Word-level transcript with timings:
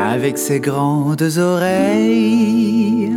avec 0.00 0.38
ses 0.38 0.60
grandes 0.60 1.36
oreilles. 1.38 3.10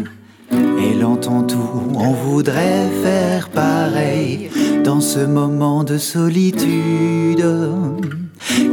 Elle 0.51 1.03
entend 1.05 1.43
tout, 1.43 1.91
on 1.95 2.11
voudrait 2.11 2.89
faire 3.01 3.49
pareil 3.49 4.49
dans 4.83 4.99
ce 5.01 5.19
moment 5.19 5.83
de 5.83 5.97
solitude 5.97 7.45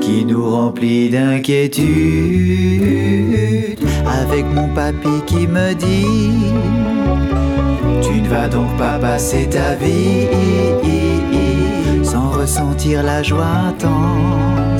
qui 0.01 0.25
nous 0.25 0.51
remplit 0.51 1.09
d'inquiétude. 1.11 1.91
Avec 4.07 4.45
mon 4.55 4.69
papy 4.75 5.23
qui 5.27 5.47
me 5.47 5.73
dit 5.75 6.53
Tu 8.03 8.21
ne 8.21 8.29
vas 8.29 8.49
donc 8.49 8.77
pas 8.77 8.99
passer 8.99 9.49
ta 9.49 9.75
vie 9.77 10.27
sans 12.03 12.31
ressentir 12.31 13.03
la 13.03 13.23
joie 13.23 13.47
intense 13.69 14.80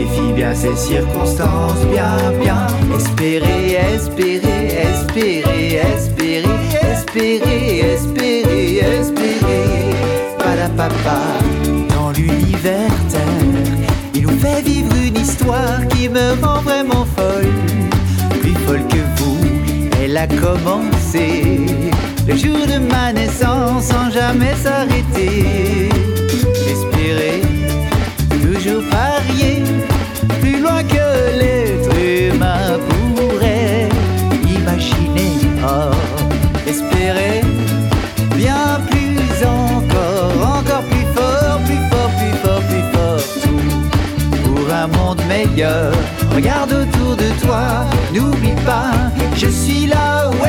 qui 0.00 0.06
défie 0.06 0.32
bien 0.32 0.54
ces 0.54 0.76
circonstances. 0.76 1.84
Bien, 1.90 2.16
bien, 2.40 2.66
espérer, 2.96 3.78
espérer, 3.94 4.68
espérer, 4.90 5.80
espérer, 5.96 6.44
espérer, 6.92 7.78
espérer, 7.94 8.76
espérer. 8.76 9.90
Papa, 10.76 11.20
dans 11.88 12.10
l'univers 12.12 12.90
terre, 13.10 13.22
il 14.14 14.22
nous 14.22 14.38
fait 14.38 14.62
vivre 14.62 14.94
une 15.04 15.16
histoire 15.16 15.86
qui 15.88 16.08
me 16.08 16.42
rend 16.42 16.60
vraiment 16.62 17.06
folle. 17.16 17.50
Plus 18.40 18.54
folle 18.66 18.86
que 18.88 19.02
vous, 19.20 19.38
elle 20.02 20.16
a 20.16 20.26
commencé 20.26 21.66
le 22.26 22.36
jour 22.36 22.58
de 22.66 22.78
ma 22.78 23.12
naissance 23.12 23.84
sans 23.84 24.10
jamais 24.10 24.54
s'arrêter. 24.54 25.88
Espérer, 26.70 27.42
toujours 28.40 28.82
parier, 28.90 29.62
plus 30.40 30.60
loin 30.60 30.82
que 30.82 31.38
l'être 31.38 31.94
humain 31.98 32.78
pourrait 32.88 33.88
imaginer. 34.58 35.32
Oh, 35.62 35.94
espérer, 36.66 37.42
bien 38.36 38.80
plus 38.90 39.44
encore, 39.44 40.58
encore 40.58 40.82
plus 40.90 41.06
fort, 41.14 41.58
plus 41.66 41.82
fort, 41.90 42.10
plus 42.18 42.34
fort, 42.42 42.62
plus 42.70 42.86
fort. 42.92 43.22
Pour 44.44 44.72
un 44.72 44.86
monde 44.86 45.22
meilleur. 45.28 45.92
Regarde 46.34 46.72
autour 46.72 47.16
de 47.16 47.28
toi, 47.44 47.86
n'oublie 48.14 48.58
pas, 48.64 48.92
je 49.36 49.48
suis 49.48 49.86
là 49.86 50.30
où 50.30 50.44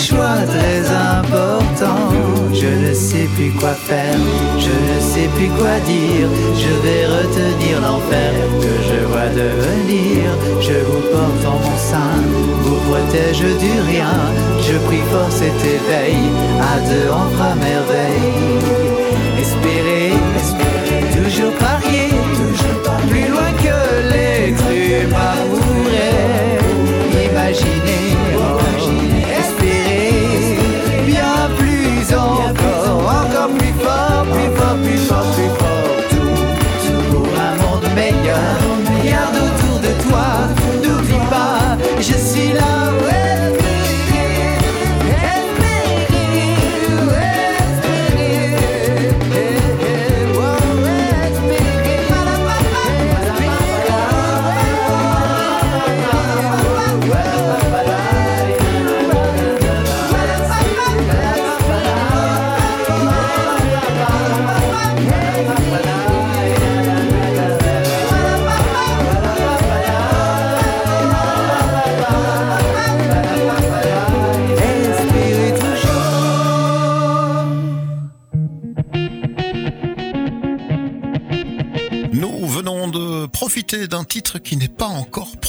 choix 0.00 0.38
très 0.54 0.80
important. 1.12 2.00
Je 2.52 2.70
ne 2.84 2.92
sais 2.94 3.28
plus 3.36 3.52
quoi 3.52 3.74
faire, 3.88 4.18
je 4.58 4.74
ne 4.90 4.98
sais 5.12 5.28
plus 5.36 5.50
quoi 5.58 5.76
dire. 5.86 6.28
Je 6.64 6.72
vais 6.84 7.04
retenir 7.16 7.80
l'enfer 7.80 8.32
que 8.62 8.72
je 8.88 8.98
vois 9.10 9.30
devenir. 9.42 10.24
Je 10.60 10.76
vous 10.88 11.02
porte 11.12 11.44
en 11.52 11.58
mon 11.64 11.78
sein, 11.90 12.16
vous 12.64 12.80
protège 12.88 13.44
du 13.64 13.72
rien. 13.92 14.14
Je 14.66 14.76
prie 14.86 15.04
fort 15.10 15.30
cet 15.30 15.58
éveil, 15.78 16.18
à 16.72 16.74
deux 16.88 17.08
on 17.20 17.26
fera 17.36 17.54
merveille. 17.54 19.00
Espérer, 19.44 20.12
toujours 21.16 21.54
parier, 21.54 22.10
toujours 22.40 23.00
plus 23.08 23.26
loin 23.32 23.50
que 23.64 23.78
l'être 24.10 24.68
humain 24.70 25.38
pourrait 25.50 26.58
imaginer. 27.26 28.09
Plus 34.90 34.98
fort, 35.06 35.24
plus 35.36 35.50
tout 36.10 37.02
pour 37.10 37.26
un 37.38 37.54
monde 37.62 37.86
meilleur. 37.94 38.56
Regarde 39.02 39.36
autour 39.36 39.78
de 39.78 39.92
toi, 40.08 40.26
n'oublie 40.82 41.24
pas, 41.30 41.76
je 41.98 42.14
suis 42.14 42.52
là. 42.52 42.69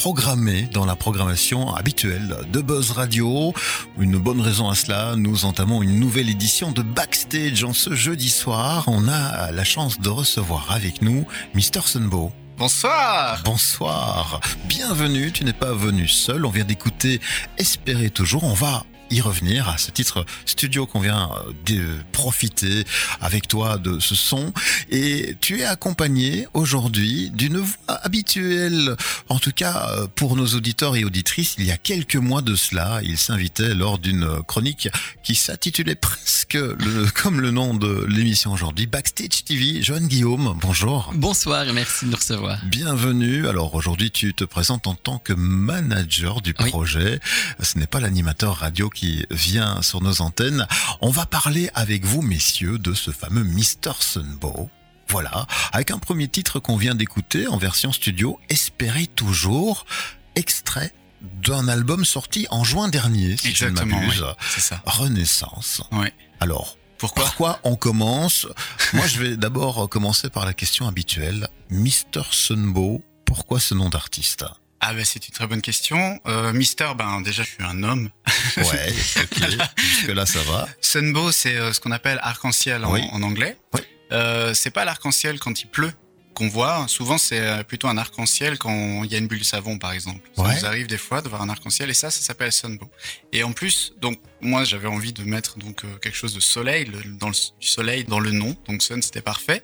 Encore 0.01 0.13
programmé 0.13 0.67
dans 0.73 0.85
la 0.85 0.95
programmation 0.95 1.75
habituelle 1.75 2.35
de 2.51 2.61
Buzz 2.61 2.91
Radio. 2.91 3.53
Une 3.99 4.17
bonne 4.17 4.41
raison 4.41 4.67
à 4.67 4.73
cela, 4.73 5.15
nous 5.15 5.45
entamons 5.45 5.83
une 5.83 5.99
nouvelle 5.99 6.27
édition 6.27 6.71
de 6.71 6.81
Backstage 6.81 7.63
en 7.63 7.73
ce 7.73 7.93
jeudi 7.93 8.29
soir. 8.29 8.85
On 8.87 9.07
a 9.07 9.51
la 9.51 9.63
chance 9.63 9.99
de 9.99 10.09
recevoir 10.09 10.71
avec 10.71 11.03
nous 11.03 11.25
Mr. 11.53 11.81
Sunbo. 11.85 12.31
Bonsoir 12.57 13.41
Bonsoir, 13.45 14.39
bienvenue, 14.65 15.31
tu 15.31 15.45
n'es 15.45 15.53
pas 15.53 15.73
venu 15.73 16.07
seul, 16.07 16.45
on 16.45 16.49
vient 16.49 16.65
d'écouter 16.65 17.19
Espérer 17.57 18.09
toujours, 18.09 18.43
on 18.43 18.53
va 18.53 18.83
y 19.11 19.21
revenir 19.21 19.67
à 19.69 19.77
ce 19.77 19.91
titre 19.91 20.25
studio 20.45 20.85
qu'on 20.85 20.99
vient 21.01 21.29
euh, 21.47 21.51
de 21.65 21.85
profiter 22.11 22.85
avec 23.19 23.47
toi 23.47 23.77
de 23.77 23.99
ce 23.99 24.15
son 24.15 24.53
et 24.89 25.35
tu 25.41 25.59
es 25.59 25.65
accompagné 25.65 26.47
aujourd'hui 26.53 27.29
d'une 27.31 27.57
voix 27.57 27.99
habituelle 28.03 28.95
en 29.29 29.39
tout 29.39 29.51
cas 29.51 29.89
euh, 29.91 30.07
pour 30.15 30.35
nos 30.35 30.47
auditeurs 30.47 30.95
et 30.95 31.03
auditrices 31.03 31.55
il 31.57 31.65
y 31.65 31.71
a 31.71 31.77
quelques 31.77 32.15
mois 32.15 32.41
de 32.41 32.55
cela 32.55 33.01
il 33.03 33.17
s'invitait 33.17 33.73
lors 33.73 33.99
d'une 33.99 34.41
chronique 34.47 34.87
qui 35.23 35.35
s'intitulait 35.35 35.95
presque 35.95 36.53
le, 36.53 37.05
comme 37.21 37.41
le 37.41 37.51
nom 37.51 37.73
de 37.73 38.05
l'émission 38.07 38.51
aujourd'hui 38.53 38.87
Backstage 38.87 39.43
TV 39.45 39.81
Joanne 39.83 40.07
Guillaume 40.07 40.57
bonjour 40.61 41.11
Bonsoir 41.15 41.67
et 41.67 41.73
merci 41.73 42.05
de 42.05 42.11
nous 42.11 42.17
recevoir. 42.17 42.59
Bienvenue. 42.65 43.47
Alors 43.47 43.73
aujourd'hui, 43.75 44.11
tu 44.11 44.33
te 44.33 44.43
présentes 44.43 44.87
en 44.87 44.93
tant 44.95 45.17
que 45.17 45.33
manager 45.33 46.41
du 46.41 46.53
Oui. 46.59 46.69
projet. 46.69 47.19
Ce 47.61 47.77
n'est 47.77 47.87
pas 47.87 47.99
l'animateur 47.99 48.55
radio 48.57 48.89
qui 48.89 49.00
vient 49.29 49.81
sur 49.81 50.01
nos 50.01 50.21
antennes. 50.21 50.67
On 51.01 51.09
va 51.09 51.25
parler 51.25 51.69
avec 51.73 52.05
vous, 52.05 52.21
messieurs, 52.21 52.77
de 52.79 52.93
ce 52.93 53.11
fameux 53.11 53.43
Mr. 53.43 53.93
Sunbo. 53.99 54.69
Voilà, 55.07 55.45
avec 55.73 55.91
un 55.91 55.97
premier 55.97 56.27
titre 56.29 56.59
qu'on 56.59 56.77
vient 56.77 56.95
d'écouter 56.95 57.47
en 57.47 57.57
version 57.57 57.91
studio, 57.91 58.39
Espérez 58.49 59.07
toujours, 59.07 59.85
extrait 60.35 60.93
d'un 61.43 61.67
album 61.67 62.05
sorti 62.05 62.47
en 62.49 62.63
juin 62.63 62.87
dernier, 62.87 63.35
si 63.37 63.49
Exactement, 63.49 63.97
je 63.99 64.01
ne 64.01 64.05
m'abuse. 64.07 64.21
oui, 64.21 64.45
c'est 64.49 64.61
ça. 64.61 64.81
Renaissance. 64.85 65.81
Ouais. 65.91 66.13
Alors, 66.39 66.77
Pourquoi 66.97 67.25
pourquoi 67.25 67.59
on 67.63 67.75
commence? 67.75 68.47
Moi, 68.93 69.05
je 69.05 69.19
vais 69.21 69.37
d'abord 69.37 69.89
commencer 69.89 70.29
par 70.29 70.45
la 70.45 70.53
question 70.53 70.87
habituelle. 70.87 71.49
Mr. 71.69 72.23
Sunbo, 72.31 73.03
pourquoi 73.25 73.59
ce 73.59 73.73
nom 73.75 73.89
d'artiste? 73.89 74.45
Ah 74.83 74.93
ben 74.93 75.05
c'est 75.05 75.27
une 75.27 75.33
très 75.33 75.45
bonne 75.47 75.61
question. 75.61 76.19
Euh, 76.25 76.53
Mister, 76.53 76.89
ben 76.97 77.21
déjà 77.21 77.43
je 77.43 77.49
suis 77.49 77.63
un 77.63 77.83
homme. 77.83 78.09
Ouais, 78.57 78.93
ok. 79.17 79.59
Jusque-là, 79.77 80.25
ça 80.25 80.41
va. 80.43 80.67
Sunbow, 80.81 81.31
c'est 81.31 81.55
euh, 81.55 81.71
ce 81.71 81.79
qu'on 81.79 81.91
appelle 81.91 82.19
arc-en-ciel 82.23 82.83
en, 82.85 82.91
Oui. 82.93 83.01
en 83.11 83.21
anglais. 83.21 83.57
Oui. 83.73 83.81
Euh, 84.11 84.53
c'est 84.55 84.71
pas 84.71 84.83
l'arc-en-ciel 84.83 85.39
quand 85.39 85.61
il 85.61 85.67
pleut 85.67 85.93
qu'on 86.33 86.47
voit. 86.49 86.85
Souvent 86.87 87.17
c'est 87.17 87.39
euh, 87.39 87.61
plutôt 87.63 87.87
un 87.89 87.97
arc-en-ciel 87.97 88.57
quand 88.57 89.03
il 89.03 89.11
y 89.11 89.15
a 89.15 89.17
une 89.19 89.27
bulle 89.27 89.39
de 89.39 89.43
savon 89.45 89.77
par 89.77 89.91
exemple. 89.91 90.27
Ça 90.35 90.41
Ouais. 90.43 90.55
nous 90.55 90.65
arrive 90.65 90.87
des 90.87 90.97
fois 90.97 91.21
de 91.21 91.29
voir 91.29 91.41
un 91.43 91.49
arc-en-ciel 91.49 91.89
et 91.89 91.93
ça, 91.93 92.09
ça 92.09 92.21
s'appelle 92.21 92.51
Sunbow. 92.51 92.89
Et 93.33 93.43
en 93.43 93.51
plus, 93.51 93.93
donc 94.01 94.19
moi 94.41 94.63
j'avais 94.63 94.87
envie 94.87 95.13
de 95.13 95.23
mettre 95.23 95.57
donc 95.59 95.85
euh, 95.85 95.95
quelque 96.01 96.17
chose 96.17 96.33
de 96.33 96.39
soleil, 96.39 96.85
le- 96.85 97.03
dans 97.17 97.27
le, 97.29 97.35
du 97.59 97.67
soleil 97.67 98.03
dans 98.05 98.19
le 98.19 98.31
nom. 98.31 98.55
Donc 98.67 98.81
Sun 98.81 99.01
c'était 99.01 99.21
parfait 99.21 99.63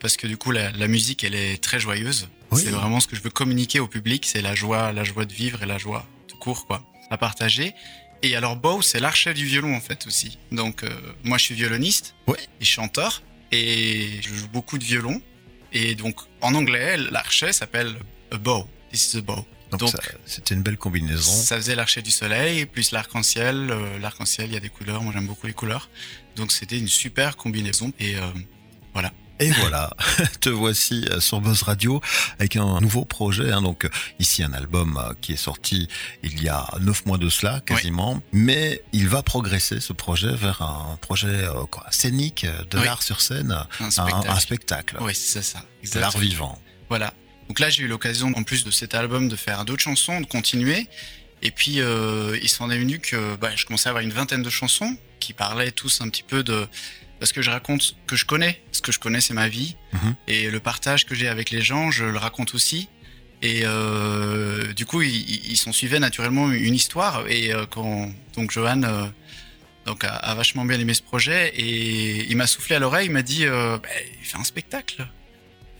parce 0.00 0.16
que 0.16 0.26
du 0.26 0.36
coup 0.36 0.50
la, 0.50 0.70
la 0.72 0.88
musique 0.88 1.24
elle 1.24 1.34
est 1.34 1.62
très 1.62 1.80
joyeuse. 1.80 2.28
Oui. 2.50 2.62
C'est 2.62 2.70
vraiment 2.70 3.00
ce 3.00 3.06
que 3.06 3.16
je 3.16 3.20
veux 3.20 3.30
communiquer 3.30 3.80
au 3.80 3.88
public, 3.88 4.24
c'est 4.26 4.40
la 4.42 4.54
joie, 4.54 4.92
la 4.92 5.04
joie 5.04 5.24
de 5.26 5.32
vivre 5.32 5.62
et 5.62 5.66
la 5.66 5.78
joie 5.78 6.06
tout 6.28 6.36
court 6.38 6.66
quoi, 6.66 6.82
à 7.10 7.18
partager. 7.18 7.74
Et 8.22 8.34
alors 8.34 8.56
bow, 8.56 8.82
c'est 8.82 9.00
l'archet 9.00 9.34
du 9.34 9.44
violon 9.44 9.74
en 9.76 9.80
fait 9.80 10.06
aussi. 10.06 10.38
Donc 10.50 10.82
euh, 10.82 10.90
moi 11.24 11.38
je 11.38 11.44
suis 11.44 11.54
violoniste 11.54 12.14
Oui. 12.26 12.36
et 12.60 12.64
chanteur 12.64 13.22
et 13.52 14.10
je 14.22 14.34
joue 14.34 14.48
beaucoup 14.48 14.78
de 14.78 14.84
violon. 14.84 15.20
Et 15.72 15.94
donc 15.94 16.16
en 16.40 16.54
anglais, 16.54 16.96
l'archet 16.96 17.52
s'appelle 17.52 17.94
a 18.32 18.38
bow. 18.38 18.66
This 18.90 19.12
is 19.14 19.18
a 19.18 19.20
bow. 19.20 19.46
Donc, 19.70 19.90
c'était 20.24 20.54
une 20.54 20.62
belle 20.62 20.78
combinaison. 20.78 21.30
Ça 21.30 21.56
faisait 21.56 21.74
l'archet 21.74 22.00
du 22.00 22.10
soleil 22.10 22.64
plus 22.64 22.90
l'arc-en-ciel. 22.90 23.68
Euh, 23.70 23.98
l'arc-en-ciel, 23.98 24.46
il 24.48 24.54
y 24.54 24.56
a 24.56 24.60
des 24.60 24.70
couleurs. 24.70 25.02
Moi 25.02 25.12
j'aime 25.12 25.26
beaucoup 25.26 25.46
les 25.46 25.52
couleurs. 25.52 25.90
Donc 26.36 26.52
c'était 26.52 26.78
une 26.78 26.88
super 26.88 27.36
combinaison. 27.36 27.92
Et 28.00 28.16
euh, 28.16 28.22
Et 29.40 29.50
voilà, 29.52 29.90
te 30.40 30.48
voici 30.48 31.04
euh, 31.10 31.20
sur 31.20 31.40
Buzz 31.40 31.62
Radio 31.62 32.00
avec 32.38 32.56
un 32.56 32.80
nouveau 32.80 33.04
projet. 33.04 33.52
hein. 33.52 33.62
donc 33.62 33.84
euh, 33.84 33.88
ici 34.18 34.42
un 34.42 34.52
album 34.52 34.96
euh, 35.00 35.14
qui 35.20 35.32
est 35.32 35.36
sorti 35.36 35.88
il 36.24 36.42
y 36.42 36.48
a 36.48 36.66
neuf 36.80 37.06
mois 37.06 37.18
de 37.18 37.28
cela 37.28 37.60
quasiment, 37.60 38.20
mais 38.32 38.82
il 38.92 39.08
va 39.08 39.22
progresser 39.22 39.78
ce 39.80 39.92
projet 39.92 40.34
vers 40.34 40.62
un 40.62 40.96
projet 41.00 41.28
euh, 41.28 41.64
quoi, 41.70 41.86
scénique 41.90 42.46
de 42.70 42.78
Oui. 42.78 42.84
l'art 42.84 43.02
sur 43.02 43.20
scène, 43.20 43.52
un 43.80 43.90
spectacle. 43.90 44.28
un 44.30 44.40
spectacle, 44.40 44.96
Oui, 45.00 45.14
c'est 45.14 45.42
ça. 45.42 45.62
de 45.94 46.00
l'art 46.00 46.18
vivant. 46.18 46.60
Voilà. 46.88 47.14
Donc 47.48 47.60
là, 47.60 47.70
j'ai 47.70 47.84
eu 47.84 47.88
l'occasion, 47.88 48.32
en 48.36 48.42
plus 48.42 48.64
de 48.64 48.70
cet 48.70 48.94
album, 48.94 49.28
de 49.28 49.36
faire 49.36 49.64
d'autres 49.64 49.82
chansons, 49.82 50.20
de 50.20 50.26
continuer. 50.26 50.86
Et 51.42 51.50
puis, 51.50 51.80
euh, 51.80 52.36
il 52.42 52.48
s'en 52.48 52.68
est 52.70 52.78
venu 52.78 52.98
que 52.98 53.36
bah, 53.36 53.50
je 53.54 53.64
commençais 53.64 53.88
à 53.88 53.90
avoir 53.90 54.02
une 54.04 54.12
vingtaine 54.12 54.42
de 54.42 54.50
chansons 54.50 54.96
qui 55.20 55.32
parlaient 55.32 55.70
tous 55.70 56.00
un 56.00 56.08
petit 56.08 56.22
peu 56.24 56.42
de... 56.42 56.66
Parce 57.18 57.32
que 57.32 57.42
je 57.42 57.50
raconte 57.50 57.82
ce 57.82 57.92
que 58.06 58.16
je 58.16 58.24
connais. 58.24 58.62
Ce 58.72 58.80
que 58.80 58.92
je 58.92 58.98
connais, 58.98 59.20
c'est 59.20 59.34
ma 59.34 59.48
vie. 59.48 59.76
Mhm. 59.92 60.14
Et 60.28 60.50
le 60.50 60.60
partage 60.60 61.06
que 61.06 61.14
j'ai 61.14 61.28
avec 61.28 61.50
les 61.50 61.62
gens, 61.62 61.90
je 61.90 62.04
le 62.04 62.18
raconte 62.18 62.54
aussi. 62.54 62.88
Et 63.42 63.62
euh, 63.64 64.72
du 64.72 64.86
coup, 64.86 65.02
ils, 65.02 65.50
ils 65.50 65.56
s'en 65.56 65.72
suivaient 65.72 66.00
naturellement 66.00 66.50
une 66.50 66.74
histoire. 66.74 67.24
Et 67.28 67.52
euh, 67.52 67.66
quand 67.66 68.12
donc 68.34 68.50
Johan 68.50 68.82
euh, 68.82 69.06
donc 69.86 70.04
a, 70.04 70.14
a 70.14 70.34
vachement 70.34 70.64
bien 70.64 70.78
aimé 70.78 70.94
ce 70.94 71.02
projet, 71.02 71.52
et 71.56 72.30
il 72.30 72.36
m'a 72.36 72.46
soufflé 72.46 72.76
à 72.76 72.78
l'oreille, 72.78 73.06
il 73.06 73.12
m'a 73.12 73.22
dit 73.22 73.46
Bah, 73.46 73.80
fais 74.22 74.36
un 74.36 74.44
spectacle 74.44 75.06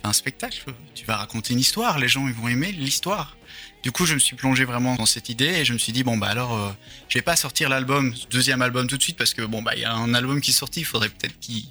un 0.05 0.13
spectacle, 0.13 0.65
tu 0.95 1.05
vas 1.05 1.17
raconter 1.17 1.53
une 1.53 1.61
histoire, 1.61 1.99
les 1.99 2.09
gens 2.09 2.27
ils 2.27 2.35
vont 2.35 2.49
aimer 2.49 2.73
l'histoire. 2.73 3.37
Du 3.83 3.93
coup, 3.93 4.07
je 4.07 4.15
me 4.15 4.19
suis 4.19 4.35
plongé 4.37 4.65
vraiment 4.65 4.97
dans 4.97 5.07
cette 5.07 5.29
idée 5.29 5.47
et 5.47 5.65
je 5.65 5.73
me 5.73 5.79
suis 5.79 5.93
dit 5.93 6.03
bon 6.03 6.17
bah 6.17 6.27
alors 6.29 6.53
euh, 6.55 6.71
je 7.09 7.17
vais 7.17 7.23
pas 7.23 7.37
sortir 7.37 7.69
l'album, 7.69 8.15
ce 8.15 8.27
deuxième 8.27 8.61
album 8.61 8.87
tout 8.89 8.97
de 8.97 9.03
suite 9.03 9.17
parce 9.17 9.35
que 9.35 9.43
bon 9.43 9.63
bah 9.63 9.73
il 9.77 9.83
y 9.83 9.85
a 9.85 9.95
un 9.95 10.15
album 10.15 10.41
qui 10.41 10.51
est 10.51 10.55
sorti, 10.55 10.81
il 10.81 10.85
faudrait 10.85 11.09
peut-être 11.09 11.39
qu'il 11.39 11.65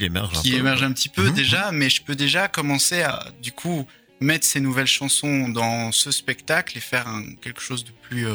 émerge 0.00 0.42
peu. 0.42 0.48
émerge 0.48 0.82
un 0.82 0.92
petit 0.92 1.08
peu 1.08 1.28
Mhm. 1.28 1.34
déjà, 1.34 1.70
mais 1.72 1.88
je 1.88 2.02
peux 2.02 2.16
déjà 2.16 2.48
commencer 2.48 3.02
à 3.02 3.28
du 3.40 3.52
coup 3.52 3.86
mettre 4.20 4.44
ces 4.46 4.60
nouvelles 4.60 4.86
chansons 4.88 5.48
dans 5.48 5.92
ce 5.92 6.10
spectacle 6.10 6.76
et 6.76 6.80
faire 6.80 7.06
un- 7.08 7.34
quelque 7.40 7.60
chose 7.60 7.84
de 7.84 7.90
plus 8.02 8.26
euh, 8.26 8.34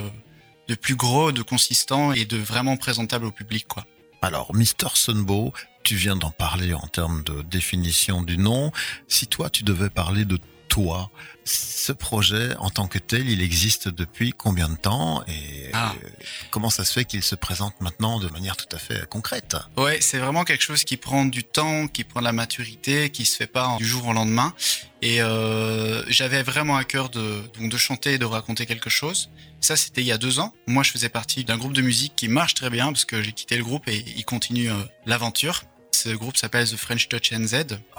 de 0.69 0.75
plus 0.75 0.95
gros, 0.95 1.31
de 1.31 1.41
consistant 1.41 2.13
et 2.13 2.25
de 2.25 2.37
vraiment 2.37 2.77
présentable 2.77 3.25
au 3.25 3.31
public 3.31 3.67
quoi. 3.67 3.85
Alors, 4.21 4.53
Mr. 4.53 4.89
Sunbow, 4.95 5.53
tu 5.83 5.95
viens 5.95 6.15
d'en 6.15 6.31
parler 6.31 6.73
en 6.73 6.87
termes 6.87 7.23
de 7.23 7.41
définition 7.41 8.21
du 8.21 8.37
nom. 8.37 8.71
Si 9.07 9.27
toi, 9.27 9.49
tu 9.49 9.63
devais 9.63 9.89
parler 9.89 10.25
de 10.25 10.37
toi, 10.67 11.09
ce 11.51 11.91
projet, 11.93 12.55
en 12.59 12.69
tant 12.69 12.87
que 12.87 12.99
tel, 12.99 13.27
il 13.29 13.41
existe 13.41 13.87
depuis 13.87 14.31
combien 14.31 14.69
de 14.69 14.75
temps 14.75 15.23
et 15.27 15.69
Ah. 15.73 15.93
euh, 16.03 16.09
comment 16.51 16.69
ça 16.69 16.85
se 16.85 16.93
fait 16.93 17.05
qu'il 17.05 17.23
se 17.23 17.33
présente 17.35 17.79
maintenant 17.81 18.19
de 18.19 18.27
manière 18.29 18.55
tout 18.55 18.67
à 18.75 18.77
fait 18.77 19.07
concrète? 19.09 19.55
Ouais, 19.77 19.99
c'est 20.01 20.19
vraiment 20.19 20.43
quelque 20.43 20.61
chose 20.63 20.83
qui 20.83 20.97
prend 20.97 21.25
du 21.25 21.43
temps, 21.43 21.87
qui 21.87 22.03
prend 22.03 22.19
de 22.19 22.25
la 22.25 22.33
maturité, 22.33 23.09
qui 23.09 23.25
se 23.25 23.35
fait 23.35 23.47
pas 23.47 23.75
du 23.79 23.85
jour 23.85 24.05
au 24.07 24.13
lendemain. 24.13 24.53
Et 25.01 25.21
euh, 25.21 26.03
j'avais 26.07 26.43
vraiment 26.43 26.75
à 26.77 26.83
cœur 26.83 27.09
de, 27.09 27.41
donc 27.57 27.71
de 27.71 27.77
chanter 27.77 28.13
et 28.13 28.17
de 28.19 28.25
raconter 28.25 28.65
quelque 28.65 28.89
chose. 28.89 29.29
Ça, 29.61 29.75
c'était 29.75 30.01
il 30.01 30.07
y 30.07 30.11
a 30.11 30.17
deux 30.17 30.39
ans. 30.39 30.53
Moi, 30.67 30.83
je 30.83 30.91
faisais 30.91 31.09
partie 31.09 31.43
d'un 31.45 31.57
groupe 31.57 31.73
de 31.73 31.81
musique 31.81 32.13
qui 32.15 32.27
marche 32.27 32.53
très 32.53 32.69
bien 32.69 32.87
parce 32.91 33.05
que 33.05 33.23
j'ai 33.23 33.31
quitté 33.31 33.57
le 33.57 33.63
groupe 33.63 33.87
et 33.87 34.03
il 34.15 34.23
continue 34.25 34.69
euh, 34.71 34.75
l'aventure. 35.05 35.63
Ce 35.93 36.09
groupe 36.09 36.37
s'appelle 36.37 36.69
The 36.69 36.75
French 36.77 37.09
Touch 37.09 37.31
NZ. 37.31 37.53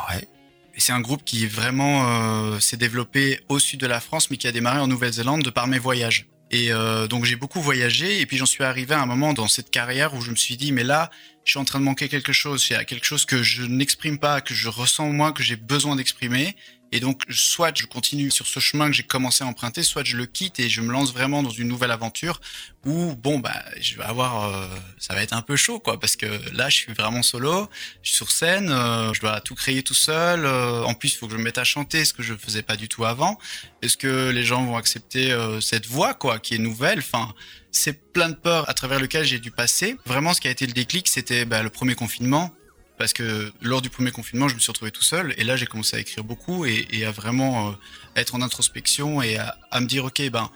Ouais. 0.09 0.29
Et 0.75 0.81
c'est 0.81 0.93
un 0.93 1.01
groupe 1.01 1.25
qui 1.25 1.47
vraiment 1.47 2.07
euh, 2.07 2.61
s'est 2.61 2.77
développé 2.77 3.41
au 3.49 3.59
sud 3.59 3.81
de 3.81 3.87
la 3.87 4.01
France, 4.01 4.31
mais 4.31 4.37
qui 4.37 4.47
a 4.47 4.53
démarré 4.53 4.79
en 4.79 4.87
Nouvelle-Zélande 4.87 5.43
de 5.43 5.51
par 5.51 5.67
mes 5.67 5.79
voyages. 5.79 6.27
Et 6.51 6.73
euh, 6.73 7.07
donc 7.07 7.25
j'ai 7.25 7.37
beaucoup 7.37 7.61
voyagé, 7.61 8.21
et 8.21 8.27
puis 8.27 8.37
j'en 8.37 8.47
suis 8.47 8.65
arrivé 8.65 8.95
à 8.95 9.01
un 9.01 9.07
moment 9.07 9.33
dans 9.33 9.47
cette 9.47 9.71
carrière 9.71 10.15
où 10.15 10.21
je 10.21 10.31
me 10.31 10.37
suis 10.37 10.57
dit, 10.57 10.73
mais 10.73 10.83
là, 10.83 11.11
je 11.45 11.53
suis 11.53 11.61
en 11.61 11.65
train 11.65 11.79
de 11.79 11.85
manquer 11.85 12.09
quelque 12.09 12.33
chose. 12.33 12.67
Il 12.69 12.73
y 12.73 12.77
a 12.77 12.85
quelque 12.85 13.07
chose 13.07 13.25
que 13.25 13.43
je 13.43 13.63
n'exprime 13.63 14.19
pas, 14.19 14.41
que 14.41 14.55
je 14.55 14.69
ressens 14.69 15.11
moi, 15.11 15.33
que 15.33 15.43
j'ai 15.43 15.57
besoin 15.57 15.97
d'exprimer. 15.97 16.57
Et 16.93 17.01
donc, 17.01 17.23
soit 17.31 17.77
je 17.77 17.87
continue 17.87 18.31
sur 18.31 18.47
ce 18.47 18.59
chemin 18.59 18.87
que 18.89 18.93
j'ai 18.93 19.03
commencé 19.05 19.45
à 19.45 19.47
emprunter, 19.47 19.83
soit 19.83 20.05
je 20.05 20.17
le 20.17 20.27
quitte 20.27 20.59
et 20.59 20.69
je 20.69 20.81
me 20.81 20.91
lance 20.91 21.13
vraiment 21.13 21.43
dans 21.43 21.51
une 21.51 21.69
nouvelle 21.69 21.93
aventure 21.93 22.41
où, 22.85 23.15
bon, 23.15 23.39
bah, 23.39 23.63
je 23.81 23.97
vais 23.97 24.03
avoir, 24.03 24.45
euh, 24.45 24.67
ça 24.99 25.15
va 25.15 25.23
être 25.23 25.35
un 25.35 25.43
peu 25.43 25.57
chaud, 25.57 25.79
quoi, 25.79 26.01
parce 26.01 26.17
que 26.17 26.27
là, 26.53 26.69
je 26.69 26.77
suis 26.77 26.93
vraiment 26.93 27.23
solo, 27.23 27.69
je 28.03 28.09
suis 28.09 28.17
sur 28.17 28.31
scène, 28.31 28.71
euh, 28.71 29.13
je 29.13 29.21
dois 29.21 29.41
tout 29.41 29.55
créer 29.55 29.83
tout 29.83 29.95
seul. 29.95 30.45
euh, 30.45 30.83
en 30.85 30.95
plus, 30.95 31.13
il 31.13 31.17
faut 31.17 31.27
que 31.27 31.33
je 31.33 31.39
me 31.39 31.45
mette 31.45 31.59
à 31.59 31.65
chanter, 31.65 32.05
ce 32.05 32.13
que 32.13 32.23
je 32.23 32.35
faisais 32.35 32.63
pas 32.63 32.77
du 32.77 32.89
tout 32.89 33.05
avant. 33.05 33.39
Est-ce 33.83 33.97
que 33.97 34.31
les 34.31 34.45
gens 34.45 34.65
vont 34.65 34.77
accepter 34.77 35.31
euh, 35.31 35.61
cette 35.61 35.87
voix, 35.87 36.15
quoi, 36.15 36.39
qui 36.39 36.55
est 36.55 36.59
nouvelle? 36.59 36.99
Enfin, 36.99 37.35
c'est 37.71 38.13
plein 38.13 38.31
de 38.31 38.35
peurs 38.35 38.69
à 38.69 38.75
travers 38.75 38.99
lequel 38.99 39.25
j'ai 39.25 39.39
dû 39.39 39.51
passer. 39.51 39.97
Vraiment, 40.07 40.35
ce 40.35 40.41
qui 40.41 40.49
a 40.49 40.51
été 40.51 40.67
le 40.67 40.73
déclic, 40.73 41.07
c'était 41.09 41.45
bah, 41.45 41.63
le 41.63 41.71
premier 41.71 41.95
confinement. 41.95 42.51
Parce 43.01 43.15
que 43.15 43.51
lors 43.63 43.81
du 43.81 43.89
premier 43.89 44.11
confinement, 44.11 44.47
je 44.47 44.55
me 44.55 44.61
suis 44.61 44.71
retrouvé 44.71 44.91
tout 44.91 45.03
seul. 45.03 45.33
Et 45.39 45.45
là, 45.45 45.57
j'ai 45.57 45.65
commencé 45.65 45.97
à 45.97 46.01
écrire 46.01 46.23
beaucoup 46.23 46.67
et, 46.67 47.03
à 47.07 47.11
vraiment 47.11 47.71
euh, 47.71 47.73
être 48.15 48.35
en 48.35 48.43
introspection 48.43 49.23
et 49.23 49.39
à, 49.39 49.81
me 49.81 49.87
dire, 49.87 50.05
OK, 50.05 50.21
ben, 50.29 50.51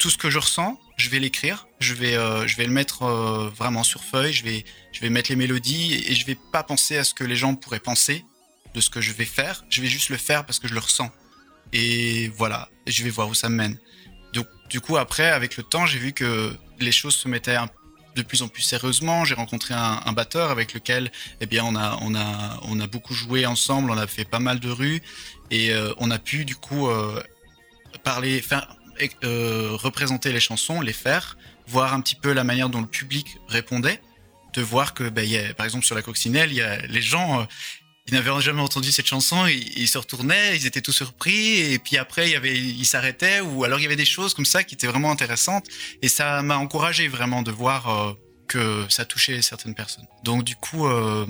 tout 0.00 0.10
ce 0.10 0.18
que 0.18 0.28
je 0.28 0.40
ressens, 0.40 0.76
je 0.96 1.08
vais 1.08 1.20
l'écrire. 1.20 1.68
Je 1.78 1.94
vais, 1.94 2.16
euh, 2.16 2.48
je 2.48 2.56
vais 2.56 2.66
le 2.66 2.72
mettre 2.72 3.04
euh, 3.04 3.48
vraiment 3.50 3.84
sur 3.84 4.02
feuille. 4.02 4.32
Je 4.32 4.42
vais, 4.42 4.64
je 4.90 5.00
vais 5.02 5.08
mettre 5.08 5.30
les 5.30 5.36
mélodies 5.36 5.94
et, 5.94 6.10
et 6.10 6.14
je 6.16 6.26
vais 6.26 6.36
pas 6.50 6.64
penser 6.64 6.96
à 6.96 7.04
ce 7.04 7.14
que 7.14 7.22
les 7.22 7.36
gens 7.36 7.54
pourraient 7.54 7.78
penser 7.78 8.24
de 8.74 8.80
ce 8.80 8.90
que 8.90 9.00
je 9.00 9.12
vais 9.12 9.24
faire. 9.24 9.64
Je 9.70 9.82
vais 9.82 9.88
juste 9.88 10.08
le 10.08 10.16
faire 10.16 10.44
parce 10.44 10.58
que 10.58 10.66
je 10.66 10.74
le 10.74 10.80
ressens. 10.80 11.12
Et 11.72 12.26
voilà, 12.36 12.70
je 12.88 13.04
vais 13.04 13.10
voir 13.10 13.28
où 13.28 13.34
ça 13.34 13.48
me 13.48 13.54
mène. 13.54 13.78
Donc, 14.32 14.48
du 14.68 14.80
coup, 14.80 14.96
après, 14.96 15.30
avec 15.30 15.56
le 15.56 15.62
temps, 15.62 15.86
j'ai 15.86 16.00
vu 16.00 16.12
que 16.12 16.52
les 16.80 16.90
choses 16.90 17.14
se 17.14 17.28
mettaient 17.28 17.54
un- 17.54 17.70
de 18.14 18.22
plus 18.22 18.42
en 18.42 18.48
plus 18.48 18.62
sérieusement. 18.62 19.24
J'ai 19.24 19.34
rencontré 19.34 19.74
un, 19.74 20.12
batteur 20.12 20.50
avec 20.50 20.74
lequel, 20.74 21.10
eh 21.40 21.46
bien, 21.46 21.64
on 21.64 21.76
a, 21.76 21.98
on 22.02 22.14
a, 22.14 22.60
on 22.62 22.80
a 22.80 22.86
beaucoup 22.86 23.14
joué 23.14 23.46
ensemble. 23.46 23.90
On 23.90 23.96
a 23.96 24.06
fait 24.06 24.24
pas 24.24 24.38
mal 24.38 24.60
de 24.60 24.70
rues 24.70 25.02
et 25.50 25.72
euh, 25.72 25.92
on 25.98 26.10
a 26.10 26.18
pu, 26.18 26.44
du 26.44 26.56
coup, 26.56 26.88
euh, 26.88 27.22
parler, 28.04 28.40
faire, 28.40 28.76
euh, 29.24 29.70
représenter 29.72 30.32
les 30.32 30.40
chansons, 30.40 30.80
les 30.80 30.92
faire, 30.92 31.36
voir 31.66 31.94
un 31.94 32.00
petit 32.00 32.16
peu 32.16 32.32
la 32.32 32.44
manière 32.44 32.68
dont 32.68 32.80
le 32.80 32.86
public 32.86 33.38
répondait, 33.48 34.00
de 34.54 34.62
voir 34.62 34.94
que, 34.94 35.08
ben, 35.08 35.54
par 35.54 35.66
exemple, 35.66 35.84
sur 35.84 35.94
la 35.94 36.02
coccinelle, 36.02 36.50
il 36.50 36.56
y 36.56 36.62
a 36.62 36.78
les 36.86 37.02
gens. 37.02 37.46
Ils 38.06 38.14
n'avaient 38.14 38.40
jamais 38.40 38.62
entendu 38.62 38.90
cette 38.92 39.06
chanson, 39.06 39.46
ils, 39.46 39.78
ils 39.78 39.88
se 39.88 39.98
retournaient, 39.98 40.56
ils 40.56 40.66
étaient 40.66 40.80
tout 40.80 40.92
surpris, 40.92 41.58
et 41.72 41.78
puis 41.78 41.96
après, 41.96 42.28
il 42.28 42.32
y 42.32 42.36
avait, 42.36 42.56
ils 42.56 42.86
s'arrêtaient, 42.86 43.40
ou 43.40 43.64
alors 43.64 43.78
il 43.78 43.82
y 43.82 43.86
avait 43.86 43.96
des 43.96 44.04
choses 44.04 44.34
comme 44.34 44.44
ça 44.44 44.64
qui 44.64 44.74
étaient 44.74 44.86
vraiment 44.86 45.10
intéressantes, 45.10 45.66
et 46.02 46.08
ça 46.08 46.42
m'a 46.42 46.56
encouragé 46.56 47.08
vraiment 47.08 47.42
de 47.42 47.50
voir 47.50 47.88
euh, 47.88 48.12
que 48.48 48.84
ça 48.88 49.04
touchait 49.04 49.40
certaines 49.42 49.74
personnes. 49.74 50.06
Donc 50.24 50.44
du 50.44 50.56
coup, 50.56 50.86
euh, 50.86 51.26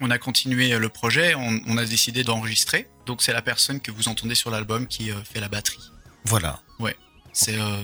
on 0.00 0.10
a 0.10 0.18
continué 0.18 0.78
le 0.78 0.88
projet, 0.88 1.34
on, 1.34 1.60
on 1.66 1.76
a 1.76 1.84
décidé 1.84 2.24
d'enregistrer. 2.24 2.88
Donc 3.06 3.22
c'est 3.22 3.32
la 3.32 3.42
personne 3.42 3.80
que 3.80 3.90
vous 3.90 4.08
entendez 4.08 4.34
sur 4.34 4.50
l'album 4.50 4.86
qui 4.86 5.10
euh, 5.10 5.14
fait 5.24 5.40
la 5.40 5.48
batterie. 5.48 5.82
Voilà. 6.24 6.60
C'est 7.34 7.58
euh, 7.58 7.82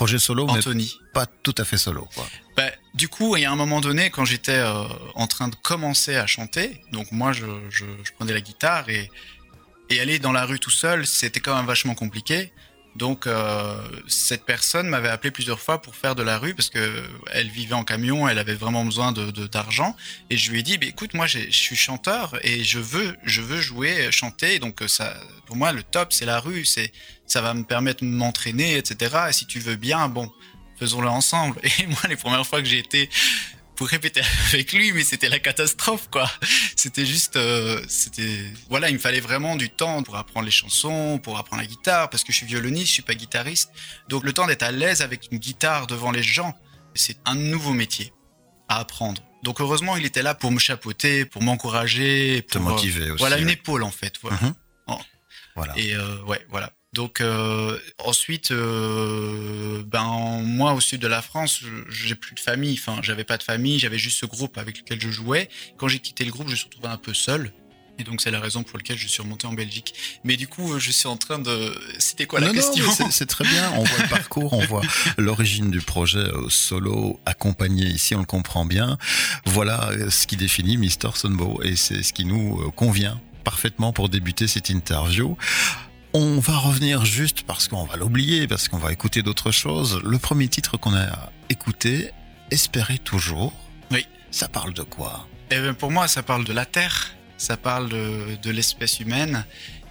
Projet 0.00 0.18
solo, 0.18 0.46
mais 0.46 0.52
Anthony. 0.52 0.98
pas 1.12 1.26
tout 1.26 1.54
à 1.58 1.64
fait 1.66 1.76
solo. 1.76 2.08
Quoi. 2.14 2.26
Bah, 2.56 2.70
du 2.94 3.08
coup, 3.08 3.36
il 3.36 3.42
y 3.42 3.44
a 3.44 3.52
un 3.52 3.56
moment 3.56 3.82
donné, 3.82 4.08
quand 4.08 4.24
j'étais 4.24 4.56
euh, 4.56 4.84
en 5.14 5.26
train 5.26 5.48
de 5.48 5.54
commencer 5.56 6.16
à 6.16 6.26
chanter, 6.26 6.80
donc 6.90 7.12
moi, 7.12 7.34
je, 7.34 7.44
je, 7.68 7.84
je 8.02 8.12
prenais 8.12 8.32
la 8.32 8.40
guitare 8.40 8.88
et, 8.88 9.10
et 9.90 10.00
aller 10.00 10.18
dans 10.18 10.32
la 10.32 10.46
rue 10.46 10.58
tout 10.58 10.70
seul, 10.70 11.06
c'était 11.06 11.40
quand 11.40 11.54
même 11.54 11.66
vachement 11.66 11.94
compliqué 11.94 12.50
Donc 12.96 13.26
euh, 13.26 13.76
cette 14.08 14.44
personne 14.44 14.88
m'avait 14.88 15.08
appelé 15.08 15.30
plusieurs 15.30 15.60
fois 15.60 15.80
pour 15.80 15.94
faire 15.94 16.14
de 16.14 16.22
la 16.22 16.38
rue 16.38 16.54
parce 16.54 16.70
que 16.70 17.02
elle 17.32 17.48
vivait 17.48 17.74
en 17.74 17.84
camion, 17.84 18.28
elle 18.28 18.38
avait 18.38 18.54
vraiment 18.54 18.84
besoin 18.84 19.12
de 19.12 19.46
d'argent. 19.46 19.96
Et 20.28 20.36
je 20.36 20.50
lui 20.50 20.60
ai 20.60 20.62
dit 20.62 20.76
bah, 20.76 20.86
écoute 20.86 21.14
moi 21.14 21.26
je 21.26 21.38
suis 21.50 21.76
chanteur 21.76 22.38
et 22.42 22.64
je 22.64 22.78
veux 22.78 23.16
je 23.24 23.40
veux 23.42 23.60
jouer 23.60 24.10
chanter. 24.10 24.58
Donc 24.58 24.82
ça 24.88 25.14
pour 25.46 25.56
moi 25.56 25.72
le 25.72 25.82
top 25.82 26.12
c'est 26.12 26.26
la 26.26 26.40
rue 26.40 26.64
c'est 26.64 26.92
ça 27.26 27.40
va 27.40 27.54
me 27.54 27.62
permettre 27.62 28.04
de 28.04 28.08
m'entraîner 28.08 28.76
etc 28.76 29.16
et 29.28 29.32
si 29.32 29.46
tu 29.46 29.60
veux 29.60 29.76
bien 29.76 30.08
bon 30.08 30.30
faisons-le 30.78 31.08
ensemble. 31.08 31.60
Et 31.78 31.86
moi 31.86 32.00
les 32.08 32.16
premières 32.16 32.46
fois 32.46 32.60
que 32.60 32.68
j'ai 32.68 32.78
été 32.78 33.08
pour 33.80 33.88
répéter 33.88 34.20
avec 34.52 34.74
lui, 34.74 34.92
mais 34.92 35.02
c'était 35.04 35.30
la 35.30 35.38
catastrophe, 35.38 36.10
quoi. 36.10 36.30
C'était 36.76 37.06
juste, 37.06 37.36
euh, 37.36 37.82
c'était, 37.88 38.44
voilà, 38.68 38.90
il 38.90 38.92
me 38.92 38.98
fallait 38.98 39.20
vraiment 39.20 39.56
du 39.56 39.70
temps 39.70 40.02
pour 40.02 40.16
apprendre 40.16 40.44
les 40.44 40.52
chansons, 40.52 41.18
pour 41.18 41.38
apprendre 41.38 41.62
la 41.62 41.66
guitare, 41.66 42.10
parce 42.10 42.22
que 42.22 42.30
je 42.30 42.36
suis 42.36 42.46
violoniste, 42.46 42.88
je 42.88 42.92
suis 42.92 43.02
pas 43.02 43.14
guitariste. 43.14 43.72
Donc 44.10 44.24
le 44.24 44.34
temps 44.34 44.46
d'être 44.46 44.64
à 44.64 44.70
l'aise 44.70 45.00
avec 45.00 45.28
une 45.32 45.38
guitare 45.38 45.86
devant 45.86 46.10
les 46.10 46.22
gens, 46.22 46.54
c'est 46.94 47.16
un 47.24 47.34
nouveau 47.34 47.72
métier 47.72 48.12
à 48.68 48.80
apprendre. 48.80 49.22
Donc 49.44 49.62
heureusement, 49.62 49.96
il 49.96 50.04
était 50.04 50.22
là 50.22 50.34
pour 50.34 50.52
me 50.52 50.58
chapeauter, 50.58 51.24
pour 51.24 51.42
m'encourager, 51.42 52.42
pour 52.42 52.50
te 52.50 52.58
motiver 52.58 53.10
aussi. 53.10 53.18
Voilà, 53.18 53.38
une 53.38 53.48
épaule 53.48 53.82
en 53.82 53.90
fait. 53.90 54.12
Voilà. 54.20 54.36
Mhm. 54.42 54.54
Voilà. 55.56 55.72
Et 55.78 55.94
euh, 55.94 56.22
ouais, 56.24 56.44
voilà. 56.50 56.70
Donc 56.92 57.20
euh, 57.20 57.78
ensuite, 57.98 58.50
euh, 58.50 59.82
ben 59.86 60.42
moi 60.42 60.72
au 60.72 60.80
sud 60.80 61.00
de 61.00 61.06
la 61.06 61.22
France, 61.22 61.62
j'ai 61.88 62.16
plus 62.16 62.34
de 62.34 62.40
famille. 62.40 62.76
Enfin, 62.80 63.00
j'avais 63.02 63.24
pas 63.24 63.38
de 63.38 63.44
famille, 63.44 63.78
j'avais 63.78 63.98
juste 63.98 64.18
ce 64.18 64.26
groupe 64.26 64.58
avec 64.58 64.78
lequel 64.78 65.00
je 65.00 65.10
jouais. 65.10 65.48
Quand 65.76 65.86
j'ai 65.86 66.00
quitté 66.00 66.24
le 66.24 66.32
groupe, 66.32 66.48
je 66.48 66.52
me 66.52 66.56
suis 66.56 66.66
retrouvé 66.66 66.88
un 66.88 66.96
peu 66.96 67.14
seul. 67.14 67.52
Et 68.00 68.02
donc 68.02 68.22
c'est 68.22 68.30
la 68.30 68.40
raison 68.40 68.62
pour 68.62 68.78
laquelle 68.78 68.96
je 68.96 69.06
suis 69.06 69.22
remonté 69.22 69.46
en 69.46 69.52
Belgique. 69.52 69.94
Mais 70.24 70.36
du 70.36 70.48
coup, 70.48 70.80
je 70.80 70.90
suis 70.90 71.06
en 71.06 71.16
train 71.16 71.38
de. 71.38 71.78
C'était 71.98 72.26
quoi 72.26 72.40
la 72.40 72.46
Non, 72.48 72.54
question 72.54 72.82
c'est 73.10 73.26
très 73.26 73.44
bien. 73.44 73.70
On 73.76 73.84
voit 73.84 73.98
le 73.98 74.08
parcours, 74.10 74.52
on 74.54 74.64
voit 74.64 74.82
l'origine 75.18 75.70
du 75.70 75.80
projet 75.80 76.18
euh, 76.18 76.48
solo 76.48 77.20
accompagné 77.26 77.84
ici, 77.84 78.14
on 78.14 78.20
le 78.20 78.24
comprend 78.24 78.64
bien. 78.64 78.96
Voilà 79.44 79.90
euh, 79.90 80.10
ce 80.10 80.26
qui 80.26 80.36
définit 80.36 80.78
Mister 80.78 81.10
Sunbow 81.14 81.60
et 81.62 81.76
c'est 81.76 82.02
ce 82.02 82.12
qui 82.12 82.24
nous 82.24 82.58
euh, 82.60 82.70
convient 82.70 83.20
parfaitement 83.44 83.92
pour 83.92 84.08
débuter 84.08 84.48
cette 84.48 84.70
interview. 84.70 85.36
On 86.12 86.40
va 86.40 86.56
revenir 86.56 87.04
juste 87.04 87.42
parce 87.42 87.68
qu'on 87.68 87.84
va 87.84 87.96
l'oublier, 87.96 88.48
parce 88.48 88.68
qu'on 88.68 88.78
va 88.78 88.92
écouter 88.92 89.22
d'autres 89.22 89.52
choses. 89.52 90.00
Le 90.04 90.18
premier 90.18 90.48
titre 90.48 90.76
qu'on 90.76 90.94
a 90.94 91.30
écouté, 91.48 92.12
Espérer 92.50 92.98
toujours. 92.98 93.52
Oui. 93.92 94.06
Ça 94.32 94.48
parle 94.48 94.74
de 94.74 94.82
quoi? 94.82 95.28
Eh 95.52 95.60
ben, 95.60 95.72
pour 95.74 95.90
moi, 95.90 96.08
ça 96.08 96.22
parle 96.22 96.44
de 96.44 96.52
la 96.52 96.66
Terre, 96.66 97.14
ça 97.36 97.56
parle 97.56 97.88
de, 97.88 98.36
de 98.42 98.50
l'espèce 98.50 98.98
humaine, 98.98 99.44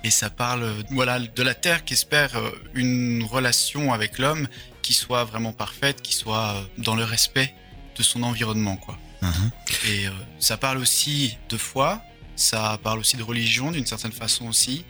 et 0.04 0.10
ça 0.10 0.30
parle 0.30 0.74
voilà, 0.92 1.20
de 1.20 1.44
la 1.44 1.54
Terre 1.54 1.86
qui 1.86 1.94
espère 1.94 2.36
euh, 2.38 2.52
une 2.74 3.24
relation 3.24 3.94
avec 3.94 4.18
l'homme 4.18 4.48
qui 4.82 4.94
soit 4.94 5.24
vraiment 5.24 5.54
parfaite, 5.54 6.02
qui 6.02 6.14
soit 6.14 6.56
euh, 6.56 6.62
dans 6.78 6.96
le 6.96 7.04
respect 7.04 7.54
de 7.98 8.04
son 8.04 8.24
environnement. 8.24 8.78
Quoi. 8.78 8.98
Mhm. 9.22 9.52
Et 9.88 10.08
euh, 10.08 10.12
ça 10.40 10.58
parle 10.58 10.78
aussi 10.78 11.38
de 11.50 11.58
foi, 11.58 12.02
ça 12.36 12.80
parle 12.84 13.00
aussi 13.00 13.18
de 13.18 13.24
religion 13.24 13.72
d'une 13.72 13.86
certaine 13.86 14.14
façon 14.14 14.48
aussi. 14.48 14.86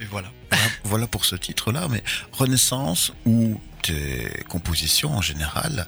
Et 0.00 0.06
voilà. 0.06 0.30
Voilà, 0.50 0.64
voilà 0.84 1.06
pour 1.06 1.24
ce 1.24 1.36
titre-là, 1.36 1.88
mais 1.88 2.02
Renaissance 2.32 3.12
ou 3.26 3.60
tes 3.82 4.44
compositions 4.48 5.12
en 5.12 5.22
général, 5.22 5.86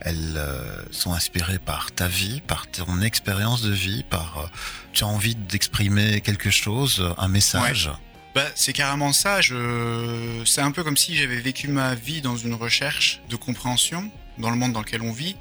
elles 0.00 0.34
euh, 0.36 0.82
sont 0.90 1.12
inspirées 1.12 1.58
par 1.58 1.92
ta 1.92 2.08
vie, 2.08 2.40
par 2.40 2.70
ton 2.70 3.00
expérience 3.02 3.62
de 3.62 3.72
vie, 3.72 4.04
par 4.10 4.38
euh, 4.38 4.46
tu 4.92 5.04
as 5.04 5.06
envie 5.06 5.36
d'exprimer 5.36 6.20
quelque 6.20 6.50
chose, 6.50 7.14
un 7.18 7.28
message. 7.28 7.90
Bah, 8.34 8.46
c'est 8.54 8.72
carrément 8.72 9.12
ça. 9.12 9.40
Je... 9.40 10.42
C'est 10.44 10.60
un 10.60 10.72
peu 10.72 10.82
comme 10.82 10.96
si 10.96 11.16
j'avais 11.16 11.40
vécu 11.40 11.68
ma 11.68 11.94
vie 11.94 12.20
dans 12.20 12.36
une 12.36 12.54
recherche 12.54 13.20
de 13.28 13.36
compréhension 13.36 14.10
dans 14.38 14.50
le 14.50 14.56
monde 14.56 14.72
dans 14.72 14.80
lequel 14.80 15.02
on 15.02 15.12
vit. 15.12 15.36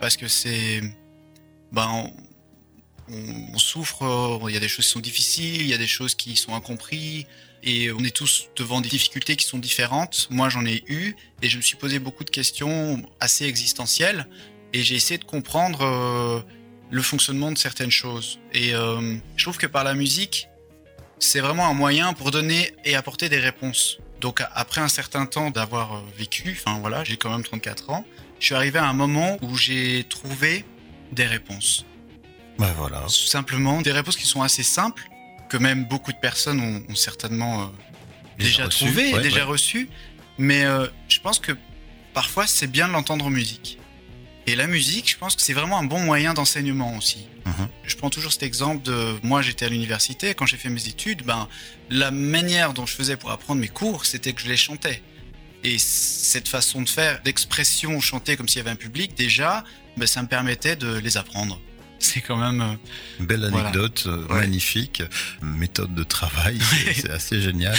Parce 0.00 0.16
que 0.16 0.28
c'est. 0.28 0.82
Ben, 1.72 1.88
on... 1.88 2.12
on 3.54 3.58
souffre, 3.58 4.40
il 4.48 4.54
y 4.54 4.56
a 4.56 4.60
des 4.60 4.68
choses 4.68 4.84
qui 4.84 4.92
sont 4.92 5.00
difficiles, 5.00 5.62
il 5.62 5.68
y 5.68 5.74
a 5.74 5.78
des 5.78 5.86
choses 5.86 6.14
qui 6.14 6.36
sont 6.36 6.54
incomprises. 6.54 7.24
Et 7.66 7.90
on 7.90 7.98
est 8.04 8.14
tous 8.14 8.48
devant 8.54 8.80
des 8.80 8.88
difficultés 8.88 9.34
qui 9.34 9.44
sont 9.44 9.58
différentes. 9.58 10.28
Moi, 10.30 10.48
j'en 10.48 10.64
ai 10.64 10.84
eu. 10.86 11.16
Et 11.42 11.48
je 11.48 11.56
me 11.56 11.62
suis 11.62 11.76
posé 11.76 11.98
beaucoup 11.98 12.22
de 12.22 12.30
questions 12.30 13.02
assez 13.18 13.44
existentielles. 13.44 14.28
Et 14.72 14.84
j'ai 14.84 14.94
essayé 14.94 15.18
de 15.18 15.24
comprendre 15.24 15.82
euh, 15.82 16.40
le 16.90 17.02
fonctionnement 17.02 17.50
de 17.50 17.58
certaines 17.58 17.90
choses. 17.90 18.38
Et 18.52 18.72
euh, 18.74 19.16
je 19.36 19.44
trouve 19.44 19.58
que 19.58 19.66
par 19.66 19.82
la 19.82 19.94
musique, 19.94 20.48
c'est 21.18 21.40
vraiment 21.40 21.66
un 21.66 21.74
moyen 21.74 22.12
pour 22.12 22.30
donner 22.30 22.72
et 22.84 22.94
apporter 22.94 23.28
des 23.28 23.38
réponses. 23.38 23.98
Donc 24.20 24.42
après 24.54 24.80
un 24.80 24.88
certain 24.88 25.26
temps 25.26 25.50
d'avoir 25.50 25.96
euh, 25.96 26.00
vécu, 26.16 26.56
enfin 26.58 26.78
voilà, 26.80 27.02
j'ai 27.04 27.16
quand 27.16 27.30
même 27.30 27.42
34 27.42 27.90
ans, 27.90 28.06
je 28.38 28.46
suis 28.46 28.54
arrivé 28.54 28.78
à 28.78 28.86
un 28.86 28.92
moment 28.92 29.38
où 29.42 29.56
j'ai 29.56 30.04
trouvé 30.04 30.64
des 31.12 31.26
réponses. 31.26 31.84
Ben 32.58 32.72
voilà. 32.76 33.00
Tout 33.02 33.10
simplement 33.10 33.82
des 33.82 33.92
réponses 33.92 34.16
qui 34.16 34.26
sont 34.26 34.42
assez 34.42 34.62
simples, 34.62 35.04
que 35.48 35.56
même 35.56 35.84
beaucoup 35.84 36.12
de 36.12 36.18
personnes 36.18 36.60
ont, 36.60 36.82
ont 36.90 36.94
certainement 36.94 37.62
euh, 37.62 37.66
déjà, 38.38 38.66
reçu, 38.66 38.84
ouais, 38.84 39.20
déjà 39.20 39.38
ouais. 39.38 39.42
reçues. 39.42 39.88
Mais 40.38 40.64
euh, 40.64 40.86
je 41.08 41.20
pense 41.20 41.38
que 41.38 41.52
parfois 42.14 42.46
c'est 42.46 42.66
bien 42.66 42.88
de 42.88 42.92
l'entendre 42.92 43.26
en 43.26 43.30
musique. 43.30 43.78
Et 44.48 44.54
la 44.54 44.68
musique, 44.68 45.10
je 45.10 45.16
pense 45.16 45.34
que 45.34 45.42
c'est 45.42 45.54
vraiment 45.54 45.78
un 45.78 45.84
bon 45.84 46.00
moyen 46.00 46.32
d'enseignement 46.32 46.96
aussi. 46.96 47.26
Mhm. 47.46 47.68
Je 47.84 47.96
prends 47.96 48.10
toujours 48.10 48.32
cet 48.32 48.42
exemple 48.42 48.82
de 48.82 49.16
moi 49.22 49.42
j'étais 49.42 49.64
à 49.64 49.68
l'université 49.68 50.34
quand 50.34 50.46
j'ai 50.46 50.56
fait 50.56 50.68
mes 50.68 50.88
études, 50.88 51.22
ben 51.22 51.48
la 51.90 52.10
manière 52.10 52.72
dont 52.72 52.86
je 52.86 52.94
faisais 52.94 53.16
pour 53.16 53.30
apprendre 53.30 53.60
mes 53.60 53.68
cours, 53.68 54.06
c'était 54.06 54.32
que 54.32 54.40
je 54.40 54.48
les 54.48 54.56
chantais. 54.56 55.02
Et 55.64 55.78
cette 55.78 56.48
façon 56.48 56.82
de 56.82 56.88
faire, 56.88 57.20
d'expression 57.22 58.00
chanter 58.00 58.36
comme 58.36 58.48
s'il 58.48 58.58
y 58.58 58.60
avait 58.60 58.70
un 58.70 58.76
public, 58.76 59.16
déjà, 59.16 59.64
ben, 59.96 60.06
ça 60.06 60.22
me 60.22 60.28
permettait 60.28 60.76
de 60.76 60.98
les 60.98 61.16
apprendre. 61.16 61.60
C'est 61.98 62.20
quand 62.20 62.36
même 62.36 62.60
euh, 62.60 62.74
Belle 63.24 63.48
Voilà. 63.50 63.68
anecdote, 63.68 64.04
euh, 64.06 64.26
Ouais. 64.28 64.40
magnifique, 64.40 65.02
méthode 65.42 65.94
de 65.94 66.02
travail, 66.02 66.58
c'est- 66.94 67.10
assez 67.10 67.40
génial. 67.40 67.76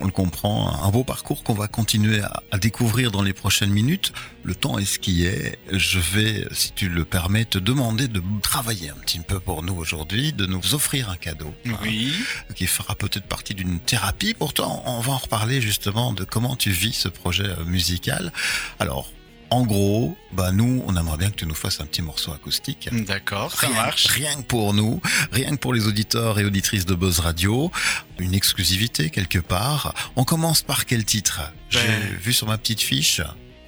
On 0.00 0.06
le 0.06 0.10
comprend, 0.10 0.82
un 0.82 0.90
beau 0.90 1.04
parcours 1.04 1.42
qu'on 1.44 1.54
va 1.54 1.68
continuer 1.68 2.20
à, 2.20 2.42
à 2.50 2.58
découvrir 2.58 3.10
dans 3.12 3.22
les 3.22 3.32
prochaines 3.32 3.70
minutes. 3.70 4.12
Le 4.44 4.54
temps 4.56 4.78
est 4.78 4.84
ce 4.84 4.98
qui 4.98 5.24
est. 5.24 5.58
Je 5.70 6.00
vais, 6.00 6.46
si 6.50 6.72
tu 6.72 6.88
le 6.88 7.04
permets, 7.04 7.44
te 7.44 7.58
demander 7.58 8.08
de 8.08 8.20
travailler 8.42 8.90
un 8.90 8.96
petit 8.96 9.20
peu 9.20 9.38
pour 9.38 9.62
nous 9.62 9.74
aujourd'hui, 9.74 10.32
de 10.32 10.46
nous 10.46 10.74
offrir 10.74 11.08
un 11.10 11.16
cadeau. 11.16 11.54
hein, 11.66 11.70
oui. 11.82 12.12
qui 12.56 12.66
fera 12.66 12.94
peut-être 12.96 13.26
partie 13.26 13.54
d'une 13.54 13.78
thérapie. 13.78 14.34
Pourtant, 14.34 14.82
on 14.86 15.00
va 15.00 15.12
en 15.12 15.18
reparler 15.18 15.60
justement 15.60 16.12
de 16.12 16.24
comment 16.24 16.56
tu 16.56 16.70
vis 16.70 16.92
ce 16.92 17.08
projet 17.08 17.44
euh, 17.44 17.64
musical. 17.64 18.32
Alors, 18.80 19.08
en 19.52 19.66
gros, 19.66 20.16
bah 20.32 20.50
nous, 20.50 20.82
on 20.86 20.96
aimerait 20.96 21.18
bien 21.18 21.30
que 21.30 21.36
tu 21.36 21.46
nous 21.46 21.54
fasses 21.54 21.80
un 21.80 21.84
petit 21.86 22.00
morceau 22.02 22.32
acoustique. 22.32 22.88
D'accord, 22.90 23.52
ça 23.52 23.66
Rien, 23.66 23.76
marche. 23.76 24.06
rien 24.06 24.34
que 24.36 24.42
pour 24.42 24.72
nous, 24.74 25.00
rien 25.30 25.50
que 25.50 25.56
pour 25.60 25.74
les 25.74 25.86
auditeurs 25.86 26.38
et 26.38 26.44
auditrices 26.44 26.86
de 26.86 26.94
Buzz 26.94 27.20
Radio, 27.20 27.70
une 28.18 28.34
exclusivité 28.34 29.10
quelque 29.10 29.38
part. 29.38 29.94
On 30.16 30.24
commence 30.24 30.62
par 30.62 30.86
quel 30.86 31.04
titre? 31.04 31.40
J'ai 31.70 31.80
Ben- 31.80 32.16
vu 32.20 32.32
sur 32.32 32.46
ma 32.46 32.56
petite 32.58 32.80
fiche 32.80 33.20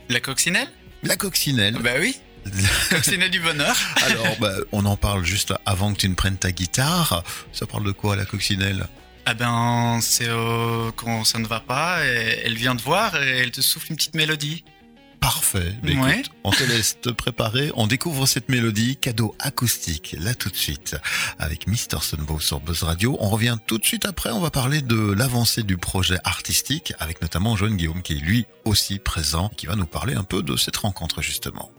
La 0.08 0.20
coccinelle? 0.20 0.68
La 1.02 1.16
coccinelle. 1.16 1.76
Bah 1.82 1.92
oui, 2.00 2.16
coccinelle 2.90 3.30
du 3.30 3.40
bonheur. 3.40 3.76
Alors, 4.06 4.36
bah, 4.40 4.52
on 4.72 4.84
en 4.86 4.96
parle 4.96 5.24
juste 5.24 5.52
avant 5.66 5.92
que 5.92 5.98
tu 6.00 6.08
ne 6.08 6.14
prennes 6.14 6.36
ta 6.38 6.50
guitare. 6.52 7.22
Ça 7.52 7.66
parle 7.66 7.84
de 7.84 7.92
quoi 7.92 8.16
la 8.16 8.24
coccinelle? 8.24 8.86
Ah 9.26 9.32
ben, 9.34 10.00
c'est 10.02 10.28
euh, 10.28 10.90
quand 10.96 11.24
ça 11.24 11.38
ne 11.38 11.46
va 11.46 11.60
pas, 11.60 12.04
et 12.06 12.42
elle 12.44 12.56
vient 12.56 12.76
te 12.76 12.82
voir 12.82 13.16
et 13.22 13.38
elle 13.38 13.50
te 13.50 13.62
souffle 13.62 13.86
une 13.90 13.96
petite 13.96 14.14
mélodie. 14.14 14.64
Parfait. 15.24 15.74
Mais 15.82 15.96
Ouais. 15.96 16.18
écoute, 16.20 16.32
on 16.44 16.50
te 16.50 16.62
laisse 16.64 17.00
te 17.00 17.08
préparer. 17.08 17.72
On 17.76 17.86
découvre 17.86 18.26
cette 18.26 18.50
mélodie, 18.50 18.98
cadeau 18.98 19.34
acoustique, 19.38 20.14
là 20.20 20.34
tout 20.34 20.50
de 20.50 20.54
suite, 20.56 20.96
avec 21.38 21.66
Mr. 21.66 22.02
Sunbow 22.02 22.40
sur 22.40 22.60
Buzz 22.60 22.82
Radio. 22.82 23.16
On 23.20 23.30
revient 23.30 23.56
tout 23.66 23.78
de 23.78 23.86
suite 23.86 24.04
après. 24.04 24.30
On 24.32 24.40
va 24.40 24.50
parler 24.50 24.82
de 24.82 25.12
l'avancée 25.12 25.62
du 25.62 25.78
projet 25.78 26.18
artistique, 26.24 26.92
avec 26.98 27.22
notamment 27.22 27.56
Joanne 27.56 27.76
Guillaume, 27.78 28.02
qui 28.02 28.12
est 28.12 28.20
lui 28.20 28.44
aussi 28.66 28.98
présent, 28.98 29.48
qui 29.56 29.64
va 29.64 29.76
nous 29.76 29.86
parler 29.86 30.12
un 30.14 30.24
peu 30.24 30.42
de 30.42 30.56
cette 30.56 30.76
rencontre, 30.76 31.22
justement. 31.22 31.70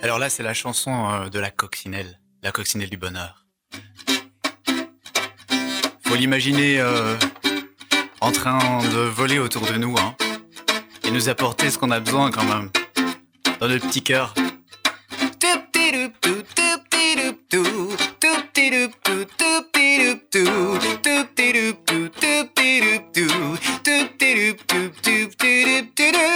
Alors 0.00 0.20
là, 0.20 0.30
c'est 0.30 0.44
la 0.44 0.54
chanson 0.54 1.10
euh, 1.10 1.30
de 1.30 1.38
la 1.40 1.50
coccinelle, 1.50 2.20
la 2.44 2.52
coccinelle 2.52 2.90
du 2.90 2.96
bonheur. 2.96 3.44
Faut 6.06 6.14
l'imaginer 6.14 6.78
euh, 6.80 7.16
en 8.20 8.30
train 8.30 8.84
de 8.84 8.98
voler 9.00 9.40
autour 9.40 9.66
de 9.66 9.76
nous, 9.76 9.96
hein, 9.98 10.14
nous 11.12 11.28
apporter 11.28 11.70
ce 11.70 11.78
qu'on 11.78 11.90
a 11.90 12.00
besoin 12.00 12.30
quand 12.30 12.44
même, 12.44 12.70
dans 13.58 13.68
notre 13.68 13.86
petit 13.88 14.02
cœur. 14.02 14.34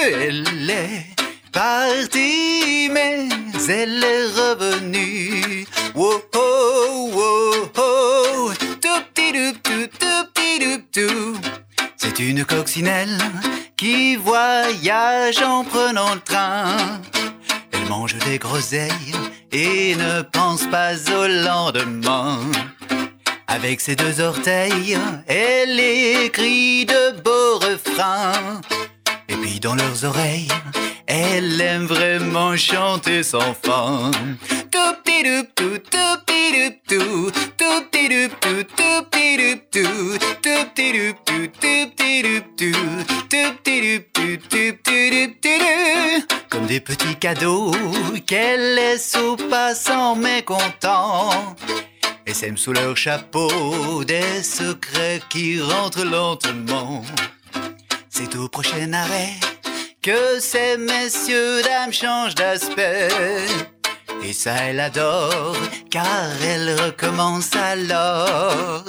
Elle 0.02 0.70
est 0.70 1.06
partie, 1.52 2.88
mais 2.90 3.28
elle 3.68 4.04
est 4.04 4.26
revenue. 4.26 5.66
Oh, 5.94 6.20
oh. 6.34 6.74
C'est 11.96 12.18
une 12.18 12.44
coccinelle 12.44 13.18
qui 13.76 14.16
voyage 14.16 15.42
en 15.42 15.64
prenant 15.64 16.14
le 16.14 16.20
train. 16.20 16.76
Elle 17.72 17.86
mange 17.88 18.16
des 18.26 18.38
groseilles 18.38 19.14
et 19.52 19.94
ne 19.96 20.22
pense 20.22 20.66
pas 20.66 20.94
au 21.12 21.26
lendemain. 21.26 22.38
Avec 23.46 23.80
ses 23.80 23.94
deux 23.96 24.20
orteils, 24.20 24.98
elle 25.26 25.78
écrit 25.78 26.86
de 26.86 27.20
beaux 27.20 27.58
refrains. 27.58 28.60
Et 29.28 29.36
puis 29.36 29.60
dans 29.60 29.74
leurs 29.74 30.04
oreilles, 30.04 30.48
elle 31.06 31.60
aime 31.60 31.86
vraiment 31.86 32.56
chanter 32.56 33.22
sans 33.22 33.54
fin. 33.54 34.10
Toup-ti-doup-tou, 34.70 35.78
toup-ti-doup-tou, 35.78 35.94
toup-ti-doup-tou, 35.94 36.13
Comme 46.50 46.66
des 46.66 46.80
petits 46.80 47.16
cadeaux 47.16 47.72
qu'elle 48.26 48.74
laisse 48.74 49.16
aux 49.16 49.36
passants 49.36 50.16
mécontents. 50.16 51.56
Et 52.26 52.34
sèment 52.34 52.56
sous 52.56 52.72
leur 52.72 52.96
chapeau 52.96 54.04
des 54.04 54.42
secrets 54.42 55.20
qui 55.30 55.60
rentrent 55.60 56.04
lentement. 56.04 57.02
C'est 58.08 58.36
au 58.36 58.48
prochain 58.48 58.92
arrêt 58.92 59.34
que 60.02 60.38
ces 60.40 60.76
messieurs 60.76 61.62
dames 61.62 61.92
changent 61.92 62.34
d'aspect. 62.34 63.08
Et 64.22 64.32
ça, 64.32 64.52
elle 64.68 64.80
adore, 64.80 65.56
car 65.90 66.30
elle 66.42 66.76
recommence 66.80 67.50
alors. 67.56 68.84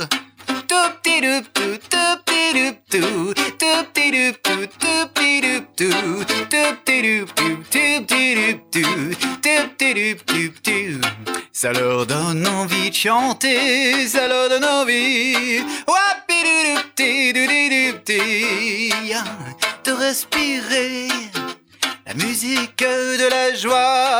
Ça 11.52 11.72
leur 11.72 12.06
donne 12.06 12.48
envie 12.48 12.90
de 12.90 12.96
chanter, 12.96 14.08
ça 14.08 14.28
leur 14.28 14.50
donne 14.50 14.66
envie. 14.66 15.64
De 19.84 19.92
respirer 19.92 21.08
la 22.06 22.14
musique 22.14 22.84
de 22.84 23.30
la 23.30 23.56
joie. 23.56 24.16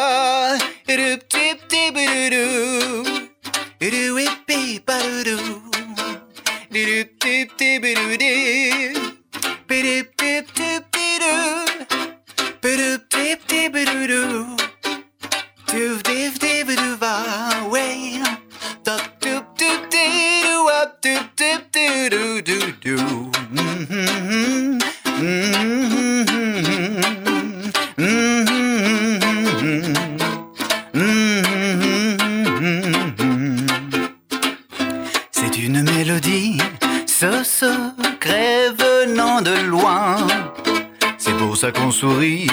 Qu'on 41.86 41.92
sourit, 41.92 42.48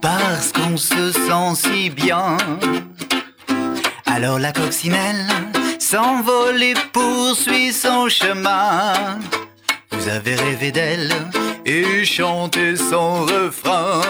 parce 0.00 0.50
qu'on 0.50 0.76
se 0.76 1.12
sent 1.12 1.54
si 1.54 1.90
bien. 1.90 2.36
Alors 4.06 4.40
la 4.40 4.50
coccinelle 4.50 5.26
s'envole 5.78 6.60
et 6.60 6.74
poursuit 6.92 7.72
son 7.72 8.08
chemin. 8.08 9.20
Vous 9.92 10.08
avez 10.08 10.34
rêvé 10.34 10.72
d'elle 10.72 11.12
et 11.64 12.04
chanté 12.04 12.74
son 12.74 13.22
refrain. 13.22 14.02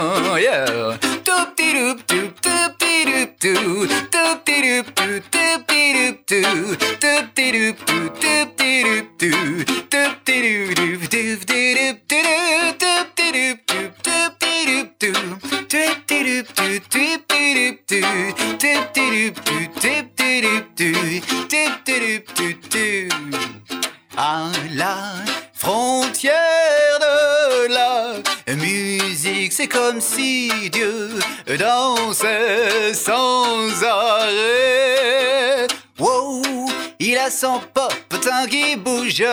Son 37.43 37.59
popotin 37.75 38.47
qui 38.47 38.77
bouge, 38.77 39.25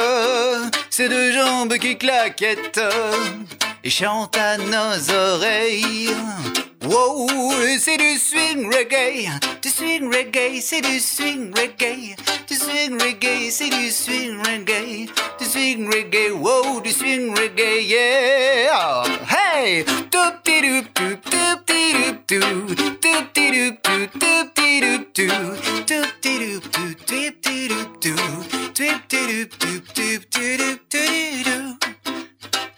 ses 0.89 1.07
deux 1.09 1.31
jambes 1.31 1.77
qui 1.77 1.95
claquettent 1.95 2.81
et 3.83 3.89
chante 3.89 4.37
à 4.37 4.57
nos 4.57 5.11
oreilles. 5.13 6.13
Wow, 6.85 7.27
c'est 7.77 7.97
du 7.97 8.17
swing 8.17 8.65
reggae, 8.73 9.29
du 9.61 9.69
swing 9.69 10.07
reggae, 10.13 10.61
c'est 10.61 10.81
du 10.81 10.99
swing 10.99 11.53
reggae, 11.53 12.15
du 12.47 12.55
swing 12.55 12.99
reggae, 12.99 13.51
c'est 13.51 13.69
du 13.69 13.91
swing 13.91 14.37
reggae, 14.45 15.09
du 15.39 15.45
swing 15.45 15.87
reggae, 15.93 16.31
wow, 16.31 16.79
du 16.81 16.91
swing 16.91 17.37
reggae, 17.37 17.83
yeah. 17.83 19.03
Hey, 19.27 19.85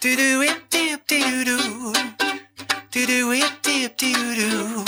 Do 0.02 0.16
do 0.16 0.42
it 0.42 0.68
dip 0.68 1.06
do 1.06 1.44
do. 1.44 1.92
Do 2.90 3.06
do 3.06 3.30
it 3.30 3.52
dip 3.62 3.96
do 3.96 4.12
do. 4.34 4.84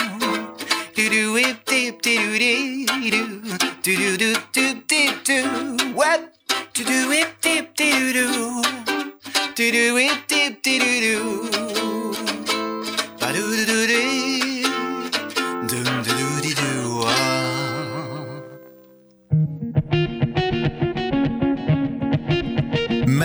Do 0.97 1.09
do 1.09 1.37
it 1.37 1.65
dip 1.65 2.03
do 2.03 2.37
do 2.37 3.11
do. 3.11 3.57
Do 3.85 3.97
do 3.97 4.17
do 4.17 4.35
do 4.53 4.83
dip 4.89 5.23
do. 5.23 5.95
What? 5.95 6.35
Do 6.73 6.83
do 6.83 7.13
it 7.13 7.29
dip 7.41 7.77
do 7.77 8.13
do. 8.13 8.63
Do 9.55 9.71
do 9.71 9.97
it 9.99 10.27
dip 10.27 10.61
do 10.65 10.79
do. 10.81 11.21
Ba 13.21 13.33
do 13.33 13.55
do 13.55 13.65
do 13.67 13.87
do. 13.87 14.14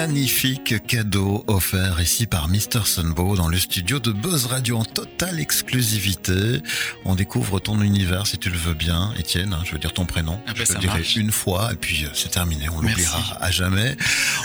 Magnifique 0.03 0.75
cadeau 0.88 1.43
offert 1.47 1.99
ici 1.99 2.25
par 2.25 2.47
Mr. 2.47 2.85
Sunbow 2.85 3.35
dans 3.35 3.49
le 3.49 3.59
studio 3.59 3.99
de 3.99 4.13
Buzz 4.13 4.45
Radio 4.45 4.77
en 4.77 4.85
totale 4.85 5.41
exclusivité. 5.41 6.62
On 7.03 7.15
découvre 7.15 7.59
ton 7.59 7.81
univers 7.81 8.25
si 8.25 8.38
tu 8.38 8.49
le 8.49 8.57
veux 8.57 8.73
bien, 8.73 9.13
Étienne. 9.19 9.51
hein, 9.51 9.62
je 9.65 9.73
veux 9.73 9.77
dire 9.77 9.91
ton 9.91 10.05
prénom. 10.05 10.39
Ah 10.47 10.53
bah, 10.57 10.63
je 10.65 10.71
le 10.71 10.79
dirai 10.79 10.99
marche. 10.99 11.17
une 11.17 11.31
fois 11.33 11.73
et 11.73 11.75
puis 11.75 12.05
euh, 12.05 12.09
c'est 12.13 12.31
terminé. 12.31 12.69
On 12.69 12.79
l'oubliera 12.79 13.21
à 13.41 13.51
jamais. 13.51 13.97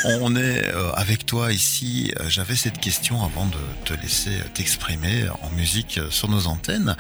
On 0.04 0.34
est 0.34 0.66
euh, 0.74 0.90
avec 0.94 1.24
toi 1.24 1.52
ici. 1.52 2.12
Euh, 2.18 2.24
J'avais 2.28 2.56
cette 2.56 2.80
question 2.80 3.22
avant 3.24 3.46
de 3.46 3.58
te 3.84 3.94
laisser 4.02 4.32
t'exprimer 4.54 5.28
en 5.40 5.50
musique 5.50 6.00
sur 6.10 6.28
nos 6.28 6.48
antennes. 6.48 6.96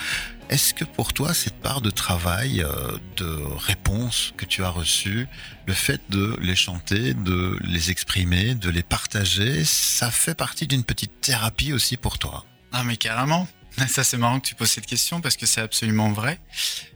Est-ce 0.50 0.74
que 0.74 0.84
pour 0.84 1.12
toi, 1.12 1.32
cette 1.32 1.60
part 1.60 1.80
de 1.80 1.90
travail, 1.90 2.62
euh, 2.62 2.98
de 3.16 3.40
réponses 3.56 4.34
que 4.36 4.44
tu 4.44 4.62
as 4.62 4.68
reçues, 4.68 5.26
le 5.66 5.72
fait 5.72 6.00
de 6.10 6.36
les 6.40 6.54
chanter, 6.54 7.14
de 7.14 7.58
les 7.62 7.90
exprimer, 7.90 8.54
de 8.54 8.68
les 8.68 8.82
partager, 8.82 9.64
ça 9.64 10.10
fait 10.10 10.34
partie 10.34 10.66
d'une 10.66 10.84
petite 10.84 11.20
thérapie 11.22 11.72
aussi 11.72 11.96
pour 11.96 12.18
toi? 12.18 12.44
Ah 12.72 12.84
mais 12.84 12.96
carrément. 12.96 13.48
Ça 13.88 14.04
c'est 14.04 14.18
marrant 14.18 14.38
que 14.38 14.46
tu 14.46 14.54
poses 14.54 14.70
cette 14.70 14.86
question 14.86 15.20
parce 15.20 15.36
que 15.36 15.46
c'est 15.46 15.60
absolument 15.60 16.12
vrai. 16.12 16.38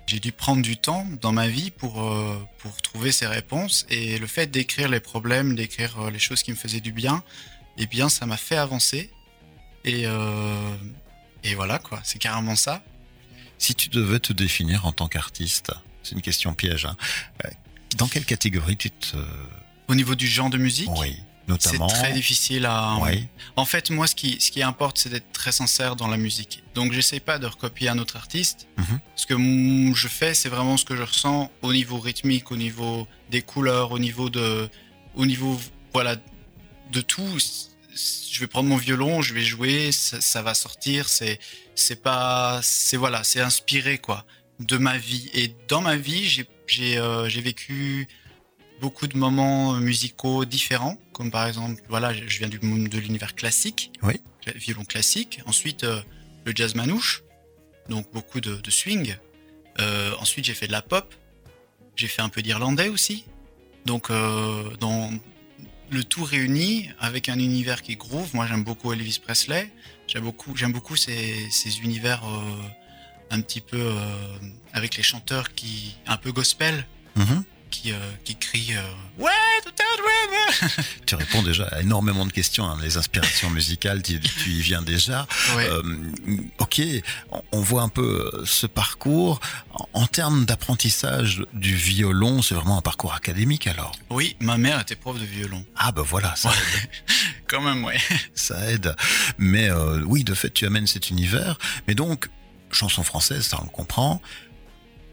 J'ai 0.07 0.21
dû 0.21 0.31
prendre 0.31 0.63
du 0.63 0.77
temps 0.77 1.07
dans 1.21 1.33
ma 1.33 1.49
vie 1.49 1.71
pour, 1.71 2.03
euh, 2.03 2.39
pour 2.59 2.81
trouver 2.83 3.11
ces 3.11 3.27
réponses 3.27 3.85
et 3.89 4.19
le 4.19 4.27
fait 4.27 4.47
d'écrire 4.47 4.89
les 4.89 5.01
problèmes, 5.01 5.57
d'écrire 5.57 6.01
euh, 6.01 6.11
les 6.11 6.21
choses 6.21 6.43
qui 6.43 6.53
me 6.53 6.57
faisaient 6.57 6.81
du 6.81 6.93
bien, 6.93 7.25
eh 7.79 7.87
bien 7.87 8.09
ça 8.09 8.27
m'a 8.27 8.37
fait 8.37 8.57
avancer. 8.57 9.11
Et, 9.85 10.05
et 11.45 11.55
voilà 11.55 11.79
quoi, 11.79 12.01
c'est 12.05 12.19
carrément 12.19 12.57
ça. 12.57 12.83
Si 13.59 13.75
tu 13.75 13.89
devais 13.89 14.21
te 14.21 14.33
définir 14.33 14.87
en 14.87 14.93
tant 14.93 15.09
qu'artiste, 15.09 15.73
c'est 16.03 16.15
une 16.15 16.23
question 16.23 16.55
piège, 16.55 16.85
hein, 16.87 16.97
euh, 17.45 17.49
dans 17.97 18.07
quelle 18.09 18.25
catégorie 18.25 18.77
tu 18.77 18.91
te... 18.91 19.17
Au 19.89 19.95
niveau 19.95 20.15
du 20.15 20.27
genre 20.27 20.51
de 20.51 20.59
musique, 20.59 20.91
Oui. 20.99 21.17
notamment. 21.49 21.89
C'est 21.89 21.95
très 21.97 22.13
difficile 22.13 22.67
à. 22.67 22.99
Oui. 23.01 23.27
En 23.57 23.65
fait, 23.65 23.91
moi, 23.91 24.07
ce 24.07 24.15
qui, 24.15 24.39
ce 24.41 24.51
qui 24.51 24.63
importe, 24.63 24.99
c'est 24.99 25.09
d'être 25.09 25.33
très 25.33 25.51
sincère 25.51 25.97
dans 25.97 26.09
la 26.09 26.19
musique. 26.19 26.63
Donc, 26.75 26.93
j'essaie 26.93 27.21
pas 27.21 27.39
de 27.39 27.47
recopier 27.47 27.89
un 27.89 27.99
autre 27.99 28.17
artiste. 28.17 28.69
Mhm. 28.77 29.01
Ce 29.17 29.27
que 29.27 29.35
mm, 29.35 29.95
je 29.95 30.09
fais, 30.09 30.35
c'est 30.35 30.51
vraiment 30.51 30.77
ce 30.77 30.85
que 30.85 30.95
je 30.95 31.03
ressens 31.03 31.51
au 31.63 31.73
niveau 31.73 31.99
rythmique, 31.99 32.53
au 32.53 32.57
niveau 32.57 33.09
des 33.31 33.41
couleurs, 33.41 33.93
au 33.93 33.99
niveau 33.99 34.29
de, 34.29 34.69
au 35.15 35.25
niveau, 35.25 35.59
voilà, 35.95 36.17
de 36.93 37.01
tout. 37.01 37.39
Je 38.31 38.41
vais 38.41 38.47
prendre 38.47 38.69
mon 38.69 38.77
violon, 38.77 39.23
je 39.23 39.35
vais 39.35 39.43
jouer, 39.43 39.91
ça, 39.93 40.21
ça 40.21 40.43
va 40.43 40.55
sortir. 40.55 41.09
C'est, 41.09 41.39
c'est 41.75 42.03
pas, 42.03 42.61
c'est 42.63 42.97
voilà, 42.97 43.25
c'est 43.25 43.41
inspiré 43.41 43.99
quoi 43.99 44.25
de 44.61 44.77
ma 44.77 44.99
vie. 44.99 45.31
Et 45.35 45.55
dans 45.69 45.81
ma 45.81 45.97
vie, 45.97 46.25
j'ai, 46.29 46.47
j'ai, 46.67 46.99
euh, 46.99 47.29
j'ai 47.29 47.41
vécu 47.41 48.07
beaucoup 48.81 49.07
de 49.09 49.17
moments 49.17 49.75
musicaux 49.75 50.45
différents, 50.45 50.97
comme 51.13 51.31
par 51.31 51.47
exemple, 51.47 51.83
voilà, 51.89 52.13
je 52.13 52.39
viens 52.39 52.49
du 52.49 52.61
monde 52.61 52.89
de 52.89 52.99
l'univers 52.99 53.35
classique, 53.35 53.91
Oui. 54.03 54.21
violon 54.57 54.85
classique. 54.85 55.41
Ensuite, 55.47 55.85
euh, 55.85 56.01
le 56.45 56.53
jazz 56.55 56.75
manouche, 56.75 57.23
donc 57.89 58.11
beaucoup 58.13 58.41
de, 58.41 58.57
de 58.57 58.71
swing. 58.71 59.17
Euh, 59.81 60.13
ensuite, 60.21 60.45
j'ai 60.45 60.55
fait 60.55 60.67
de 60.67 60.73
la 60.73 60.83
pop. 60.83 61.15
J'ai 61.97 62.09
fait 62.09 62.23
un 62.23 62.29
peu 62.29 62.43
d'irlandais 62.43 62.89
aussi. 62.89 63.25
Donc, 63.87 64.11
dans 64.11 65.11
le 65.91 66.05
tout 66.05 66.25
réuni 66.25 66.91
avec 66.99 67.29
un 67.29 67.39
univers 67.39 67.83
qui 67.83 67.97
groove. 67.97 68.35
Moi, 68.35 68.47
j'aime 68.47 68.65
beaucoup 68.65 68.93
Elvis 68.93 69.21
Presley. 69.25 69.71
J'aime 70.07 70.25
beaucoup, 70.25 70.57
j'aime 70.57 70.73
beaucoup 70.73 70.97
ces, 70.97 71.49
ces 71.51 71.81
univers 71.81 72.23
euh, 72.27 72.41
un 73.31 73.41
petit 73.41 73.61
peu 73.61 73.79
euh, 73.79 73.95
avec 74.73 74.97
les 74.97 75.03
chanteurs 75.03 75.55
qui, 75.55 75.97
un 76.07 76.17
peu 76.17 76.33
gospel, 76.33 76.87
Mhm. 77.17 77.43
Qui, 77.71 77.93
euh, 77.93 77.97
qui 78.25 78.37
crient 78.37 78.75
euh, 78.77 79.23
Ouais, 79.23 79.31
tout 79.65 79.73
à 79.79 80.69
river 80.69 80.83
Tu 81.07 81.15
réponds 81.15 81.43
déjà 81.43 81.65
à 81.69 81.81
énormément 81.81 82.27
de 82.27 82.33
questions. 82.33 82.65
hein. 82.69 82.79
Les 82.83 82.97
inspirations 82.97 83.51
musicales, 83.51 84.03
tu, 84.03 84.19
tu 84.21 84.51
y 84.51 84.61
viens 84.61 84.83
déjà. 84.83 85.27
Ouais. 85.57 85.69
Euh, 85.69 85.83
ok, 86.59 86.81
on- 87.33 87.43
on 87.53 87.61
voit 87.61 87.83
un 87.83 87.89
peu 87.89 88.31
ce 88.47 88.67
parcours. 88.67 89.41
En, 89.73 89.89
en 89.93 90.07
termes 90.07 90.45
d'apprentissage 90.45 91.45
du 91.53 91.75
violon, 91.75 92.43
c'est 92.43 92.55
vraiment 92.55 92.79
un 92.79 92.83
parcours 92.83 93.15
académique 93.15 93.67
alors? 93.67 93.93
Oui, 94.11 94.37
ma 94.41 94.57
mère 94.59 94.81
était 94.81 94.97
prof 94.97 95.19
de 95.19 95.25
violon. 95.25 95.65
Ah 95.77 95.93
ben 95.93 96.03
voilà, 96.03 96.35
ça, 96.37 96.51
Quand 97.49 97.61
même, 97.63 97.85
ouais. 97.85 97.99
ça 98.35 98.71
aide. 98.71 98.95
Mais 99.39 99.71
euh, 99.71 100.03
oui, 100.07 100.25
de 100.25 100.35
fait, 100.35 100.51
tu 100.51 100.67
amènes 100.67 100.87
cet 100.87 101.11
univers. 101.11 101.59
Mais 101.87 101.95
donc, 101.95 102.29
chanson 102.71 103.03
française, 103.03 103.47
ça 103.47 103.59
on 103.61 103.65
le 103.65 103.71
comprend. 103.71 104.21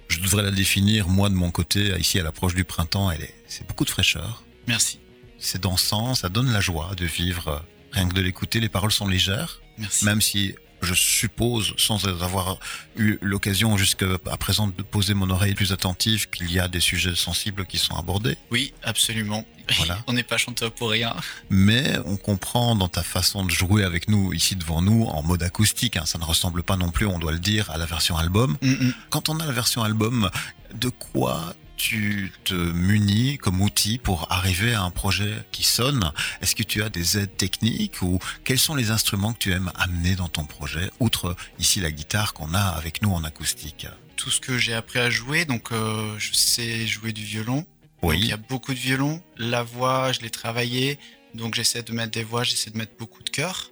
Je 0.08 0.20
devrais 0.20 0.44
la 0.44 0.52
définir, 0.52 1.08
moi 1.10 1.30
de 1.30 1.34
mon 1.36 1.52
côté, 1.52 1.94
ici 2.00 2.20
à 2.20 2.24
l'approche 2.24 2.54
du 2.56 2.64
printemps, 2.64 3.10
elle 3.12 3.22
est, 3.24 3.34
c'est 3.48 3.68
beaucoup 3.68 3.86
de 3.86 3.90
fraîcheur. 3.90 4.44
Merci. 4.68 5.00
C'est 5.40 5.62
dansant, 5.62 6.16
ça 6.16 6.30
donne 6.30 6.52
la 6.52 6.62
joie 6.62 6.94
de 6.96 7.06
vivre. 7.06 7.48
euh, 7.48 7.60
Rien 7.92 8.08
que 8.10 8.14
de 8.14 8.22
l'écouter, 8.22 8.60
les 8.60 8.70
paroles 8.70 8.92
sont 8.92 9.08
légères. 9.08 9.62
Merci. 9.78 10.06
Même 10.06 10.22
si 10.22 10.56
je 10.86 10.94
suppose, 10.94 11.74
sans 11.78 12.08
avoir 12.08 12.60
eu 12.96 13.18
l'occasion 13.22 13.78
jusqu'à 13.78 14.18
présent 14.40 14.68
de 14.68 14.82
poser 14.82 15.14
mon 15.14 15.30
oreille 15.30 15.56
plus 15.56 15.72
attentive, 15.72 16.30
qu'il 16.30 16.52
y 16.52 16.60
a 16.60 16.68
des 16.68 16.80
sujets 16.80 17.16
sensibles 17.16 17.66
qui 17.66 17.78
sont 17.78 17.96
abordés. 17.96 18.38
Oui, 18.52 18.74
absolument. 18.84 19.46
Voilà. 19.78 20.00
On 20.08 20.14
n'est 20.14 20.24
pas 20.24 20.38
chanteur 20.38 20.72
pour 20.72 20.92
rien. 20.92 21.16
Mais 21.50 21.98
on 22.06 22.18
comprend 22.18 22.76
dans 22.76 22.88
ta 22.88 23.04
façon 23.04 23.44
de 23.44 23.50
jouer 23.50 23.84
avec 23.84 24.08
nous, 24.08 24.32
ici 24.34 24.56
devant 24.56 24.82
nous, 24.82 25.04
en 25.06 25.24
mode 25.24 25.44
acoustique, 25.44 25.98
hein, 25.98 26.06
ça 26.06 26.20
ne 26.20 26.24
ressemble 26.24 26.64
pas 26.64 26.78
non 26.78 26.92
plus, 26.92 27.08
on 27.08 27.20
doit 27.20 27.32
le 27.32 27.40
dire, 27.40 27.70
à 27.72 27.78
la 27.78 27.86
version 27.86 28.16
album. 28.16 28.58
Mm. 28.62 28.92
Quand 29.10 29.30
on 29.30 29.40
a 29.40 29.46
la 29.46 29.52
version 29.52 29.84
album, 29.84 30.30
de 30.76 30.90
quoi 30.90 31.56
tu 31.78 32.32
te 32.44 32.54
munis 32.54 33.38
comme 33.38 33.62
outil 33.62 33.98
pour 33.98 34.32
arriver 34.32 34.74
à 34.74 34.82
un 34.84 34.92
projet 34.92 35.34
qui 35.52 35.64
sonne 35.64 36.12
Est-ce 36.42 36.56
que 36.56 36.64
tu 36.64 36.82
as 36.84 36.90
des 36.90 37.18
aides 37.18 37.36
techniques 37.38 38.02
ou 38.02 38.20
quels 38.44 38.60
sont 38.60 38.76
les 38.76 38.92
instruments 38.92 39.34
que 39.34 39.40
tu 39.40 39.52
aimes 39.52 39.72
amener 39.76 40.16
dans 40.16 40.30
ton 40.30 40.46
projet, 40.46 40.90
outre 41.00 41.36
ici 41.60 41.80
la 41.82 41.92
guitare 41.92 42.34
qu'on 42.34 42.54
a 42.54 42.60
avec 42.62 43.02
nous 43.02 43.12
en 43.12 43.24
acoustique? 43.24 43.88
Tout 44.16 44.32
ce 44.32 44.40
que 44.40 44.58
j'ai 44.58 44.74
appris 44.74 45.00
à 45.00 45.10
jouer, 45.10 45.46
donc 45.46 45.72
euh, 45.72 46.16
je 46.18 46.34
sais 46.34 46.88
jouer 46.88 47.12
du 47.12 47.24
violon. 47.24 47.66
Donc, 48.02 48.14
il 48.14 48.20
Oui, 48.22 48.28
y 48.28 48.34
a 48.34 48.38
beaucoup 48.38 48.74
de 48.74 48.80
violon. 48.80 49.22
La 49.38 49.64
voix, 49.64 50.12
je 50.12 50.22
l'ai 50.22 50.30
travaillé. 50.30 51.00
Donc 51.36 51.56
j'essaie 51.56 51.84
de 51.84 51.92
mettre 51.92 52.12
des 52.12 52.24
voix, 52.24 52.44
j'essaie 52.44 52.70
de 52.72 52.78
mettre 52.78 52.94
beaucoup 52.98 53.22
de 53.22 53.30
cœur. 53.30 53.72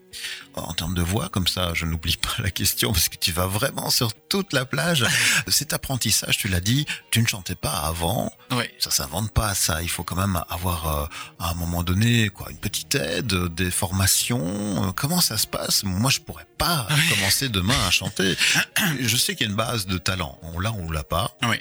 en 0.55 0.73
termes 0.73 0.93
de 0.93 1.01
voix, 1.01 1.29
comme 1.29 1.47
ça, 1.47 1.71
je 1.73 1.85
n'oublie 1.85 2.17
pas 2.17 2.35
la 2.43 2.51
question 2.51 2.91
parce 2.91 3.09
que 3.09 3.15
tu 3.15 3.31
vas 3.31 3.47
vraiment 3.47 3.89
sur 3.89 4.13
toute 4.13 4.53
la 4.53 4.65
plage. 4.65 5.05
Cet 5.47 5.73
apprentissage, 5.73 6.37
tu 6.37 6.47
l'as 6.49 6.59
dit, 6.59 6.85
tu 7.09 7.21
ne 7.21 7.27
chantais 7.27 7.55
pas 7.55 7.71
avant. 7.71 8.31
Oui. 8.51 8.65
Ça 8.79 8.91
s'invente 8.91 9.31
pas, 9.31 9.53
ça. 9.55 9.81
Il 9.81 9.89
faut 9.89 10.03
quand 10.03 10.15
même 10.17 10.43
avoir, 10.49 11.03
euh, 11.03 11.05
à 11.39 11.51
un 11.51 11.53
moment 11.53 11.83
donné, 11.83 12.29
quoi, 12.29 12.49
une 12.51 12.57
petite 12.57 12.93
aide, 12.95 13.33
des 13.55 13.71
formations. 13.71 14.89
Euh, 14.89 14.91
Comment 14.95 15.21
ça 15.21 15.37
se 15.37 15.47
passe? 15.47 15.83
Moi, 15.83 16.11
je 16.11 16.19
pourrais 16.19 16.47
pas 16.57 16.87
commencer 17.09 17.49
demain 17.49 17.79
à 17.87 17.91
chanter. 17.91 18.35
Je 18.99 19.17
sais 19.17 19.35
qu'il 19.35 19.47
y 19.47 19.49
a 19.49 19.51
une 19.51 19.57
base 19.57 19.85
de 19.87 19.97
talent. 19.97 20.37
On 20.41 20.59
l'a, 20.59 20.71
on 20.73 20.91
l'a 20.91 21.03
pas. 21.03 21.35
Oui. 21.43 21.57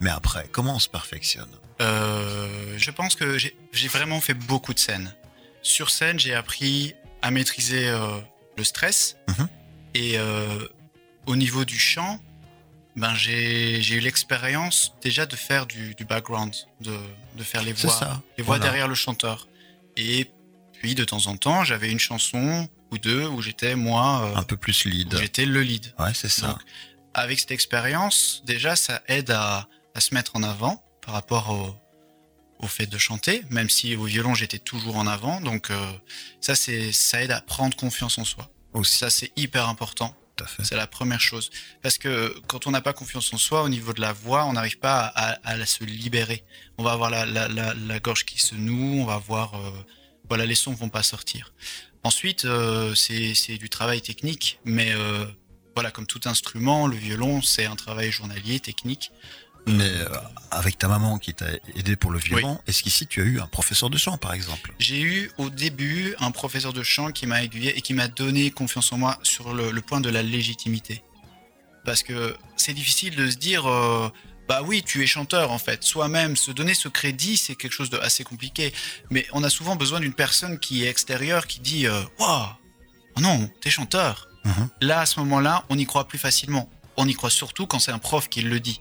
Mais 0.00 0.10
après, 0.10 0.48
comment 0.52 0.76
on 0.76 0.78
se 0.78 0.88
perfectionne? 0.88 1.48
Euh, 1.80 2.74
je 2.78 2.90
pense 2.90 3.14
que 3.14 3.38
j'ai 3.38 3.88
vraiment 3.88 4.20
fait 4.20 4.34
beaucoup 4.34 4.74
de 4.74 4.78
scènes. 4.78 5.14
Sur 5.66 5.90
scène, 5.90 6.18
j'ai 6.18 6.32
appris 6.34 6.94
à 7.22 7.30
maîtriser 7.32 7.88
euh, 7.88 8.20
le 8.56 8.62
stress. 8.62 9.16
Mhm. 9.28 9.48
Et 9.94 10.12
euh, 10.18 10.68
au 11.26 11.34
niveau 11.34 11.64
du 11.64 11.76
chant, 11.78 12.20
ben 12.94 13.14
j'ai 13.14 13.80
eu 13.94 13.98
l'expérience 14.00 14.94
déjà 15.02 15.26
de 15.26 15.34
faire 15.34 15.66
du, 15.66 15.94
du 15.96 16.04
background, 16.04 16.54
de, 16.80 16.96
de 17.36 17.42
faire 17.42 17.62
les 17.62 17.72
voix, 17.72 17.90
ça. 17.90 18.22
les 18.38 18.44
voix 18.44 18.56
Voilà. 18.58 18.70
derrière 18.70 18.88
le 18.88 18.94
chanteur. 18.94 19.48
Et 19.96 20.30
puis 20.72 20.94
de 20.94 21.02
temps 21.04 21.26
en 21.26 21.36
temps, 21.36 21.64
j'avais 21.64 21.90
une 21.90 21.98
chanson 21.98 22.68
ou 22.92 22.98
deux 22.98 23.26
où 23.26 23.42
j'étais 23.42 23.74
moi, 23.74 24.22
euh, 24.30 24.36
Un 24.36 24.44
peu 24.44 24.56
plus 24.56 24.84
lead. 24.84 25.16
j'étais 25.18 25.46
le 25.46 25.62
lead. 25.62 25.92
Ouais, 25.98 26.14
c'est 26.14 26.28
ça. 26.28 26.46
Donc, 26.48 26.60
avec 27.12 27.40
cette 27.40 27.50
expérience, 27.50 28.42
déjà, 28.44 28.76
ça 28.76 29.02
aide 29.08 29.30
à, 29.32 29.66
à 29.96 30.00
se 30.00 30.14
mettre 30.14 30.36
en 30.36 30.42
avant 30.44 30.84
par 31.02 31.14
rapport 31.14 31.50
au, 31.50 31.74
au 32.58 32.66
fait 32.66 32.86
de 32.86 32.98
chanter, 32.98 33.42
même 33.50 33.68
si 33.68 33.96
au 33.96 34.04
violon, 34.04 34.34
j'étais 34.34 34.58
toujours 34.58 34.96
en 34.96 35.06
avant. 35.06 35.40
Donc, 35.40 35.70
euh, 35.70 35.92
ça, 36.40 36.54
c'est, 36.54 36.92
ça 36.92 37.22
aide 37.22 37.30
à 37.32 37.40
prendre 37.40 37.76
confiance 37.76 38.18
en 38.18 38.24
soi. 38.24 38.50
Aussi, 38.72 38.98
Ça, 38.98 39.10
c'est 39.10 39.32
hyper 39.36 39.68
important. 39.68 40.14
C'est 40.62 40.74
la 40.76 40.86
première 40.86 41.20
chose. 41.20 41.50
Parce 41.82 41.96
que 41.96 42.38
quand 42.46 42.66
on 42.66 42.70
n'a 42.70 42.82
pas 42.82 42.92
confiance 42.92 43.32
en 43.32 43.38
soi, 43.38 43.62
au 43.62 43.70
niveau 43.70 43.94
de 43.94 44.02
la 44.02 44.12
voix, 44.12 44.44
on 44.44 44.52
n'arrive 44.52 44.78
pas 44.78 45.00
à, 45.06 45.30
à- 45.48 45.52
à 45.54 45.66
se 45.66 45.82
libérer. 45.84 46.44
On 46.76 46.82
va 46.84 46.92
avoir 46.92 47.08
la, 47.08 47.24
la, 47.24 47.48
la, 47.48 47.72
la 47.72 48.00
gorge 48.00 48.26
qui 48.26 48.38
se 48.38 48.54
noue, 48.54 49.00
on 49.00 49.06
va 49.06 49.14
avoir... 49.14 49.54
euh, 49.54 49.70
voilà, 50.28 50.44
les 50.44 50.54
sons 50.56 50.74
vont 50.74 50.88
pas 50.90 51.02
sortir. 51.02 51.54
Ensuite, 52.02 52.44
euh, 52.44 52.94
c'est 52.94 53.34
c'est 53.34 53.56
du 53.58 53.70
travail 53.70 54.02
technique, 54.02 54.58
mais 54.64 54.92
euh, 54.92 55.24
voilà, 55.74 55.90
comme 55.90 56.06
tout 56.06 56.20
instrument, 56.26 56.86
le 56.86 56.96
violon, 56.96 57.40
c'est 57.42 57.64
un 57.64 57.76
travail 57.76 58.10
journalier, 58.10 58.60
technique. 58.60 59.12
Mais 59.66 59.90
euh, 59.90 60.08
avec 60.50 60.78
ta 60.78 60.86
maman 60.88 61.18
qui 61.18 61.34
t'a 61.34 61.46
aidé 61.74 61.96
pour 61.96 62.12
le 62.12 62.18
violon, 62.18 62.58
est-ce 62.66 62.82
qu'ici 62.82 63.06
tu 63.06 63.20
as 63.20 63.24
eu 63.24 63.40
un 63.40 63.46
professeur 63.46 63.90
de 63.90 63.98
chant, 63.98 64.16
par 64.16 64.32
exemple? 64.32 64.72
J'ai 64.78 65.00
eu 65.00 65.30
au 65.38 65.50
début 65.50 66.14
un 66.20 66.30
professeur 66.30 66.72
de 66.72 66.82
chant 66.82 67.10
qui 67.10 67.26
m'a 67.26 67.42
aiguillé 67.42 67.76
et 67.76 67.80
qui 67.80 67.92
m'a 67.92 68.08
donné 68.08 68.50
confiance 68.50 68.92
en 68.92 68.98
moi 68.98 69.18
sur 69.22 69.54
le, 69.54 69.72
le 69.72 69.80
point 69.80 70.00
de 70.00 70.08
la 70.08 70.22
légitimité. 70.22 71.02
Parce 71.84 72.02
que 72.02 72.36
c'est 72.56 72.74
difficile 72.74 73.16
de 73.16 73.28
se 73.30 73.36
dire, 73.36 73.66
euh, 73.66 74.08
bah 74.48 74.62
oui, 74.64 74.82
tu 74.84 75.02
es 75.02 75.06
chanteur 75.06 75.50
en 75.50 75.58
fait. 75.58 75.82
Soi-même, 75.82 76.36
se 76.36 76.50
donner 76.52 76.74
ce 76.74 76.88
crédit, 76.88 77.36
c'est 77.36 77.56
quelque 77.56 77.72
chose 77.72 77.90
de 77.90 77.98
assez 77.98 78.24
compliqué. 78.24 78.72
Mais 79.10 79.26
on 79.32 79.42
a 79.42 79.50
souvent 79.50 79.76
besoin 79.76 80.00
d'une 80.00 80.14
personne 80.14 80.58
qui 80.58 80.84
est 80.84 80.88
extérieure, 80.88 81.46
qui 81.46 81.60
dit, 81.60 81.86
euh, 81.86 82.02
waouh, 82.18 82.46
oh 83.16 83.20
non, 83.20 83.50
t'es 83.60 83.70
chanteur. 83.70 84.28
Mhm. 84.44 84.68
Là, 84.80 85.00
à 85.00 85.06
ce 85.06 85.18
moment-là, 85.20 85.64
on 85.68 85.78
y 85.78 85.86
croit 85.86 86.06
plus 86.06 86.18
facilement. 86.18 86.70
On 86.96 87.08
y 87.08 87.14
croit 87.14 87.30
surtout 87.30 87.66
quand 87.66 87.78
c'est 87.78 87.92
un 87.92 87.98
prof 87.98 88.28
qui 88.28 88.42
le 88.42 88.60
dit. 88.60 88.80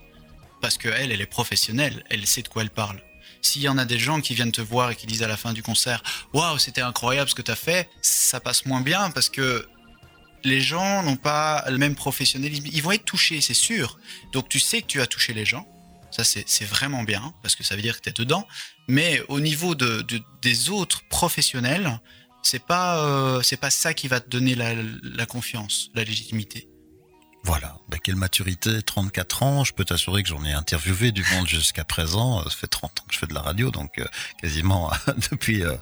Parce 0.61 0.77
que 0.77 0.87
elle, 0.89 1.11
est 1.11 1.25
professionnelle, 1.25 2.03
elle 2.09 2.25
sait 2.25 2.41
de 2.41 2.47
quoi 2.47 2.61
elle 2.63 2.69
parle. 2.69 3.01
S'il 3.41 3.61
y 3.61 3.69
en 3.69 3.77
a 3.77 3.85
des 3.85 3.99
gens 3.99 4.21
qui 4.21 4.33
viennent 4.33 4.51
te 4.51 4.61
voir 4.61 4.91
et 4.91 4.95
qui 4.95 5.05
disent 5.05 5.21
à 5.23 5.27
la 5.27 5.37
fin 5.37 5.53
du 5.53 5.61
concert 5.61 6.01
Waouh, 6.33 6.57
c'était 6.57 6.81
incroyable 6.81 7.29
ce 7.29 7.35
que 7.35 7.43
tu 7.43 7.51
as 7.51 7.55
fait, 7.55 7.89
ça 8.01 8.39
passe 8.39 8.65
moins 8.65 8.81
bien 8.81 9.11
parce 9.11 9.29
que 9.29 9.67
les 10.43 10.61
gens 10.61 11.03
n'ont 11.03 11.15
pas 11.17 11.63
le 11.69 11.77
même 11.77 11.95
professionnalisme. 11.95 12.65
Ils 12.71 12.81
vont 12.81 12.91
être 12.91 13.05
touchés, 13.05 13.41
c'est 13.41 13.53
sûr. 13.55 13.99
Donc 14.31 14.49
tu 14.49 14.59
sais 14.59 14.81
que 14.81 14.87
tu 14.87 15.01
as 15.01 15.07
touché 15.07 15.33
les 15.33 15.45
gens. 15.45 15.67
Ça, 16.11 16.23
c'est 16.23 16.65
vraiment 16.65 17.03
bien 17.03 17.33
parce 17.43 17.55
que 17.55 17.63
ça 17.63 17.75
veut 17.75 17.81
dire 17.81 17.97
que 17.97 18.03
tu 18.03 18.09
es 18.09 18.13
dedans. 18.13 18.47
Mais 18.87 19.21
au 19.27 19.39
niveau 19.39 19.75
de, 19.75 20.01
de- 20.03 20.21
des 20.41 20.69
autres 20.69 21.01
professionnels, 21.09 21.99
c'est 22.41 22.63
pas, 22.63 23.03
euh, 23.05 23.41
pas 23.59 23.69
ça 23.71 23.93
qui 23.93 24.07
va 24.07 24.19
te 24.21 24.29
donner 24.29 24.55
la 24.55 25.25
confiance, 25.25 25.89
la 25.93 26.03
légitimité. 26.03 26.67
Voilà, 27.47 27.77
ben, 27.89 27.99
quelle 28.03 28.15
maturité, 28.15 28.81
34 28.81 29.43
ans, 29.43 29.63
je 29.63 29.71
peux 29.71 29.85
t'assurer 29.85 30.23
que 30.23 30.29
j'en 30.29 30.43
ai 30.43 30.51
interviewé 30.53 31.11
du 31.11 31.23
monde 31.35 31.47
jusqu'à 31.47 31.83
présent, 31.83 32.39
Euh, 32.41 32.43
ça 32.49 32.55
fait 32.61 32.65
30 32.67 32.99
ans 32.99 33.03
que 33.07 33.13
je 33.13 33.19
fais 33.19 33.27
de 33.27 33.35
la 33.35 33.41
radio, 33.41 33.69
donc 33.69 33.99
euh, 33.99 34.05
quasiment 34.41 34.91
depuis 35.31 35.61
euh, 35.63 35.75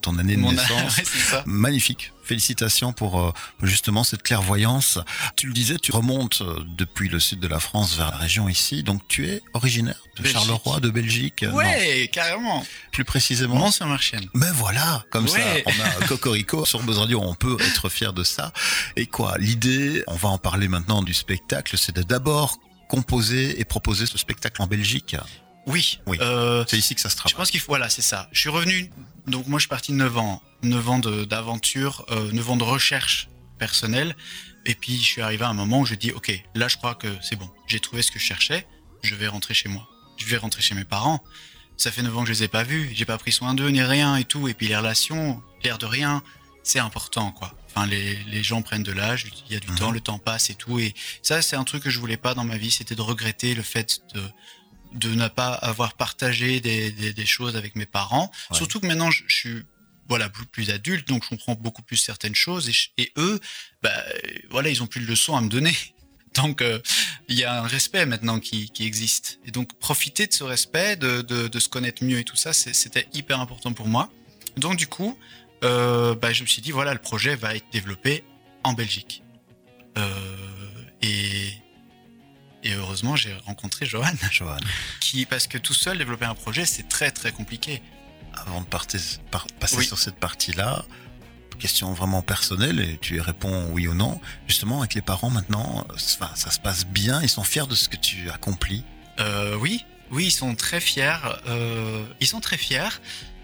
ton 0.00 0.18
année 0.18 0.34
de 0.34 0.40
Mon- 0.40 0.50
naissance. 0.50 0.96
Ouais, 0.98 1.04
c'est 1.06 1.18
ça. 1.30 1.42
Magnifique, 1.46 2.12
Félicitations 2.24 2.92
pour 2.92 3.20
euh, 3.20 3.32
justement 3.62 4.02
cette 4.04 4.22
clairvoyance. 4.22 4.98
Tu 5.36 5.46
le 5.46 5.52
disais, 5.52 5.76
tu 5.76 5.92
remontes 5.92 6.40
euh, 6.40 6.64
depuis 6.76 7.08
le 7.08 7.20
sud 7.20 7.40
de 7.40 7.46
la 7.48 7.60
France 7.60 7.96
vers 7.96 8.10
la 8.10 8.16
région 8.16 8.48
ici. 8.48 8.82
Donc 8.82 9.06
tu 9.08 9.28
es 9.28 9.42
originaire 9.52 9.98
de 10.16 10.22
Belgique. 10.22 10.32
Charleroi, 10.38 10.80
de 10.80 10.90
Belgique 10.90 11.42
Non, 11.42 11.54
Ouais, 11.54 12.08
carrément. 12.12 12.64
plus 12.92 13.04
précisément. 13.04 13.56
Mont-Saint-Marchienne. 13.56 14.26
Ben 14.34 14.52
voilà, 14.52 15.04
comme 15.10 15.24
Ouais. 15.28 15.62
ça, 15.64 15.70
on 15.70 16.02
a 16.02 16.06
Cocorico 16.08 16.64
sur 16.64 16.82
Buzz 16.82 16.98
Radio, 16.98 17.20
on 17.22 17.34
peut 17.34 17.56
être 17.60 17.88
fier 17.88 18.12
de 18.12 18.24
ça. 18.24 18.52
Et 18.96 19.06
quoi, 19.06 19.36
l'idée, 19.38 20.02
on 20.06 20.14
va 20.16 20.28
en 20.30 20.38
parler 20.38 20.68
maintenant 20.68 21.02
du 21.02 21.12
spectacle, 21.14 21.76
c'est 21.76 21.94
de 21.94 22.02
d'abord 22.02 22.58
composer 22.88 23.60
et 23.60 23.64
proposer 23.64 24.06
ce 24.06 24.18
spectacle 24.18 24.62
en 24.62 24.66
Belgique. 24.66 25.16
Oui. 25.66 25.98
Oui. 26.06 26.18
Euh, 26.20 26.64
C'est 26.68 26.78
ici 26.78 26.94
que 26.94 27.00
ça 27.00 27.08
se 27.08 27.14
je 27.14 27.18
travaille. 27.18 27.36
pense 27.36 27.50
qu'il 27.50 27.60
faut. 27.60 27.68
Voilà, 27.68 27.88
c'est 27.88 28.02
ça. 28.02 28.28
Je 28.32 28.40
suis 28.40 28.50
revenu. 28.50 28.90
Donc 29.26 29.46
moi, 29.46 29.58
je 29.58 29.62
suis 29.62 29.68
parti 29.68 29.92
de 29.92 29.96
9 29.96 30.16
ans, 30.18 30.42
9 30.62 30.88
ans 30.88 30.98
de- 30.98 31.24
d'aventure, 31.24 32.04
euh, 32.10 32.30
9 32.32 32.50
ans 32.50 32.56
de 32.56 32.64
recherche 32.64 33.28
personnelle. 33.58 34.16
Et 34.66 34.74
puis, 34.74 34.96
je 34.96 35.02
suis 35.02 35.22
arrivé 35.22 35.44
à 35.44 35.48
un 35.48 35.54
moment 35.54 35.80
où 35.80 35.86
je 35.86 35.94
dis, 35.94 36.12
ok, 36.12 36.32
là, 36.54 36.68
je 36.68 36.76
crois 36.76 36.94
que 36.94 37.08
c'est 37.22 37.36
bon. 37.36 37.50
J'ai 37.66 37.80
trouvé 37.80 38.02
ce 38.02 38.10
que 38.10 38.18
je 38.18 38.24
cherchais. 38.24 38.66
Je 39.02 39.14
vais 39.14 39.28
rentrer 39.28 39.54
chez 39.54 39.68
moi. 39.68 39.86
Je 40.18 40.26
vais 40.26 40.36
rentrer 40.36 40.62
chez 40.62 40.74
mes 40.74 40.84
parents. 40.84 41.22
Ça 41.76 41.90
fait 41.90 42.02
9 42.02 42.16
ans 42.16 42.20
que 42.22 42.28
je 42.28 42.32
les 42.32 42.42
ai 42.44 42.48
pas 42.48 42.62
vus. 42.62 42.90
J'ai 42.94 43.04
pas 43.04 43.18
pris 43.18 43.32
soin 43.32 43.54
d'eux 43.54 43.68
ni 43.68 43.82
rien 43.82 44.16
et 44.16 44.24
tout. 44.24 44.48
Et 44.48 44.54
puis 44.54 44.68
les 44.68 44.76
relations, 44.76 45.42
l'air 45.64 45.78
de 45.78 45.86
rien, 45.86 46.22
c'est 46.62 46.78
important, 46.78 47.32
quoi. 47.32 47.52
Enfin, 47.68 47.86
les, 47.86 48.16
les 48.24 48.42
gens 48.42 48.62
prennent 48.62 48.84
de 48.84 48.92
l'âge. 48.92 49.26
Il 49.48 49.52
y 49.54 49.56
a 49.56 49.60
du 49.60 49.68
Mhm. 49.70 49.78
temps, 49.78 49.90
le 49.90 50.00
temps 50.00 50.18
passe 50.18 50.50
et 50.50 50.54
tout. 50.54 50.78
Et 50.78 50.94
ça, 51.22 51.42
c'est 51.42 51.56
un 51.56 51.64
truc 51.64 51.82
que 51.82 51.90
je 51.90 51.98
voulais 51.98 52.16
pas 52.16 52.34
dans 52.34 52.44
ma 52.44 52.56
vie. 52.56 52.70
C'était 52.70 52.94
de 52.94 53.02
regretter 53.02 53.54
le 53.54 53.62
fait 53.62 54.00
de 54.14 54.22
de 54.94 55.14
ne 55.14 55.28
pas 55.28 55.52
avoir 55.52 55.94
partagé 55.94 56.60
des, 56.60 56.90
des, 56.90 57.12
des 57.12 57.26
choses 57.26 57.56
avec 57.56 57.76
mes 57.76 57.86
parents. 57.86 58.30
Ouais. 58.50 58.56
Surtout 58.56 58.80
que 58.80 58.86
maintenant, 58.86 59.10
je, 59.10 59.24
je 59.26 59.34
suis 59.34 59.62
voilà 60.08 60.28
plus, 60.28 60.46
plus 60.46 60.70
adulte, 60.70 61.08
donc 61.08 61.24
je 61.24 61.30
comprends 61.30 61.54
beaucoup 61.54 61.82
plus 61.82 61.96
certaines 61.96 62.34
choses. 62.34 62.70
Et, 62.98 63.12
eux, 63.16 63.40
bah, 63.82 64.04
voilà, 64.50 64.68
ils 64.68 64.82
ont 64.82 64.86
plus 64.86 65.00
de 65.00 65.06
leçons 65.06 65.36
à 65.36 65.40
me 65.40 65.48
donner. 65.48 65.74
Donc, 66.34 66.62
euh, 66.62 66.80
il 67.28 67.38
y 67.38 67.44
a 67.44 67.62
un 67.62 67.66
respect 67.68 68.06
maintenant 68.06 68.40
qui, 68.40 68.68
qui 68.70 68.84
existe. 68.84 69.38
Et 69.46 69.52
donc, 69.52 69.78
profiter 69.78 70.26
de 70.26 70.32
ce 70.32 70.42
respect, 70.42 70.96
de, 70.96 71.22
de, 71.22 71.46
de 71.46 71.60
se 71.60 71.68
connaître 71.68 72.02
mieux 72.02 72.18
et 72.18 72.24
tout 72.24 72.34
ça, 72.34 72.52
c'était 72.52 73.06
hyper 73.14 73.38
important 73.38 73.72
pour 73.72 73.86
moi. 73.86 74.10
Donc, 74.56 74.76
du 74.76 74.88
coup, 74.88 75.16
euh, 75.62 76.16
bah, 76.16 76.32
je 76.32 76.42
me 76.42 76.48
suis 76.48 76.60
dit, 76.60 76.72
voilà, 76.72 76.92
le 76.92 76.98
projet 76.98 77.36
va 77.36 77.54
être 77.54 77.66
développé 77.70 78.24
en 78.64 78.72
Belgique. 78.72 79.22
Euh, 79.96 80.08
et, 81.02 81.52
et 82.64 82.72
heureusement, 82.74 83.14
j'ai 83.16 83.34
rencontré 83.46 83.86
Johan 83.86 84.10
Johan, 84.32 84.56
qui 85.00 85.26
parce 85.26 85.46
que 85.46 85.58
tout 85.58 85.74
seul 85.74 85.98
développer 85.98 86.24
un 86.24 86.34
projet 86.34 86.64
c'est 86.66 86.88
très 86.88 87.10
très 87.10 87.30
compliqué. 87.32 87.82
avant 88.34 88.60
de 88.62 88.66
partir- 88.66 89.00
par- 89.30 89.46
passer 89.60 89.76
Oui. 89.78 89.86
sur 89.86 89.98
cette 89.98 90.16
partie-là, 90.16 90.84
question 91.60 91.92
vraiment 91.92 92.20
personnelle, 92.22 92.80
et 92.80 92.98
tu 92.98 93.20
réponds 93.20 93.68
oui 93.70 93.86
ou 93.86 93.94
non, 93.94 94.20
justement 94.48 94.80
avec 94.80 94.94
les 94.94 95.02
parents 95.02 95.30
maintenant, 95.30 95.86
enfin, 95.94 96.30
ça 96.34 96.50
se 96.50 96.58
passe 96.58 96.84
bien, 96.84 97.22
ils 97.22 97.28
sont 97.28 97.44
fiers 97.44 97.66
de 97.68 97.74
ce 97.76 97.88
que 97.88 97.96
tu 97.96 98.28
accomplis. 98.30 98.82
Euh, 99.20 99.54
oui, 99.56 99.84
oui, 100.10 100.26
ils 100.26 100.30
sont 100.32 100.54
très 100.56 100.80
fiers. 100.80 101.14
euh, 101.46 102.04
ils 102.20 102.26
sont 102.26 102.40
très 102.40 102.56
fiers. 102.58 102.88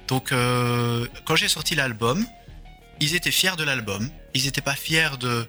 Donc 0.09 0.33
euh, 0.33 1.07
quand 1.25 1.37
j'ai 1.37 1.47
sorti 1.49 1.77
l'album, 1.77 2.27
ils 2.99 3.15
étaient 3.15 3.31
fiers 3.31 3.55
de 3.57 3.63
l'album. 3.63 4.11
Ils 4.35 4.45
n'étaient 4.45 4.61
pas 4.61 4.75
fiers 4.75 5.17
de. 5.21 5.47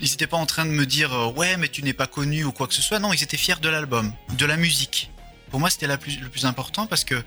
Ils 0.00 0.10
n'étaient 0.10 0.26
pas 0.26 0.36
en 0.36 0.46
train 0.46 0.64
de 0.64 0.70
me 0.70 0.86
dire 0.86 1.12
euh, 1.12 1.30
ouais 1.32 1.56
mais 1.56 1.68
tu 1.68 1.82
n'es 1.82 1.92
pas 1.92 2.06
connu 2.06 2.44
ou 2.44 2.52
quoi 2.52 2.66
que 2.66 2.74
ce 2.74 2.82
soit. 2.82 2.98
Non, 2.98 3.12
ils 3.12 3.22
étaient 3.22 3.36
fiers 3.36 3.60
de 3.60 3.68
l'album, 3.68 4.12
de 4.36 4.46
la 4.46 4.56
musique. 4.56 5.10
Pour 5.50 5.60
moi, 5.60 5.68
c'était 5.70 5.86
le 5.88 5.96
plus 5.98 6.44
important 6.46 6.86
parce 6.86 7.04
que 7.04 7.22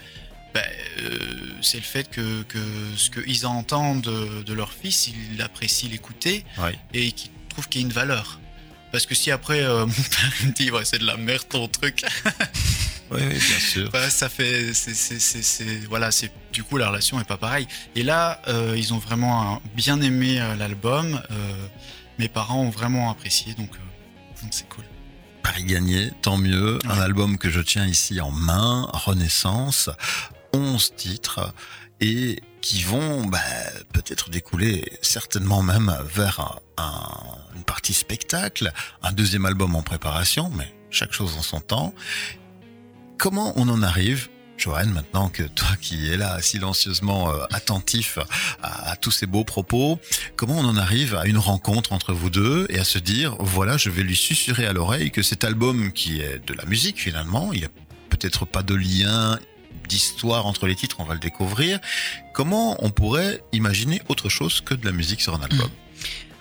ben, 0.54 0.64
euh, 1.02 1.18
c'est 1.62 1.78
le 1.78 1.84
fait 1.84 2.10
que, 2.10 2.44
que 2.44 2.60
ce 2.96 3.10
qu'ils 3.10 3.46
entendent 3.46 4.02
de, 4.02 4.44
de 4.44 4.54
leur 4.54 4.72
fils, 4.72 5.08
ils 5.08 5.42
apprécient 5.42 5.90
l'écouter 5.90 6.46
Ouais. 6.60 6.78
et 6.94 7.12
qu'ils 7.12 7.32
trouvent 7.50 7.68
qu'il 7.68 7.82
y 7.82 7.84
a 7.84 7.88
une 7.88 7.94
valeur. 7.94 8.40
Parce 8.92 9.06
que 9.08 9.16
si 9.16 9.32
après 9.32 9.62
euh, 9.64 9.86
mon 9.88 9.92
père 9.94 10.32
me 10.46 10.52
dit 10.52 10.70
ouais 10.72 10.86
c'est 10.86 11.00
de 11.00 11.06
la 11.06 11.18
merde 11.18 11.44
ton 11.50 11.68
truc, 11.68 12.04
Oui, 13.12 13.22
bien 13.26 13.40
sûr. 13.60 13.90
bah, 13.92 14.10
ça 14.10 14.30
fait 14.30 14.74
c'est 14.74 14.94
c'est 14.96 15.20
c'est 15.20 15.42
c'est- 15.44 15.86
voilà 15.88 16.10
c'est 16.12 16.32
du 16.52 16.64
coup 16.64 16.78
la 16.78 16.88
relation 16.88 17.20
est 17.20 17.24
pas 17.28 17.38
pareille. 17.38 17.68
Et 17.96 18.04
là 18.04 18.42
euh, 18.48 18.76
ils 18.78 18.94
ont 18.94 19.00
vraiment 19.00 19.62
bien 19.76 20.00
aimé 20.02 20.36
l'album. 20.58 21.22
Mes 22.20 22.28
parents 22.30 22.62
ont 22.62 22.70
vraiment 22.70 23.10
apprécié 23.10 23.54
donc 23.54 23.70
euh, 23.76 24.42
donc 24.42 24.52
c'est 24.52 24.68
cool. 24.70 24.84
Paris 25.42 25.64
gagné, 25.66 26.12
tant 26.22 26.38
mieux. 26.38 26.80
Un 26.86 27.00
album 27.02 27.38
que 27.38 27.50
je 27.50 27.60
tiens 27.60 27.86
ici 27.86 28.22
en 28.22 28.32
main, 28.32 28.90
Renaissance, 28.94 29.90
11 30.54 30.96
titres, 30.96 31.54
et 32.00 32.42
qui 32.62 32.82
vont 32.84 33.26
bah, 33.26 33.40
peut-être 33.92 34.30
découler 34.30 34.86
certainement 35.02 35.62
même 35.62 35.94
vers 36.06 36.40
un- 36.40 36.60
un- 36.84 37.56
une 37.58 37.64
partie 37.64 37.94
spectacle, 37.94 38.72
un 39.02 39.12
deuxième 39.12 39.46
album 39.46 39.76
en 39.76 39.82
préparation, 39.84 40.50
mais 40.56 40.74
chaque 40.90 41.12
chose 41.12 41.36
en 41.38 41.42
son 41.42 41.60
temps. 41.60 41.94
Comment 43.18 43.54
on 43.58 43.68
en 43.70 43.82
arrive 43.84 44.30
Johan, 44.64 44.86
maintenant 44.88 45.28
que 45.28 45.44
toi 45.44 45.76
qui 45.82 46.10
es 46.10 46.16
là 46.16 46.42
silencieusement 46.42 47.30
euh, 47.30 47.44
attentif 47.52 48.18
à, 48.62 48.96
tous 48.96 49.12
ces 49.12 49.26
beaux 49.26 49.44
propos, 49.44 50.00
comment 50.38 50.58
on 50.58 50.64
en 50.64 50.78
arrive 50.78 51.16
à 51.16 51.26
une 51.26 51.38
rencontre 51.38 51.92
entre 51.92 52.14
vous 52.14 52.30
deux 52.30 52.66
et 52.70 52.80
à 52.80 52.86
se 52.86 52.98
dire, 52.98 53.36
voilà, 53.40 53.76
je 53.76 53.90
vais 53.90 54.04
lui 54.04 54.16
susurrer 54.16 54.66
à 54.66 54.72
l'oreille 54.72 55.12
que 55.12 55.22
cet 55.22 55.44
album 55.44 55.92
qui 55.92 56.22
est 56.22 56.40
de 56.48 56.54
la 56.54 56.64
musique 56.64 56.98
finalement, 56.98 57.52
il 57.52 57.60
n'y 57.60 57.66
a 57.66 57.72
peut-être 58.10 58.46
pas 58.46 58.64
de 58.64 58.74
lien 58.74 59.38
d'histoire 59.90 60.46
entre 60.46 60.66
les 60.68 60.76
titres, 60.76 60.98
on 61.00 61.04
va 61.04 61.14
le 61.14 61.20
découvrir. 61.20 61.80
Comment 62.34 62.78
on 62.80 62.90
pourrait 62.90 63.44
imaginer 63.52 64.02
autre 64.08 64.30
chose 64.30 64.62
que 64.62 64.76
de 64.76 64.86
la 64.86 64.94
musique 64.94 65.20
sur 65.20 65.36
un 65.36 65.42
album? 65.42 65.70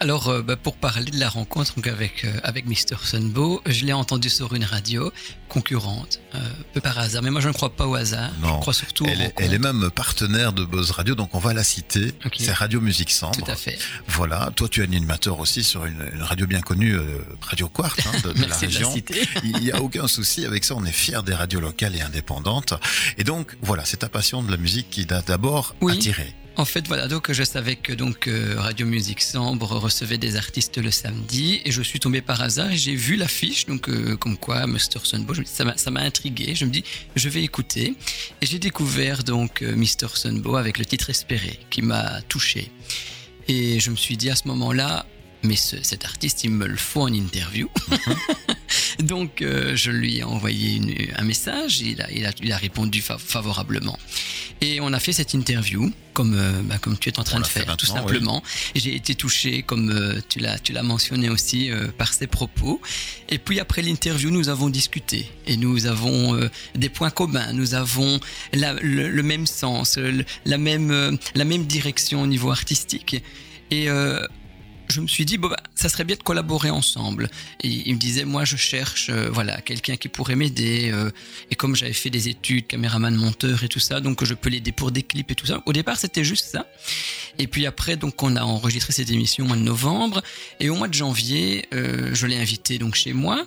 Alors, 0.03 0.27
euh, 0.31 0.43
bah, 0.43 0.57
pour 0.57 0.75
parler 0.75 1.13
de 1.13 1.21
la 1.21 1.29
rencontre 1.29 1.77
donc, 1.77 1.87
avec, 1.87 2.25
euh, 2.25 2.33
avec 2.43 2.67
Mr. 2.67 2.97
Sunbo, 3.05 3.63
je 3.67 3.85
l'ai 3.85 3.93
entendu 3.93 4.29
sur 4.31 4.53
une 4.53 4.65
radio 4.65 5.13
concurrente, 5.49 6.19
euh, 6.35 6.39
peu 6.73 6.81
par 6.81 6.99
hasard. 6.99 7.23
Mais 7.23 7.31
moi, 7.31 7.41
je 7.41 7.47
ne 7.47 7.53
crois 7.53 7.71
pas 7.71 7.87
au 7.87 7.95
hasard. 7.95 8.33
Non. 8.41 8.57
Je 8.57 8.61
crois 8.63 8.75
surtout 8.75 9.07
elle 9.07 9.21
est, 9.21 9.33
elle 9.37 9.55
est 9.55 9.61
même 9.61 9.91
partenaire 9.95 10.53
de 10.53 10.65
Buzz 10.65 10.91
Radio, 10.91 11.15
donc 11.15 11.33
on 11.37 11.39
va 11.39 11.55
la 11.55 11.63
citer. 11.63 12.15
Ok. 12.27 12.35
C'est 12.41 12.51
Radio 12.53 12.81
Musique 12.81 13.13
Sambre. 13.13 13.45
Tout 13.45 13.49
à 13.49 13.55
fait. 13.55 13.79
Voilà, 14.09 14.51
toi 14.57 14.69
tu 14.69 14.81
es 14.81 14.83
animateur 14.83 15.39
aussi 15.39 15.63
sur 15.63 15.85
une, 15.87 16.05
une 16.13 16.23
radio 16.23 16.49
bien 16.49 16.63
connue, 16.63 16.97
euh, 16.97 17.19
Radio 17.41 17.69
Quartz, 17.69 18.05
hein, 18.05 18.11
de, 18.25 18.33
de 18.33 18.41
la 18.41 18.47
Merci 18.49 18.67
de 18.67 18.73
la 18.73 18.89
région. 18.89 19.05
Il 19.45 19.57
n'y 19.61 19.71
a 19.71 19.81
aucun 19.81 20.09
souci 20.09 20.45
avec 20.45 20.65
ça, 20.65 20.75
on 20.75 20.85
est 20.85 20.91
fiers 20.91 21.23
des 21.25 21.35
radios 21.35 21.61
locales 21.61 21.95
et 21.95 22.01
indépendantes. 22.01 22.75
Et 23.19 23.23
donc, 23.23 23.57
voilà, 23.63 23.85
c'est 23.85 23.99
ta 23.99 24.09
passion 24.09 24.43
de 24.43 24.51
la 24.51 24.57
musique 24.57 24.91
qui 24.91 25.07
t'a 25.07 25.23
d'abord 25.23 25.77
Oui. 25.81 25.93
attiré. 25.93 26.35
En 26.57 26.67
fait, 26.67 26.87
voilà, 26.87 27.09
donc 27.09 27.33
je 27.33 27.43
savais 27.45 27.77
que 27.77 27.95
donc 27.95 28.29
euh, 28.29 28.55
Radio 28.59 28.87
Musique 28.87 29.23
Sambre 29.23 29.73
recevait 29.79 30.19
des 30.19 30.37
artistes 30.37 30.77
le 30.77 30.91
samedi 30.91 31.63
et 31.65 31.73
je 31.73 31.81
suis 31.83 31.99
tombé 31.99 32.21
par 32.21 32.43
hasard 32.43 32.71
et 32.71 32.77
j'ai 32.77 32.95
vu 32.95 33.17
l'affiche, 33.17 33.65
donc 33.67 33.89
euh, 33.89 34.17
comme 34.19 34.37
quoi 34.37 34.67
Mr. 34.67 35.01
Sunbo, 35.03 35.33
je 35.33 35.41
me 35.41 35.45
dis, 35.47 35.51
ça 35.51 35.65
m'a- 35.91 36.01
intrigué, 36.03 36.55
je 36.55 36.67
me 36.67 36.71
dis 36.71 36.85
je 37.17 37.29
vais 37.31 37.43
écouter 37.43 37.95
et 38.43 38.47
j'ai 38.47 38.59
découvert 38.59 39.25
donc 39.25 39.63
euh, 39.63 39.75
Mr. 39.75 40.09
Sunbo 40.15 40.57
avec 40.57 40.79
le 40.79 40.85
titre 40.85 41.09
Espéré 41.09 41.59
qui 41.71 41.81
m'a 41.81 42.21
touché 42.29 42.71
et 43.49 43.81
je 43.81 43.91
me 43.91 43.97
suis 43.97 44.17
dit 44.19 44.29
à 44.31 44.37
ce 44.37 44.47
moment-là 44.49 45.07
mais 45.43 45.57
ce- 45.57 45.83
cet 45.83 46.05
artiste 46.05 46.45
il 46.45 46.51
me 46.51 46.67
le 46.67 46.77
faut 46.77 47.01
en 47.03 47.13
interview. 47.13 47.69
Donc 48.99 49.43
euh, 49.43 49.77
je 49.77 49.91
lui 49.91 50.19
ai 50.19 50.25
envoyé 50.25 50.77
une- 50.77 50.95
un 51.17 51.25
message, 51.25 51.81
il 51.81 52.01
a, 52.03 52.11
il 52.11 52.27
a, 52.27 52.33
il 52.43 52.53
a 52.53 52.57
répondu 52.57 53.01
fa- 53.03 53.19
favorablement. 53.19 53.99
Et 54.61 54.81
on 54.81 54.93
a 54.93 55.01
fait 55.01 55.13
cette 55.13 55.35
interview, 55.35 55.93
comme, 56.13 56.35
euh, 56.37 56.61
bah, 56.63 56.79
comme 56.79 56.97
tu 56.97 57.09
es 57.09 57.19
en 57.19 57.25
train 57.25 57.39
On 57.39 57.41
de 57.41 57.47
faire, 57.47 57.77
tout 57.77 57.87
simplement. 57.87 58.43
J'ai 58.77 58.95
été 58.95 59.15
touché, 59.17 59.63
comme 59.63 59.91
euh, 59.91 60.21
tu 60.29 60.39
l'as 60.39 60.59
tu 60.59 60.73
l'as 60.73 60.83
mentionné 60.85 61.29
aussi, 61.31 61.71
euh, 61.71 61.89
par 61.97 62.13
ses 62.15 62.27
propos. 62.29 62.81
Et 63.29 63.39
puis 63.39 63.59
après 63.61 63.83
l'interview, 63.83 64.31
nous 64.31 64.49
avons 64.49 64.69
discuté. 64.69 65.29
Et 65.47 65.57
nous 65.57 65.87
avons 65.87 66.39
des 66.77 66.89
points 66.91 67.11
communs, 67.11 67.53
nous 67.53 67.75
avons 67.75 68.21
la- 68.53 68.75
le, 68.75 69.09
le 69.11 69.23
même 69.23 69.47
sens, 69.47 69.99
la, 70.45 70.59
même, 70.59 71.19
la 71.35 71.45
même 71.45 71.65
direction 71.67 72.23
au 72.23 72.27
niveau 72.27 72.51
artistique. 72.53 73.21
Et 73.71 73.89
je 74.93 75.01
me 75.01 75.09
suis 75.09 75.25
dit, 75.25 75.39
bah, 75.39 75.57
ça 75.75 75.89
serait 75.89 76.05
bien 76.05 76.17
de 76.17 76.23
collaborer 76.23 76.71
ensemble. 76.71 77.29
Et 77.63 77.69
il 77.69 77.95
me 77.95 77.99
disait, 77.99 78.25
moi, 78.25 78.45
je 78.45 78.57
cherche 78.57 79.09
euh, 79.11 79.29
voilà, 79.31 79.61
quelqu'un 79.61 79.97
qui 79.97 80.09
pourrait 80.09 80.37
m'aider. 80.37 80.91
euh, 80.93 81.11
et 81.51 81.55
comme 81.55 81.75
j'avais 81.75 81.93
fait 81.93 82.11
des 82.11 82.29
études, 82.29 82.67
caméraman, 82.67 83.15
monteur 83.15 83.65
et 83.65 83.69
tout 83.69 83.81
ça, 83.81 84.01
donc 84.01 84.25
je 84.25 84.35
peux 84.35 84.51
l'aider 84.51 84.73
pour 84.73 84.93
des 84.93 85.03
clips 85.03 85.31
et 85.31 85.35
tout 85.35 85.47
ça. 85.47 85.63
Au 85.67 85.73
départ, 85.73 85.97
c'était 85.97 86.25
juste 86.25 86.47
ça. 86.47 86.67
Et 87.39 87.47
puis 87.47 87.67
après, 87.67 87.97
donc, 87.97 88.23
on 88.23 88.37
a 88.37 88.43
enregistré 88.43 88.93
cette 88.93 89.11
émission 89.11 89.45
au 89.45 89.49
mois 89.49 89.57
de 89.57 89.63
novembre. 89.63 90.23
Et 90.61 90.69
au 90.69 90.77
mois 90.77 90.89
de 90.89 90.95
janvier, 90.95 91.67
euh, 91.73 92.11
je 92.13 92.27
l'ai 92.27 92.37
invité 92.37 92.79
donc 92.79 92.95
chez 92.95 93.13
moi, 93.13 93.45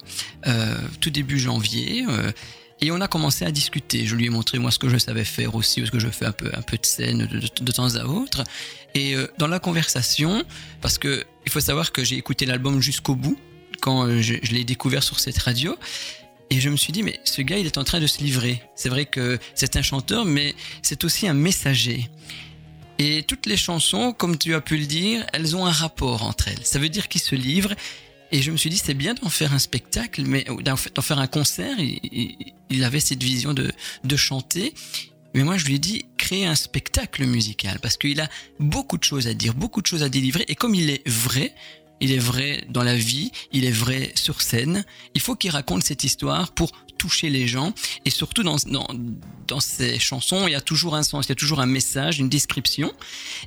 tout 1.00 1.10
début 1.10 1.40
janvier. 1.40 2.06
et 2.82 2.92
on 2.92 3.02
a 3.02 3.08
commencé 3.08 3.46
à 3.46 3.52
discuter. 3.52 4.06
Je 4.06 4.16
lui 4.16 4.26
ai 4.26 4.30
montré 4.30 4.58
moi 4.60 4.72
ce 4.72 4.80
que 4.80 4.90
je 4.90 4.98
savais 4.98 5.26
faire 5.26 5.56
aussi, 5.56 5.80
parce 5.82 5.92
que 5.92 6.00
je 6.00 6.08
fais 6.10 6.26
un 6.26 6.32
peu, 6.32 6.50
un 6.54 6.62
peu 6.62 6.78
de 6.78 6.86
scène 6.86 7.28
de, 7.28 7.72
temps 7.72 7.96
à 7.96 8.06
autre. 8.06 8.44
Et 8.96 9.16
dans 9.38 9.48
la 9.48 9.60
conversation, 9.60 10.44
parce 10.82 10.98
que 10.98 11.26
il 11.46 11.52
faut 11.52 11.60
savoir 11.60 11.92
que 11.92 12.04
j'ai 12.04 12.18
écouté 12.18 12.46
l'album 12.46 12.82
jusqu'au 12.82 13.16
bout 13.16 13.38
quand 13.82 14.08
euh, 14.08 14.22
je, 14.22 14.34
l'ai 14.52 14.64
découvert 14.64 15.04
sur 15.04 15.20
cette 15.20 15.38
radio. 15.38 15.78
Et 16.50 16.60
je 16.60 16.70
me 16.70 16.78
suis 16.78 16.94
dit, 16.94 17.04
mais 17.04 17.20
ce 17.24 17.42
gars, 17.42 17.58
il 17.58 17.66
est 17.66 17.78
en 17.78 17.84
train 17.84 18.00
de 18.00 18.08
se 18.08 18.20
livrer. 18.20 18.62
C'est 18.76 18.90
vrai 18.90 19.06
que 19.06 19.40
c'est 19.56 19.76
un 19.78 19.82
chanteur, 19.82 20.26
mais 20.26 20.54
c'est 20.82 21.04
aussi 21.04 21.28
un 21.28 21.34
messager. 21.34 22.10
Et 23.00 23.24
toutes 23.24 23.46
les 23.46 23.58
chansons, 23.58 24.14
comme 24.14 24.38
tu 24.38 24.54
as 24.54 24.62
pu 24.62 24.78
le 24.78 24.86
dire, 24.86 25.26
elles 25.34 25.56
ont 25.56 25.66
un 25.66 25.72
rapport 25.72 26.24
entre 26.24 26.48
elles. 26.48 26.64
Ça 26.64 26.80
veut 26.80 26.90
dire 26.90 27.08
qu'ils 27.08 27.22
se 27.22 27.36
livrent. 27.36 27.74
Et 28.32 28.42
je 28.42 28.52
me 28.52 28.58
suis 28.58 28.70
dit, 28.70 28.78
c'est 28.78 28.94
bien 28.94 29.16
d'en 29.16 29.30
faire 29.30 29.54
un 29.54 29.60
spectacle, 29.60 30.24
mais 30.26 30.46
d'en 30.64 30.76
faire 30.76 31.20
un 31.20 31.28
concert. 31.28 31.78
Il, 31.80 32.36
il, 32.70 32.84
avait 32.84 33.00
cette 33.00 33.22
vision 33.22 33.54
de, 33.54 33.72
de 34.04 34.16
chanter. 34.16 34.74
Mais 35.34 35.44
moi, 35.44 35.58
je 35.58 35.66
lui 35.66 35.76
ai 35.76 35.80
dit, 35.80 36.06
créer 36.26 36.48
un 36.48 36.56
spectacle 36.56 37.24
musical, 37.26 37.80
parce 37.80 37.98
qu'il 37.98 38.20
a 38.20 38.28
beaucoup 38.60 38.98
de 38.98 39.04
choses 39.04 39.28
à 39.28 39.36
dire, 39.36 39.54
beaucoup 39.54 39.82
de 39.84 39.88
choses 39.88 40.02
à 40.02 40.10
délivrer. 40.10 40.44
Et 40.48 40.56
comme 40.56 40.74
il 40.74 40.90
est 40.90 41.08
vrai, 41.08 41.54
il 42.02 42.12
est 42.12 42.26
vrai 42.32 42.66
dans 42.70 42.82
la 42.84 42.96
vie, 42.96 43.32
il 43.52 43.64
est 43.64 43.78
vrai 43.86 44.12
sur 44.16 44.42
scène. 44.42 44.86
Il 45.14 45.22
faut 45.22 45.36
qu'il 45.36 45.52
raconte 45.52 45.84
cette 45.84 46.04
histoire 46.04 46.52
pour 46.52 46.72
toucher 46.98 47.30
les 47.30 47.48
gens. 47.48 47.74
Et 48.06 48.10
surtout, 48.10 48.42
dans, 48.42 48.58
dans, 48.66 48.88
dans 49.48 49.60
ces 49.60 50.00
chansons, 50.00 50.48
il 50.48 50.54
y 50.54 50.56
a 50.56 50.62
toujours 50.62 50.96
un 50.96 51.04
sens, 51.04 51.28
il 51.28 51.30
y 51.30 51.32
a 51.34 51.36
toujours 51.36 51.60
un 51.60 51.68
message, 51.68 52.18
une 52.18 52.30
description. 52.30 52.92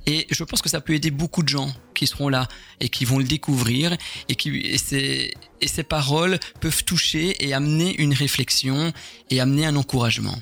Et 0.06 0.28
je 0.30 0.44
pense 0.44 0.62
que 0.62 0.68
ça 0.68 0.80
peut 0.80 0.94
aider 0.94 1.10
beaucoup 1.10 1.42
de 1.42 1.48
gens 1.48 1.74
qui 1.96 2.06
seront 2.06 2.28
là 2.28 2.46
et 2.78 2.88
qui 2.88 3.04
vont 3.04 3.18
le 3.18 3.24
découvrir. 3.24 3.96
Et, 4.28 4.36
qui, 4.36 4.50
et, 4.50 5.34
et 5.60 5.68
ces 5.68 5.82
paroles 5.82 6.38
peuvent 6.60 6.84
toucher 6.84 7.44
et 7.44 7.54
amener 7.54 7.96
une 8.00 8.14
réflexion 8.14 8.92
et 9.30 9.40
amener 9.40 9.66
un 9.66 9.74
encouragement. 9.74 10.38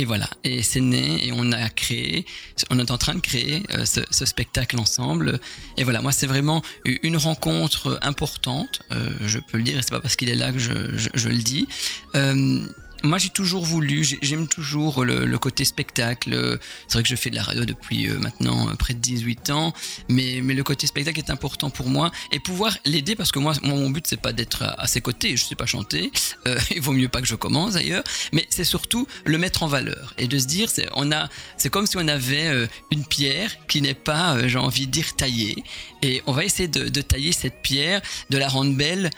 Et 0.00 0.06
voilà, 0.06 0.30
et 0.44 0.62
c'est 0.62 0.80
né, 0.80 1.26
et 1.26 1.30
on 1.30 1.52
a 1.52 1.68
créé, 1.68 2.24
on 2.70 2.78
est 2.78 2.90
en 2.90 2.96
train 2.96 3.14
de 3.14 3.20
créer 3.20 3.62
euh, 3.74 3.84
ce, 3.84 4.24
spectacle 4.24 4.80
ensemble. 4.80 5.38
Et 5.76 5.84
voilà, 5.84 6.00
moi 6.00 6.10
c'est 6.10 6.26
vraiment 6.26 6.62
une 6.86 7.18
rencontre 7.18 7.98
importante, 8.00 8.80
euh, 8.92 9.10
je 9.20 9.38
peux 9.38 9.58
le 9.58 9.62
dire, 9.62 9.78
et 9.78 9.82
c'est 9.82 9.90
pas 9.90 10.00
parce 10.00 10.16
qu'il 10.16 10.30
est 10.30 10.36
là 10.36 10.52
que 10.52 10.58
je 10.58 11.28
le 11.28 11.42
dis. 11.42 11.68
Euh, 12.14 12.66
moi, 13.02 13.18
j'ai 13.18 13.30
toujours 13.30 13.64
voulu, 13.64 14.04
j'aime 14.22 14.48
toujours 14.48 15.04
le, 15.04 15.38
côté 15.38 15.64
spectacle. 15.64 16.58
C'est 16.86 16.94
vrai 16.94 17.02
que 17.02 17.08
je 17.08 17.16
fais 17.16 17.30
de 17.30 17.36
la 17.36 17.42
radio 17.42 17.64
depuis 17.64 18.08
euh, 18.08 18.18
maintenant 18.18 18.68
euh, 18.68 18.74
près 18.74 18.94
de 18.94 18.98
18 18.98 19.50
ans, 19.50 19.72
mais, 20.08 20.40
mais 20.42 20.54
le 20.54 20.62
côté 20.62 20.86
spectacle 20.86 21.18
est 21.18 21.30
important 21.30 21.70
pour 21.70 21.88
moi 21.88 22.10
et 22.32 22.40
pouvoir 22.40 22.76
l'aider 22.84 23.16
parce 23.16 23.32
que 23.32 23.38
moi, 23.38 23.54
mon 23.62 23.90
but, 23.90 24.06
c'est 24.06 24.20
pas 24.20 24.32
d'être 24.32 24.62
à, 24.62 24.86
ses 24.86 25.00
côtés. 25.00 25.36
Je 25.36 25.44
sais 25.44 25.54
pas 25.54 25.66
chanter. 25.66 26.10
Euh, 26.46 26.58
il 26.70 26.80
vaut 26.80 26.92
mieux 26.92 27.08
pas 27.08 27.20
que 27.20 27.26
je 27.26 27.34
commence 27.34 27.74
d'ailleurs, 27.74 28.02
mais 28.32 28.46
c'est 28.48 28.64
surtout 28.64 29.06
le 29.26 29.36
mettre 29.36 29.62
en 29.62 29.66
valeur 29.66 30.14
et 30.16 30.26
de 30.26 30.38
se 30.38 30.46
dire, 30.46 30.70
c'est 30.70 30.88
on 30.94 31.12
a, 31.12 31.28
c'est 31.58 31.68
comme 31.68 31.86
si 31.86 31.98
on 31.98 32.08
avait 32.08 32.46
euh, 32.46 32.66
une 32.90 33.04
pierre 33.04 33.66
qui 33.66 33.82
n'est 33.82 33.94
pas, 33.94 34.48
j'ai 34.48 34.58
envie 34.58 34.86
de 34.86 34.90
dire 34.90 35.14
taillée, 35.16 35.62
et 36.00 36.22
on 36.26 36.32
va 36.32 36.44
essayer 36.44 36.68
de 36.68 37.00
tailler 37.02 37.32
cette 37.32 37.60
pierre, 37.60 38.00
de 38.30 38.38
la 38.38 38.48
rendre 38.48 38.74
belle 38.74 39.10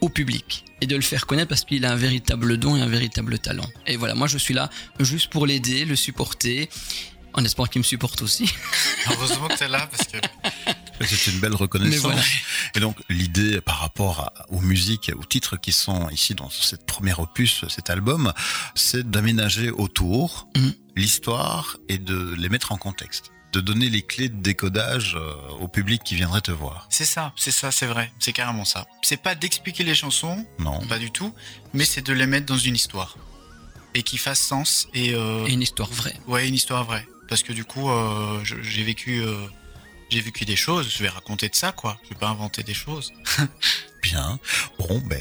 au 0.00 0.08
public 0.08 0.64
et 0.80 0.86
de 0.86 0.96
le 0.96 1.02
faire 1.02 1.26
connaître 1.26 1.48
parce 1.48 1.64
qu'il 1.64 1.84
a 1.84 1.92
un 1.92 1.96
véritable 1.96 2.56
don 2.56 2.76
et 2.76 2.80
un 2.80 2.88
véritable 2.88 3.38
talent. 3.38 3.68
Et 3.86 3.96
voilà, 3.96 4.14
moi 4.14 4.26
je 4.26 4.38
suis 4.38 4.54
là 4.54 4.70
juste 5.00 5.30
pour 5.30 5.46
l'aider, 5.46 5.84
le 5.84 5.96
supporter, 5.96 6.68
en 7.32 7.44
espérant 7.44 7.66
qu'il 7.66 7.80
me 7.80 7.84
supporte 7.84 8.22
aussi. 8.22 8.52
Heureusement 9.10 9.48
que 9.48 9.56
tu 9.56 9.64
es 9.64 9.68
là 9.68 9.88
parce 9.90 10.08
que... 10.08 10.18
C'est 11.00 11.30
une 11.30 11.38
belle 11.38 11.54
reconnaissance. 11.54 12.02
Voilà. 12.02 12.20
Et 12.74 12.80
donc 12.80 12.96
l'idée 13.08 13.60
par 13.60 13.78
rapport 13.78 14.20
à, 14.20 14.46
aux 14.48 14.60
musiques, 14.60 15.12
aux 15.16 15.24
titres 15.24 15.56
qui 15.56 15.70
sont 15.70 16.08
ici 16.10 16.34
dans 16.34 16.50
cette 16.50 16.86
première 16.86 17.20
opus, 17.20 17.64
cet 17.68 17.88
album, 17.88 18.32
c'est 18.74 19.08
d'aménager 19.08 19.70
autour 19.70 20.48
mmh. 20.56 20.68
l'histoire 20.96 21.76
et 21.88 21.98
de 21.98 22.34
les 22.36 22.48
mettre 22.48 22.72
en 22.72 22.76
contexte 22.76 23.30
de 23.58 23.60
donner 23.60 23.90
les 23.90 24.02
clés 24.02 24.28
de 24.28 24.40
décodage 24.40 25.16
euh, 25.16 25.34
au 25.58 25.66
public 25.66 26.02
qui 26.04 26.14
viendrait 26.14 26.40
te 26.40 26.52
voir. 26.52 26.86
C'est 26.90 27.04
ça, 27.04 27.32
c'est 27.34 27.50
ça, 27.50 27.72
c'est 27.72 27.86
vrai, 27.86 28.12
c'est 28.20 28.32
carrément 28.32 28.64
ça. 28.64 28.86
C'est 29.02 29.20
pas 29.20 29.34
d'expliquer 29.34 29.82
les 29.82 29.96
chansons, 29.96 30.46
non, 30.60 30.78
pas 30.86 31.00
du 31.00 31.10
tout, 31.10 31.34
mais 31.74 31.84
c'est 31.84 32.02
de 32.02 32.12
les 32.12 32.26
mettre 32.26 32.46
dans 32.46 32.56
une 32.56 32.76
histoire 32.76 33.16
et 33.94 34.04
qui 34.04 34.16
fasse 34.16 34.38
sens 34.38 34.86
et, 34.94 35.12
euh... 35.12 35.44
et, 35.46 35.52
une 35.54 35.62
histoire 35.62 35.90
vraie. 35.90 36.14
Ouais, 36.28 36.46
une 36.46 36.54
histoire 36.54 36.84
vraie, 36.84 37.04
parce 37.28 37.42
que 37.42 37.52
du 37.52 37.64
coup, 37.64 37.90
euh, 37.90 38.38
j'ai 38.44 38.84
vécu, 38.84 39.22
euh, 39.22 39.34
j'ai 40.08 40.20
vécu 40.20 40.44
des 40.44 40.54
choses, 40.54 40.88
je 40.88 41.02
vais 41.02 41.08
raconter 41.08 41.48
de 41.48 41.56
ça, 41.56 41.72
quoi. 41.72 41.98
Je 42.04 42.10
vais 42.10 42.20
pas 42.20 42.28
inventer 42.28 42.62
des 42.62 42.74
choses. 42.74 43.12
Bien. 44.04 44.38
Bon, 44.78 45.02
ben, 45.06 45.20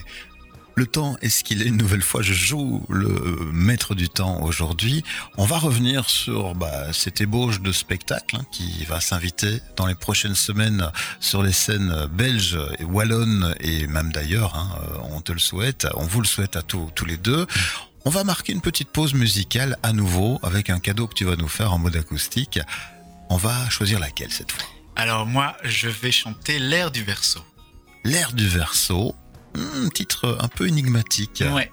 le 0.77 0.85
temps 0.85 1.17
est 1.23 1.29
ce 1.29 1.43
qu'il 1.43 1.63
est. 1.63 1.65
Une 1.65 1.77
nouvelle 1.77 2.03
fois, 2.03 2.21
je 2.21 2.33
joue 2.33 2.85
le 2.87 3.49
maître 3.51 3.95
du 3.95 4.09
temps 4.09 4.43
aujourd'hui. 4.43 5.03
On 5.35 5.45
va 5.45 5.57
revenir 5.57 6.07
sur 6.07 6.53
bah, 6.53 6.93
cette 6.93 7.19
ébauche 7.19 7.61
de 7.61 7.71
spectacle 7.71 8.35
hein, 8.35 8.45
qui 8.51 8.85
va 8.85 9.01
s'inviter 9.01 9.59
dans 9.75 9.87
les 9.87 9.95
prochaines 9.95 10.35
semaines 10.35 10.91
sur 11.19 11.41
les 11.41 11.51
scènes 11.51 12.07
belges 12.13 12.59
et 12.77 12.83
wallonnes 12.83 13.55
et 13.59 13.87
même 13.87 14.11
d'ailleurs. 14.11 14.55
Hein, 14.55 14.69
on 15.11 15.19
te 15.19 15.31
le 15.31 15.39
souhaite, 15.39 15.87
on 15.95 16.03
vous 16.03 16.21
le 16.21 16.27
souhaite 16.27 16.55
à 16.55 16.61
tous, 16.61 16.91
tous 16.93 17.05
les 17.05 17.17
deux. 17.17 17.47
On 18.05 18.11
va 18.11 18.23
marquer 18.23 18.53
une 18.53 18.61
petite 18.61 18.89
pause 18.91 19.15
musicale 19.15 19.79
à 19.81 19.93
nouveau 19.93 20.39
avec 20.43 20.69
un 20.69 20.79
cadeau 20.79 21.07
que 21.07 21.15
tu 21.15 21.25
vas 21.25 21.35
nous 21.35 21.47
faire 21.47 21.73
en 21.73 21.79
mode 21.79 21.95
acoustique. 21.95 22.59
On 23.31 23.37
va 23.37 23.67
choisir 23.71 23.99
laquelle 23.99 24.31
cette 24.31 24.51
fois? 24.51 24.63
Alors 24.95 25.25
moi, 25.25 25.57
je 25.63 25.89
vais 25.89 26.11
chanter 26.11 26.59
l'air 26.59 26.91
du 26.91 27.03
verso. 27.03 27.39
L'air 28.03 28.31
du 28.31 28.47
verso, 28.47 29.15
un 29.57 29.89
titre 29.89 30.37
un 30.39 30.47
peu 30.47 30.67
énigmatique. 30.67 31.43
Ouais. 31.51 31.71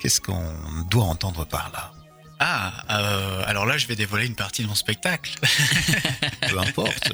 Qu'est-ce 0.00 0.20
qu'on 0.20 0.52
doit 0.90 1.04
entendre 1.04 1.46
par 1.46 1.70
là? 1.72 1.92
Ah, 2.38 2.84
euh, 2.90 3.42
alors 3.46 3.64
là, 3.64 3.78
je 3.78 3.86
vais 3.86 3.96
dévoiler 3.96 4.26
une 4.26 4.34
partie 4.34 4.62
de 4.62 4.68
mon 4.68 4.74
spectacle. 4.74 5.34
peu 6.48 6.58
importe. 6.58 7.12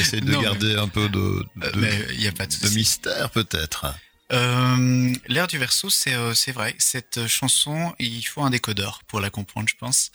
Essaye 0.00 0.22
de 0.22 0.32
non, 0.32 0.40
garder 0.40 0.74
mais... 0.74 0.80
un 0.80 0.88
peu 0.88 1.08
de, 1.10 1.44
de, 1.56 1.72
mais 1.76 2.14
y 2.14 2.26
a 2.26 2.32
pas 2.32 2.46
de, 2.46 2.56
de 2.56 2.68
mystère, 2.74 3.30
peut-être. 3.30 3.94
Euh, 4.32 5.14
L'air 5.26 5.46
du 5.48 5.58
verso, 5.58 5.90
c'est 5.90 6.14
euh, 6.14 6.32
vrai. 6.54 6.74
Cette 6.78 7.26
chanson, 7.26 7.94
il 7.98 8.22
faut 8.22 8.42
un 8.42 8.50
décodeur 8.50 9.02
pour 9.06 9.20
la 9.20 9.28
comprendre, 9.28 9.68
je 9.68 9.76
pense. 9.78 10.10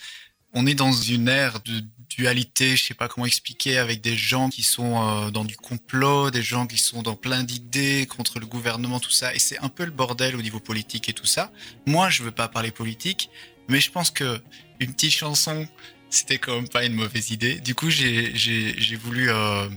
On 0.54 0.68
est 0.68 0.76
dans 0.76 0.92
une 0.92 1.28
ère 1.30 1.60
de 1.62 1.84
dualité, 2.16 2.76
je 2.76 2.84
sais 2.86 2.94
pas 2.94 3.08
comment 3.08 3.26
expliquer, 3.26 3.78
avec 3.78 4.02
des 4.02 4.16
gens 4.16 4.50
qui 4.50 4.62
sont 4.62 5.02
euh, 5.02 5.32
dans 5.32 5.46
du 5.46 5.58
complot, 5.58 6.30
des 6.30 6.44
gens 6.44 6.68
qui 6.68 6.78
sont 6.78 7.02
dans 7.02 7.16
plein 7.16 7.44
d'idées 7.44 8.06
contre 8.06 8.40
le 8.40 8.46
gouvernement, 8.46 9.00
tout 9.00 9.12
ça. 9.12 9.34
Et 9.34 9.40
c'est 9.40 9.58
un 9.60 9.70
peu 9.70 9.84
le 9.84 9.92
bordel 9.92 10.36
au 10.36 10.42
niveau 10.42 10.60
politique 10.60 11.10
et 11.10 11.14
tout 11.14 11.26
ça. 11.26 11.52
Moi, 11.88 12.10
je 12.10 12.24
veux 12.24 12.32
pas 12.32 12.48
parler 12.48 12.72
politique, 12.72 13.30
mais 13.68 13.80
je 13.80 13.90
pense 13.90 14.12
que 14.12 14.42
une 14.80 14.94
petite 14.94 15.14
chanson, 15.14 15.68
c'était 16.10 16.38
quand 16.38 16.56
même 16.56 16.70
pas 16.70 16.86
une 16.86 16.94
mauvaise 16.94 17.32
idée. 17.32 17.60
Du 17.60 17.74
coup, 17.74 17.90
j'ai 17.90 19.00
voulu 19.02 19.32
euh, 19.32 19.68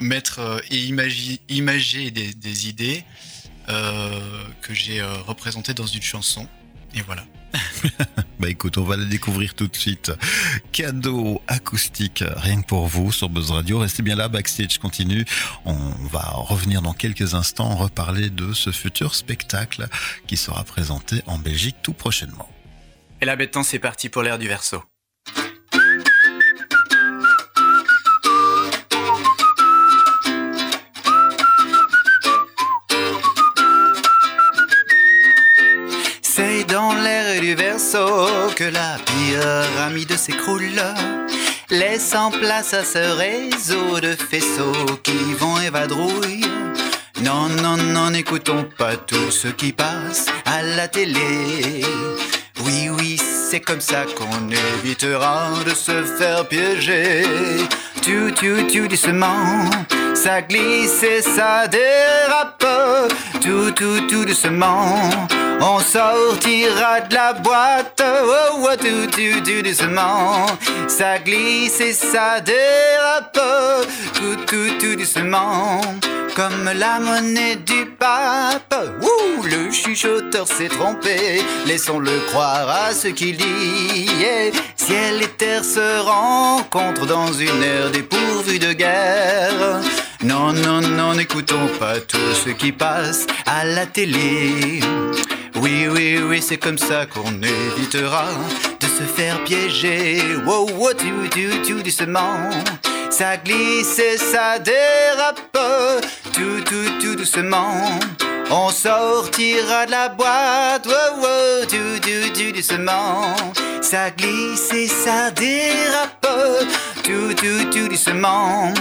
mettre 0.00 0.40
euh, 0.40 0.58
et 0.70 0.76
imager, 0.84 1.40
imager 1.48 2.10
des, 2.10 2.68
idées 2.68 3.04
que 3.66 4.74
j'ai 4.74 5.02
représentées 5.02 5.74
dans 5.74 5.86
une 5.86 6.02
chanson. 6.02 6.46
Et 6.94 7.02
voilà. 7.02 7.26
bah 8.40 8.48
écoute, 8.48 8.78
on 8.78 8.84
va 8.84 8.96
la 8.96 9.04
découvrir 9.04 9.54
tout 9.54 9.66
de 9.66 9.76
suite. 9.76 10.12
Cadeau 10.72 11.40
acoustique, 11.46 12.24
rien 12.36 12.62
que 12.62 12.66
pour 12.66 12.86
vous 12.86 13.12
sur 13.12 13.28
Buzz 13.28 13.50
Radio. 13.50 13.78
Restez 13.78 14.02
bien 14.02 14.16
là, 14.16 14.28
backstage 14.28 14.78
continue. 14.78 15.24
On 15.64 15.76
va 16.10 16.30
revenir 16.34 16.82
dans 16.82 16.92
quelques 16.92 17.34
instants, 17.34 17.74
reparler 17.76 18.30
de 18.30 18.52
ce 18.52 18.70
futur 18.70 19.14
spectacle 19.14 19.86
qui 20.26 20.36
sera 20.36 20.64
présenté 20.64 21.22
en 21.26 21.38
Belgique 21.38 21.76
tout 21.82 21.92
prochainement. 21.92 22.48
Et 23.20 23.24
là 23.24 23.36
maintenant, 23.36 23.62
c'est 23.62 23.78
parti 23.78 24.08
pour 24.08 24.22
l'air 24.22 24.38
du 24.38 24.48
verso. 24.48 24.82
Du 37.46 37.54
verso 37.54 38.06
que 38.56 38.64
la 38.64 38.96
pyramide 39.06 40.16
s'écroule, 40.16 40.82
laissant 41.70 42.32
place 42.32 42.74
à 42.74 42.82
ce 42.82 42.98
réseau 42.98 44.00
de 44.00 44.16
faisceaux 44.16 44.96
qui 45.04 45.34
vont 45.38 45.56
et 45.60 45.70
vadrouillent. 45.70 46.50
Non, 47.22 47.48
non, 47.48 47.76
non, 47.76 48.10
n'écoutons 48.10 48.64
pas 48.76 48.96
tout 48.96 49.30
ce 49.30 49.46
qui 49.46 49.72
passe 49.72 50.26
à 50.44 50.62
la 50.62 50.88
télé. 50.88 51.84
Oui, 52.64 52.88
oui, 52.98 53.16
c'est 53.48 53.60
comme 53.60 53.80
ça 53.80 54.04
qu'on 54.16 54.50
évitera 54.50 55.50
de 55.64 55.70
se 55.70 56.02
faire 56.18 56.48
piéger. 56.48 57.22
Tu, 58.02 58.32
tu, 58.34 58.66
tu, 58.66 58.88
doucement, 58.88 59.70
ça 60.14 60.42
glisse 60.42 61.02
et 61.04 61.22
ça 61.22 61.68
dérape. 61.68 62.66
Tout, 63.40 63.70
tout, 63.70 64.00
tout 64.08 64.24
doucement, 64.24 65.10
on 65.60 65.78
sortira 65.78 67.02
de 67.02 67.14
la 67.14 67.34
boîte. 67.34 68.02
Oh, 68.04 68.62
oh, 68.62 68.76
tout, 68.80 69.06
tout, 69.12 69.40
tout 69.44 69.62
doucement, 69.62 70.46
ça 70.88 71.18
glisse 71.18 71.80
et 71.80 71.92
ça 71.92 72.40
dérape. 72.40 73.05
Tout, 73.16 74.36
tout, 74.46 74.70
tout 74.78 74.94
doucement, 74.94 75.80
comme 76.34 76.70
la 76.76 77.00
monnaie 77.00 77.56
du 77.56 77.86
pape. 77.86 78.74
Ouh, 79.00 79.42
le 79.42 79.72
chuchoteur 79.72 80.46
s'est 80.46 80.68
trompé, 80.68 81.42
laissons-le 81.66 82.10
croire 82.28 82.68
à 82.68 82.92
ce 82.92 83.08
qu'il 83.08 83.38
dit. 83.38 84.10
Ciel 84.76 85.22
et 85.22 85.28
terre 85.28 85.64
se 85.64 86.00
rencontrent 86.00 87.06
dans 87.06 87.32
une 87.32 87.62
ère 87.62 87.90
dépourvue 87.90 88.58
de 88.58 88.74
guerre. 88.74 89.80
Non, 90.22 90.52
non, 90.52 90.82
non, 90.82 91.14
n'écoutons 91.14 91.68
pas 91.78 91.98
tout 92.00 92.34
ce 92.44 92.50
qui 92.50 92.72
passe 92.72 93.26
à 93.46 93.64
la 93.64 93.86
télé. 93.86 94.80
Oui, 95.54 95.86
oui, 95.90 96.18
oui, 96.18 96.42
c'est 96.42 96.58
comme 96.58 96.76
ça 96.76 97.06
qu'on 97.06 97.32
évitera 97.42 98.26
de 98.78 98.86
se 98.86 99.04
faire 99.04 99.42
piéger. 99.44 100.20
Wow, 100.44 100.68
wow, 100.70 100.92
tu, 100.92 101.30
tu, 101.30 101.62
tu, 101.62 101.82
doucement. 101.82 102.50
Ça 103.10 103.36
glisse 103.36 103.98
et 103.98 104.18
ça 104.18 104.58
dérape. 104.58 105.40
Tout, 106.32 106.60
tout, 106.64 106.90
tout 107.00 107.16
doucement. 107.16 107.98
On 108.50 108.70
sortira 108.70 109.86
de 109.86 109.90
la 109.90 110.08
boîte. 110.08 110.86
Wow, 110.86 111.20
wow, 111.20 111.66
tu, 111.68 112.00
tu, 112.00 112.32
tu, 112.32 112.52
doucement. 112.52 113.34
Ça 113.80 114.10
glisse 114.10 114.72
et 114.72 114.86
ça 114.86 115.30
dérape. 115.30 116.26
Tout, 117.02 117.34
tout, 117.34 117.70
tout 117.70 117.88
doucement. 117.88 118.72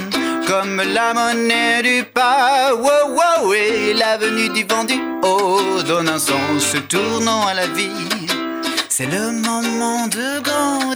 Comme 0.48 0.82
la 0.94 1.14
monnaie 1.14 1.82
du 1.82 2.04
pas. 2.04 2.74
Wow, 2.74 3.16
wow, 3.16 3.54
et 3.54 3.94
l'avenue 3.94 4.50
du 4.50 4.64
vent 4.64 4.84
du 4.84 5.00
haut 5.24 5.82
donne 5.84 6.10
un 6.10 6.20
sens 6.20 6.76
tournant 6.90 7.48
à 7.48 7.54
la 7.54 7.68
vie. 7.68 8.28
C'est 8.90 9.08
le 9.08 9.32
moment 9.32 10.08
de 10.08 10.40
grandir 10.40 10.95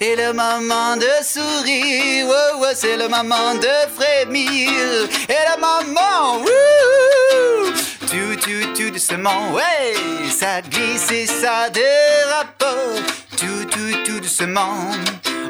et 0.00 0.16
le 0.16 0.32
moment 0.32 0.96
de 0.96 1.10
sourire. 1.22 2.26
Wow, 2.26 2.60
wow, 2.60 2.68
c'est 2.74 2.96
le 2.96 3.08
moment 3.08 3.54
de 3.54 3.68
frémir 3.94 4.70
et 5.28 5.42
le 5.48 5.60
moment. 5.60 6.38
Wouh, 6.38 7.72
tu, 8.10 8.36
tu, 8.38 8.72
tu, 8.74 8.90
doucement, 8.90 9.52
ouais, 9.52 9.94
ça 10.30 10.62
glisse 10.62 11.10
et 11.10 11.26
ça 11.26 11.68
dérape. 11.70 12.64
Tout, 13.36 13.64
tout, 13.70 13.96
tout 14.04 14.20
doucement. 14.20 14.90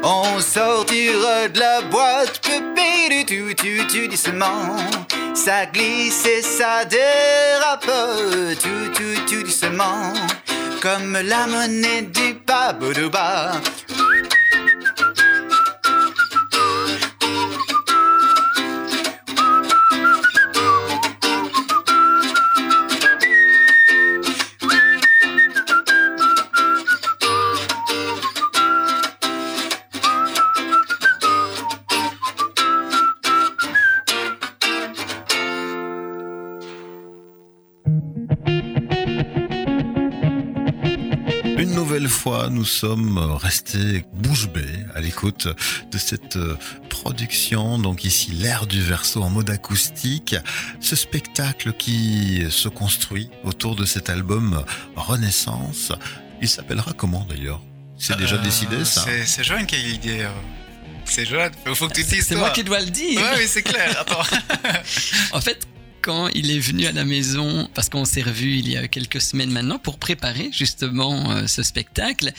On 0.03 0.41
sortira 0.41 1.49
de 1.49 1.59
la 1.59 1.83
boîte, 1.83 2.41
pépé, 2.41 3.25
tu, 3.27 3.55
tu, 3.55 3.87
tu, 3.87 4.09
doucement. 4.09 4.77
Ça 5.35 5.67
glisse 5.67 6.27
et 6.27 6.43
ça 6.43 6.85
dérape. 6.85 7.91
Tout, 8.61 8.93
tout, 8.95 9.21
tout, 9.29 9.43
doucement 9.43 10.13
comme 10.81 11.13
la 11.13 11.47
monnaie 11.47 12.03
du 12.03 12.35
Babouba. 12.47 13.53
Une 41.61 41.75
nouvelle 41.75 42.09
fois, 42.09 42.49
nous 42.51 42.65
sommes 42.65 43.19
restés 43.19 44.05
bouche 44.15 44.49
bée 44.49 44.65
à 44.95 45.01
l'écoute 45.01 45.47
de 45.93 45.99
cette 45.99 46.37
euh, 46.37 46.57
production. 46.89 47.79
Donc 47.79 48.05
ici, 48.05 48.31
l'air 48.33 48.67
du 48.67 48.81
verso 48.83 49.23
en 49.23 49.29
mode 49.29 49.51
acoustique. 49.51 50.35
Ce 50.81 50.97
spectacle 50.97 51.75
qui 51.75 52.45
se 52.51 52.69
construit 52.69 53.29
autour 53.45 53.77
de 53.77 53.85
cet 53.85 54.09
album 54.09 54.65
Renaissance. 54.97 55.93
Il 56.41 56.49
s'appellera 56.49 56.93
comment 56.95 57.27
d'ailleurs? 57.29 57.61
C'est 57.99 58.17
déjà 58.17 58.37
Euh, 58.37 58.43
décidé 58.43 58.85
ça? 58.87 59.05
C'est 59.27 59.45
Joanne 59.45 59.67
qui 59.67 59.75
a 59.75 59.79
eu 59.81 59.83
l'idée. 59.83 60.21
euh. 60.21 60.31
C'est 61.05 61.27
Joanne. 61.27 61.53
Il 61.67 61.75
faut 61.75 61.89
que 61.89 61.95
tu 61.95 62.05
dises 62.05 62.25
C'est 62.27 62.37
moi 62.37 62.51
qui 62.51 62.65
dois 62.65 62.81
le 62.81 62.91
dire. 62.91 63.21
Ouais, 63.21 63.33
oui, 63.39 63.45
c'est 63.47 63.63
clair. 63.63 63.95
Attends. 64.01 64.23
En 65.33 65.41
fait, 65.41 65.67
quand 66.01 66.29
il 66.29 66.51
est 66.51 66.59
venu 66.59 66.87
à 66.87 66.93
la 66.93 67.05
maison, 67.05 67.69
parce 67.75 67.89
qu'on 67.89 68.05
s'est 68.05 68.23
revu 68.23 68.57
il 68.57 68.69
y 68.69 68.77
a 68.77 68.89
quelques 68.89 69.21
semaines 69.21 69.51
maintenant 69.51 69.79
pour 69.79 69.99
préparer 69.99 70.51
justement 70.53 71.31
euh, 71.31 71.47
ce 71.47 71.63
spectacle, 71.63 72.33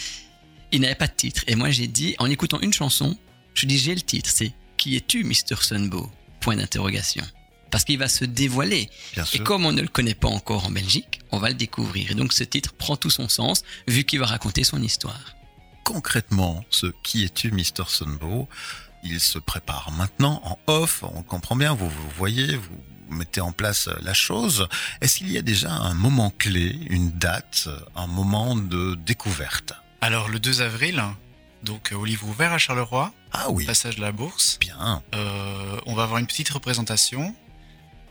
il 0.72 0.82
n'avait 0.82 0.96
pas 0.96 1.08
de 1.08 1.14
titre. 1.16 1.44
Et 1.48 1.56
moi 1.56 1.70
j'ai 1.70 1.88
dit, 1.88 2.16
en 2.20 2.28
écoutant 2.28 2.60
une 2.62 2.74
chanson, 2.74 3.18
je 3.54 3.66
dis 3.66 3.78
j'ai 3.78 3.96
le 3.96 4.02
titre, 4.02 4.30
c'est 4.34 4.54
Qui 4.78 4.96
es-tu, 4.96 5.24
Mr. 5.24 5.62
Sunbow? 5.62 6.10
Point 6.40 6.58
d'interrogation. 6.58 7.24
Parce 7.70 7.84
qu'il 7.84 8.00
va 8.00 8.10
se 8.10 8.26
dévoiler. 8.26 8.90
Bien 9.14 9.24
Et 9.34 9.40
comme 9.40 9.66
on 9.66 9.72
ne 9.72 9.82
le 9.82 9.88
connaît 9.88 10.16
pas 10.16 10.28
encore 10.28 10.66
en 10.66 10.72
Belgique, 10.72 11.22
on 11.32 11.38
va 11.38 11.50
le 11.50 11.56
découvrir. 11.56 12.12
Et 12.12 12.16
donc 12.16 12.34
ce 12.34 12.44
titre 12.44 12.74
prend 12.74 12.98
tout 12.98 13.10
son 13.10 13.30
sens, 13.30 13.64
vu 13.88 14.04
qu'il 14.04 14.20
va 14.20 14.26
raconter 14.26 14.64
son 14.64 14.82
histoire. 14.82 15.36
concrètement 15.84 16.64
ce 16.70 16.88
qui 17.04 17.24
es-tu, 17.26 17.52
Mr. 17.52 17.86
Sunbow 17.88 18.50
Il 19.04 19.20
se 19.20 19.40
prépare 19.40 19.92
maintenant 19.92 20.42
en 20.44 20.58
off, 20.68 21.04
on 21.04 21.24
comprend 21.24 21.56
bien, 21.56 21.74
vous, 21.74 21.90
vous 21.90 22.10
voyez, 22.18 22.56
vous 22.56 22.78
mettez 23.12 23.42
en 23.42 23.52
place 23.52 23.90
la 24.02 24.14
chose. 24.14 24.68
Est-ce 25.02 25.18
qu'il 25.20 25.32
y 25.32 25.38
a 25.38 25.42
déjà 25.42 25.72
un 25.72 25.94
moment 25.94 26.32
clé, 26.38 26.78
une 26.90 27.12
date, 27.12 27.70
un 27.96 28.08
moment 28.08 28.56
de 28.56 28.96
découverte? 28.96 29.74
Alors, 30.02 30.30
le 30.30 30.40
2 30.40 30.62
avril, 30.62 31.04
donc 31.64 31.92
euh, 31.92 31.96
au 31.96 32.06
livre 32.06 32.28
ouvert 32.28 32.54
à 32.54 32.58
Charleroi, 32.58 33.14
Ah 33.34 33.50
oui, 33.52 33.66
passage 33.66 33.98
de 33.98 34.02
la 34.02 34.12
Bourse, 34.12 34.58
bien. 34.60 35.04
euh, 35.14 35.80
on 35.86 35.94
va 35.94 36.04
avoir 36.04 36.20
une 36.20 36.26
petite 36.28 36.50
représentation 36.50 37.36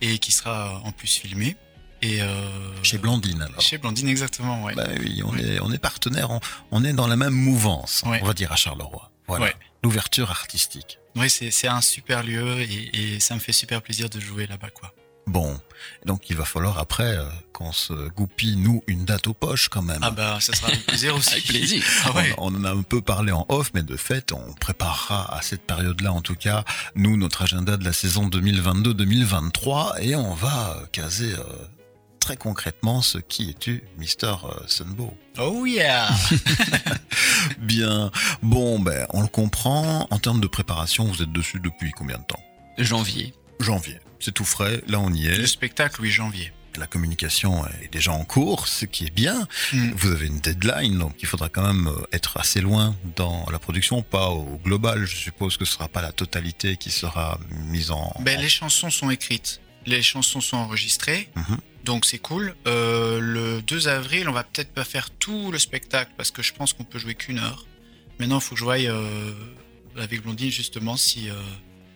et 0.01 0.19
qui 0.19 0.33
sera 0.33 0.81
en 0.85 0.93
plus 0.93 1.09
filmée. 1.09 1.57
Et 2.03 2.23
euh, 2.23 2.83
Chez 2.83 2.97
Blandine 2.97 3.43
alors. 3.43 3.61
Chez 3.61 3.77
Blandine, 3.77 4.09
exactement, 4.09 4.63
ouais. 4.63 4.75
Bah 4.75 4.87
oui, 5.01 5.21
on 5.25 5.37
est, 5.37 5.61
on 5.61 5.71
est 5.73 5.79
partenaire, 5.79 6.31
on, 6.31 6.41
on 6.71 6.83
est 6.85 6.93
dans 6.95 7.07
la 7.07 7.17
même 7.17 7.35
mouvance, 7.35 8.03
Ouais. 8.07 8.21
on 8.23 8.27
va 8.27 8.33
dire 8.33 8.51
à 8.53 8.57
Charleroi. 8.57 9.11
Voilà, 9.27 9.47
Ouais. 9.47 9.55
L'ouverture 9.83 10.31
artistique. 10.31 10.99
Oui, 11.17 11.29
c'est 11.31 11.69
un 11.69 11.81
super 11.81 12.23
lieu 12.23 12.61
et, 12.61 13.15
et 13.15 13.21
ça 13.21 13.35
me 13.35 13.41
fait 13.41 13.53
super 13.53 13.83
plaisir 13.83 14.09
de 14.09 14.21
jouer 14.21 14.47
là-bas, 14.47 14.71
quoi. 14.71 14.95
Bon, 15.27 15.61
donc 16.07 16.29
il 16.31 16.37
va 16.37 16.45
falloir 16.45 16.79
après 16.79 17.17
euh, 17.17 17.25
qu'on 17.53 17.73
se 17.73 17.93
goupille, 18.09 18.57
nous, 18.57 18.83
une 18.87 19.05
date 19.05 19.29
aux 19.29 19.35
poches 19.35 19.69
quand 19.69 19.83
même. 19.83 20.01
Ah 20.03 20.11
bah, 20.11 20.39
ça 20.41 20.53
sera 20.55 20.69
avec 20.69 20.85
plaisir 20.87 21.15
aussi. 21.15 21.31
Avec 21.33 21.47
plaisir. 21.47 21.85
Ah 22.05 22.13
ouais. 22.13 22.35
On, 22.39 22.53
on 22.53 22.59
en 22.59 22.65
a 22.65 22.71
un 22.71 22.83
peu 22.83 23.01
parlé 23.01 23.31
en 23.31 23.47
off, 23.49 23.71
mais 23.75 23.83
de 23.83 23.97
fait, 23.97 24.33
on 24.33 24.53
préparera 24.55 25.33
à 25.37 25.43
cette 25.43 25.63
période-là, 25.63 26.13
en 26.13 26.21
tout 26.21 26.35
cas, 26.35 26.65
nous, 26.97 27.17
notre 27.17 27.43
agenda 27.43 27.77
de 27.77 27.85
la 27.85 27.93
saison 27.93 28.29
2022-2023, 28.29 30.01
et 30.01 30.17
on 30.17 30.35
va 30.35 30.83
caser 30.91 31.33
euh, 31.35 31.43
très 32.21 32.37
concrètement 32.37 33.03
ce 33.03 33.19
qui 33.19 33.51
es-tu, 33.51 33.83
Mister 33.99 34.35
euh, 34.45 34.61
Sunbow? 34.69 35.17
Oh 35.39 35.67
yeah 35.67 36.09
Bien, 37.59 38.11
bon, 38.43 38.79
ben, 38.79 39.07
on 39.11 39.23
le 39.23 39.29
comprend. 39.29 40.07
En 40.11 40.19
termes 40.19 40.41
de 40.41 40.47
préparation, 40.47 41.05
vous 41.05 41.23
êtes 41.23 41.33
dessus 41.33 41.61
depuis 41.61 41.91
combien 41.93 42.19
de 42.19 42.25
temps? 42.25 42.43
Janvier. 42.79 43.35
Janvier. 43.59 43.99
C'est 44.21 44.33
tout 44.33 44.45
frais, 44.45 44.83
là 44.87 45.01
on 45.01 45.13
y 45.13 45.25
Le 45.25 45.41
est. 45.45 45.47
spectacle, 45.47 46.01
oui, 46.03 46.11
janvier. 46.11 46.53
La 46.77 46.87
communication 46.87 47.67
est 47.83 47.91
déjà 47.93 48.13
en 48.13 48.25
cours, 48.25 48.69
ce 48.69 48.85
qui 48.85 49.07
est 49.07 49.11
bien. 49.15 49.49
Mm. 49.73 49.91
Vous 49.97 50.13
avez 50.13 50.27
une 50.29 50.39
deadline, 50.39 50.99
donc 50.99 51.15
il 51.21 51.27
faudra 51.27 51.49
quand 51.49 51.67
même 51.67 51.89
euh, 51.89 52.07
être 52.13 52.37
assez 52.39 52.61
loin 52.61 52.95
dans 53.17 53.45
la 53.51 53.59
production, 53.59 54.03
pas 54.03 54.29
au 54.29 54.61
global. 54.65 55.05
Je 55.05 55.17
suppose 55.17 55.57
que 55.57 55.65
ce 55.65 55.73
sera 55.73 55.89
pas 55.89 56.01
la 56.01 56.13
totalité 56.13 56.77
qui 56.77 56.91
sera 56.93 57.41
mise 57.51 57.91
en. 57.91 58.15
Ben, 58.21 58.39
en- 58.39 58.43
les 58.43 58.49
chansons 58.49 58.89
sont 58.91 59.11
écrites, 59.11 59.61
les 59.85 60.01
chansons 60.03 60.41
sont 60.41 60.59
enregistrées, 60.59 61.29
Mhm. 61.35 61.59
Donc 61.85 62.05
c'est 62.05 62.19
cool. 62.19 62.55
Euh, 62.67 63.21
le 63.21 63.63
2 63.63 63.89
avril, 63.89 64.29
on 64.29 64.33
va 64.33 64.45
peut-être 64.45 64.73
pas 64.73 64.85
faire 64.85 65.11
tout 65.11 65.51
le 65.51 65.59
spectacle 65.59 66.13
parce 66.17 66.31
que 66.31 66.43
je 66.43 66.53
pense 66.53 66.73
qu'on 66.73 66.85
peut 66.85 66.99
jouer 66.99 67.15
qu'une 67.15 67.39
heure. 67.39 67.67
Maintenant, 68.19 68.39
il 68.39 68.43
faut 68.43 68.55
que 68.55 68.59
je 68.59 68.65
voie 68.65 68.77
euh, 68.79 69.33
avec 69.97 70.23
Blondine 70.23 70.51
justement 70.51 70.97
si, 70.97 71.31
euh, 71.31 71.35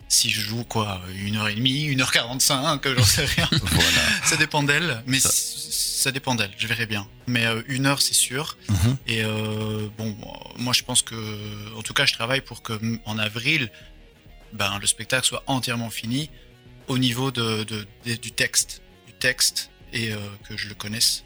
si 0.09 0.31
je 0.31 0.41
joue 0.41 0.65
quoi, 0.65 1.03
une 1.17 1.37
heure 1.37 1.49
et 1.49 1.55
demie, 1.55 1.83
une 1.85 2.01
heure 2.01 2.13
quarante-cinq, 2.13 2.81
que 2.81 2.95
j'en 2.97 3.05
sais 3.05 3.25
rien. 3.27 3.49
Voilà. 3.63 4.01
ça 4.25 4.37
dépend 4.37 4.63
d'elle, 4.63 5.03
mais 5.07 5.21
Ça- 5.21 6.11
dépend 6.13 6.35
d'elle, 6.35 6.53
je 6.59 6.67
verrai 6.67 6.85
bien. 6.87 7.09
Mais 7.27 7.47
une 7.67 7.87
heure, 7.87 8.01
c'est 8.03 8.13
sûr. 8.15 8.57
Mhm. 8.69 8.97
Et 9.07 9.23
bon, 9.99 10.17
moi 10.59 10.73
je 10.75 10.83
pense 10.83 11.01
que, 11.03 11.15
en 11.77 11.83
tout 11.83 11.95
cas, 11.95 12.05
je 12.07 12.13
travaille 12.13 12.43
pour 12.43 12.63
que 12.63 12.79
en 13.07 13.19
avril, 13.19 13.71
ben, 14.53 14.79
le 14.81 14.87
spectacle 14.87 15.27
soit 15.27 15.43
entièrement 15.47 15.91
fini 15.91 16.31
au 16.89 16.99
niveau 16.99 17.31
de, 17.31 17.65
de- 17.65 17.87
de- 18.07 18.15
du 18.17 18.33
texte, 18.33 18.83
du 19.07 19.15
texte 19.15 19.71
et 19.95 20.13
euh, 20.13 20.19
que 20.47 20.57
je 20.59 20.69
le 20.69 20.75
connaisse 20.75 21.25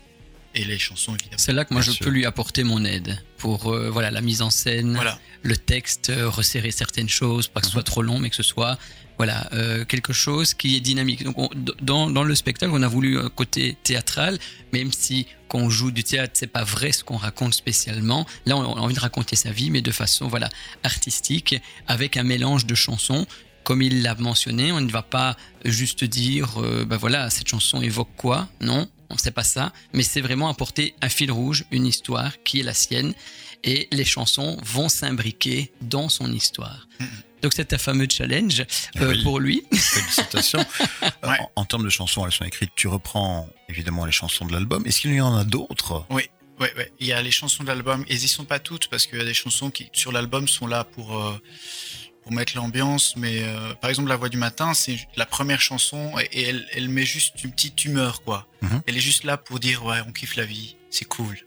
et 0.55 0.65
les 0.65 0.79
chansons 0.79 1.15
évidemment. 1.15 1.37
C'est 1.39 1.53
là 1.53 1.65
que 1.65 1.75
moi 1.75 1.83
Bien 1.83 1.91
je 1.93 1.97
sûr. 1.97 2.05
peux 2.07 2.11
lui 2.13 2.25
apporter 2.25 2.63
mon 2.65 2.85
aide 2.85 3.21
pour 3.39 3.73
euh, 3.73 3.91
voilà 3.91 4.11
la 4.11 4.21
mise 4.21 4.41
en 4.43 4.51
scène, 4.51 4.95
Voilà. 4.95 5.19
le 5.43 5.57
texte, 5.57 6.11
euh, 6.11 6.29
resserrer 6.29 6.71
certaines 6.71 7.09
choses, 7.09 7.49
pas 7.49 7.61
que 7.61 7.67
ce 7.67 7.73
soit 7.73 7.83
trop 7.83 8.03
long, 8.03 8.19
mais 8.21 8.31
que 8.31 8.37
ce 8.37 8.43
soit 8.43 8.79
voilà 9.19 9.49
euh, 9.53 9.85
quelque 9.85 10.13
chose 10.13 10.55
qui 10.55 10.77
est 10.77 10.81
dynamique. 10.81 11.25
Donc 11.25 11.37
on- 11.39 11.51
dans, 11.83 12.09
dans 12.09 12.23
le 12.25 12.35
spectacle, 12.35 12.73
on 12.75 12.83
a 12.83 12.89
voulu 12.89 13.19
un 13.19 13.29
côté 13.29 13.77
théâtral, 13.83 14.39
même 14.73 14.93
si 14.93 15.27
quand 15.49 15.59
on 15.59 15.71
joue 15.71 15.91
du 15.91 16.05
théâtre, 16.05 16.35
c'est 16.37 16.47
pas 16.47 16.65
vrai 16.65 16.93
ce 16.93 17.03
qu'on 17.05 17.17
raconte 17.17 17.53
spécialement. 17.55 18.27
Là, 18.47 18.57
on 18.57 18.63
a 18.77 18.81
envie 18.81 18.95
de 18.95 19.01
raconter 19.01 19.35
sa 19.35 19.51
vie, 19.51 19.71
mais 19.71 19.83
de 19.83 19.91
façon 19.91 20.29
voilà 20.29 20.49
artistique, 20.85 21.61
avec 21.87 22.17
un 22.17 22.23
mélange 22.23 22.65
de 22.67 22.75
chansons. 22.75 23.27
Comme 23.65 23.83
il 23.83 24.03
l'a 24.03 24.15
mentionné, 24.15 24.73
on 24.73 24.81
ne 24.81 24.91
va 24.91 25.03
pas 25.03 25.37
juste 25.65 26.05
dire, 26.05 26.59
euh, 26.63 26.85
ben 26.85 26.97
voilà, 26.97 27.29
cette 27.31 27.49
chanson 27.49 27.83
évoque 27.83 28.09
quoi? 28.17 28.49
Non, 28.61 28.89
on 29.11 29.19
sait 29.19 29.31
pas 29.31 29.45
ça, 29.45 29.73
mais 29.93 30.03
c'est 30.03 30.21
vraiment 30.23 30.49
apporter 30.49 30.95
un 31.03 31.09
fil 31.09 31.31
rouge, 31.31 31.65
une 31.71 31.87
histoire 31.87 32.33
qui 32.45 32.61
est 32.61 32.63
la 32.63 32.75
sienne, 32.75 33.13
et 33.65 33.89
les 33.93 34.05
chansons 34.05 34.57
vont 34.65 34.89
s'imbriquer 34.89 35.73
dans 35.83 36.09
son 36.09 36.33
histoire. 36.33 36.89
Mhm. 37.01 37.09
Donc 37.43 37.53
c'est 37.55 37.73
un 37.73 37.79
fameux 37.79 38.07
challenge 38.11 38.65
euh, 38.97 39.11
Oui. 39.11 39.23
pour 39.23 39.39
lui. 39.39 39.63
Félicitations. 39.73 40.65
Ouais. 41.23 41.37
en, 41.41 41.51
en 41.63 41.65
termes 41.65 41.85
de 41.85 41.91
chansons, 41.91 42.25
elles 42.25 42.33
sont 42.33 42.45
écrites. 42.45 42.71
Tu 42.75 42.89
reprends 42.89 43.49
évidemment 43.69 44.05
les 44.07 44.13
chansons 44.13 44.47
de 44.47 44.53
l'album. 44.53 44.85
Est-ce 44.87 45.01
qu'il 45.01 45.13
y 45.15 45.21
en 45.21 45.37
a 45.37 45.45
d'autres? 45.45 46.07
Oui. 46.11 46.23
Ouais, 46.61 46.73
ouais. 46.77 46.93
Il 46.99 47.07
y 47.07 47.13
a 47.13 47.23
les 47.23 47.31
chansons 47.31 47.63
de 47.63 47.69
l'album. 47.69 48.05
Et 48.09 48.15
y 48.15 48.29
sont 48.29 48.45
pas 48.45 48.59
toutes 48.59 48.89
parce 48.89 49.07
qu'il 49.07 49.19
y 49.19 49.21
a 49.21 49.25
des 49.25 49.35
chansons 49.35 49.71
qui, 49.71 49.89
sur 49.93 50.11
l'album, 50.11 50.49
sont 50.49 50.67
là 50.67 50.83
pour, 50.85 51.17
euh, 51.19 51.41
pour 52.29 52.35
mettre 52.37 52.55
l'ambiance. 52.57 53.17
Mais 53.17 53.43
euh, 53.43 53.73
par 53.81 53.89
exemple, 53.89 54.11
La 54.11 54.17
Voix 54.17 54.29
du 54.29 54.37
Matin, 54.37 54.75
c'est 54.75 54.99
la 55.17 55.25
première 55.25 55.61
chanson 55.63 56.13
et, 56.31 56.43
elle, 56.43 56.67
elle 56.75 56.91
met 56.91 57.07
juste 57.07 57.43
une 57.43 57.53
petite 57.53 57.83
humeur, 57.87 58.23
quoi. 58.23 58.47
Mhm. 58.61 58.83
Elle 58.87 58.97
est 58.99 59.01
juste 59.01 59.25
là 59.25 59.39
pour 59.39 59.59
dire, 59.59 59.83
ouais, 59.87 60.01
on 60.07 60.13
kiffe 60.13 60.37
la 60.37 60.45
vie. 60.45 60.77
C'est 60.91 61.07
cool. 61.07 61.39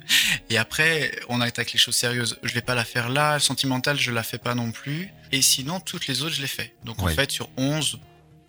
et 0.50 0.58
après, 0.58 1.18
on 1.30 1.40
attaque 1.40 1.72
les 1.72 1.78
choses 1.78 1.96
sérieuses. 1.96 2.38
Je 2.42 2.52
vais 2.52 2.60
pas 2.60 2.74
la 2.74 2.84
faire 2.84 3.08
là. 3.08 3.38
Sentimentale, 3.38 3.98
je 3.98 4.10
la 4.10 4.22
fais 4.22 4.38
pas 4.38 4.54
non 4.54 4.72
plus. 4.72 5.08
Et 5.32 5.40
sinon, 5.40 5.80
toutes 5.80 6.06
les 6.06 6.20
autres, 6.22 6.34
je 6.34 6.42
les 6.42 6.46
fais. 6.46 6.74
Donc, 6.84 7.00
en 7.02 7.06
Oui. 7.06 7.14
fait, 7.14 7.30
sur 7.30 7.48
11, 7.56 7.98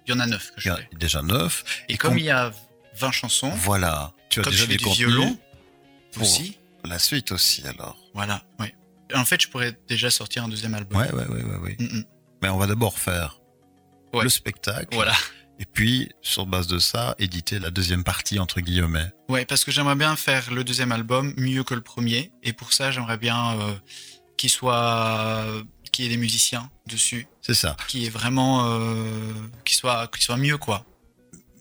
il 0.06 0.12
y 0.12 0.14
en 0.14 0.20
a 0.20 0.26
9 0.26 0.52
que 0.52 0.56
Il 0.58 0.60
y 0.60 0.64
je 0.66 0.70
a 0.72 0.76
fais. 0.78 0.90
déjà 1.00 1.22
neuf. 1.22 1.64
Et 1.88 1.96
comme 1.98 2.12
com- 2.12 2.20
il 2.20 2.26
y 2.26 2.30
a 2.30 2.52
20 2.98 3.12
chansons, 3.12 3.52
Voilà. 3.52 4.14
Tu 4.30 4.42
as 4.42 4.44
comme 4.44 4.52
déjà 4.52 4.66
je 4.66 4.72
fais 4.72 4.78
du 4.78 4.90
violon 4.90 5.38
pour 6.12 6.24
aussi, 6.24 6.58
la 6.84 7.00
suite 7.00 7.32
aussi 7.32 7.66
alors. 7.66 7.98
voilà, 8.14 8.44
ouais. 8.60 8.74
En 9.16 9.26
fait, 9.26 9.42
je 9.42 9.48
pourrais 9.48 9.78
déjà 9.88 10.10
sortir 10.10 10.44
un 10.44 10.48
deuxième 10.50 10.74
album. 10.74 11.00
Ouais, 11.00 11.12
ouais, 11.12 11.28
ouais, 11.28 11.44
ouais, 11.44 11.58
ouais. 11.58 11.76
Mm, 11.80 11.98
mm. 12.00 12.04
Mais 12.42 12.50
on 12.50 12.58
va 12.58 12.68
d'abord 12.68 13.00
faire 13.00 13.40
Ouais. 14.14 14.24
le 14.24 14.30
spectacle. 14.30 14.88
Voilà. 14.94 15.14
Et 15.60 15.66
puis, 15.66 16.10
sur 16.22 16.46
base 16.46 16.68
de 16.68 16.78
ça, 16.80 17.16
éditer 17.20 17.58
la 17.60 17.72
deuxième 17.72 18.04
partie, 18.04 18.38
entre 18.40 18.62
guillemets. 18.62 19.12
Ouais, 19.28 19.44
parce 19.46 19.64
que 19.66 19.72
j'aimerais 19.72 19.96
bien 19.96 20.16
faire 20.16 20.52
le 20.52 20.64
deuxième 20.64 20.92
album 20.92 21.34
mieux 21.38 21.64
que 21.64 21.74
le 21.74 21.82
premier. 21.82 22.32
Et 22.44 22.54
pour 22.54 22.74
ça, 22.74 22.92
j'aimerais 22.92 23.18
bien 23.18 23.60
euh, 23.60 23.74
qu'il 24.38 24.50
soit. 24.52 25.46
qu'il 25.92 26.06
y 26.06 26.08
ait 26.08 26.12
des 26.12 26.18
musiciens 26.18 26.70
dessus. 26.86 27.28
C'est 27.42 27.56
ça. 27.56 27.76
Qui 27.88 28.06
est 28.06 28.10
vraiment. 28.10 28.66
Euh, 28.72 29.34
qu'il 29.66 29.76
soit, 29.78 30.08
qu'il 30.10 30.22
soit 30.22 30.38
mieux, 30.38 30.58
quoi. 30.58 30.86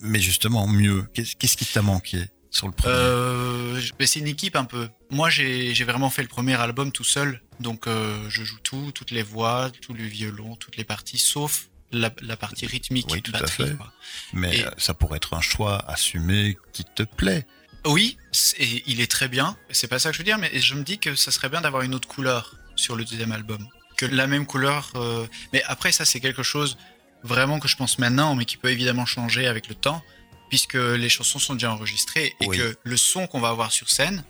Mais 0.00 0.20
justement, 0.20 0.66
mieux. 0.66 1.06
Qu'est-ce 1.14 1.56
qui 1.56 1.64
t'a 1.64 1.80
manqué? 1.82 2.26
Sur 2.50 2.66
le 2.66 2.72
premier 2.72 2.94
Euh, 2.94 3.80
c'est 4.00 4.20
une 4.20 4.26
équipe 4.26 4.56
un 4.56 4.64
peu. 4.64 4.88
Moi, 5.10 5.30
j'ai 5.30 5.72
vraiment 5.84 6.10
fait 6.10 6.22
le 6.22 6.28
premier 6.28 6.54
album 6.54 6.92
tout 6.92 7.04
seul. 7.04 7.42
Donc, 7.60 7.86
euh, 7.86 8.28
je 8.28 8.44
joue 8.44 8.58
tout, 8.62 8.92
toutes 8.94 9.10
les 9.10 9.22
voix, 9.22 9.70
tout 9.82 9.94
le 9.94 10.04
violon, 10.04 10.56
toutes 10.56 10.76
les 10.76 10.84
parties, 10.84 11.18
sauf 11.18 11.68
la, 11.92 12.10
la 12.22 12.36
partie 12.36 12.66
rythmique. 12.66 13.06
Oui, 13.10 13.22
tout 13.22 13.32
à 13.34 13.40
batterie, 13.40 13.68
fait. 13.68 13.76
quoi. 13.76 13.92
Mais 14.32 14.58
et- 14.58 14.66
euh, 14.66 14.70
ça 14.78 14.94
pourrait 14.94 15.16
être 15.16 15.34
un 15.34 15.40
choix 15.40 15.78
assumé 15.90 16.56
qui 16.72 16.84
te 16.84 17.02
plaît. 17.02 17.46
Oui, 17.86 18.18
et 18.58 18.82
il 18.86 19.00
est 19.00 19.10
très 19.10 19.28
bien. 19.28 19.56
C'est 19.70 19.86
pas 19.86 19.98
ça 20.00 20.10
que 20.10 20.14
je 20.14 20.18
veux 20.18 20.24
dire, 20.24 20.38
mais 20.38 20.50
je 20.58 20.74
me 20.74 20.82
dis 20.82 20.98
que 20.98 21.14
ça 21.14 21.30
serait 21.30 21.48
bien 21.48 21.60
d'avoir 21.60 21.82
une 21.82 21.94
autre 21.94 22.08
couleur 22.08 22.56
sur 22.74 22.96
le 22.96 23.04
deuxième 23.04 23.30
album. 23.32 23.64
Que 23.96 24.06
la 24.06 24.26
même 24.26 24.44
couleur. 24.44 24.90
euh, 24.96 25.26
Mais 25.52 25.62
après, 25.64 25.92
ça, 25.92 26.04
c'est 26.04 26.18
quelque 26.20 26.42
chose 26.42 26.76
vraiment 27.22 27.60
que 27.60 27.68
je 27.68 27.76
pense 27.76 27.98
maintenant, 27.98 28.34
mais 28.34 28.44
qui 28.44 28.56
peut 28.56 28.70
évidemment 28.70 29.06
changer 29.06 29.46
avec 29.46 29.68
le 29.68 29.74
temps, 29.76 30.02
puisque 30.48 30.74
les 30.74 31.08
chansons 31.08 31.38
sont 31.38 31.54
déjà 31.54 31.72
enregistrées 31.72 32.34
et 32.40 32.46
Oui. 32.46 32.56
que 32.58 32.76
le 32.82 32.96
son 32.96 33.26
qu'on 33.26 33.40
va 33.40 33.48
avoir 33.48 33.72
sur 33.72 33.90
scène 33.90 34.24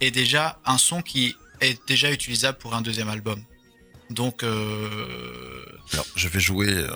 est 0.00 0.10
déjà 0.10 0.58
un 0.64 0.78
son 0.78 1.02
qui 1.02 1.34
est 1.60 1.78
déjà 1.88 2.10
utilisable 2.12 2.58
pour 2.58 2.74
un 2.74 2.80
deuxième 2.82 3.08
album. 3.08 3.42
Donc, 4.10 4.42
euh, 4.42 5.64
Alors, 5.92 6.06
je 6.16 6.28
vais 6.28 6.40
jouer 6.40 6.68
euh, 6.72 6.88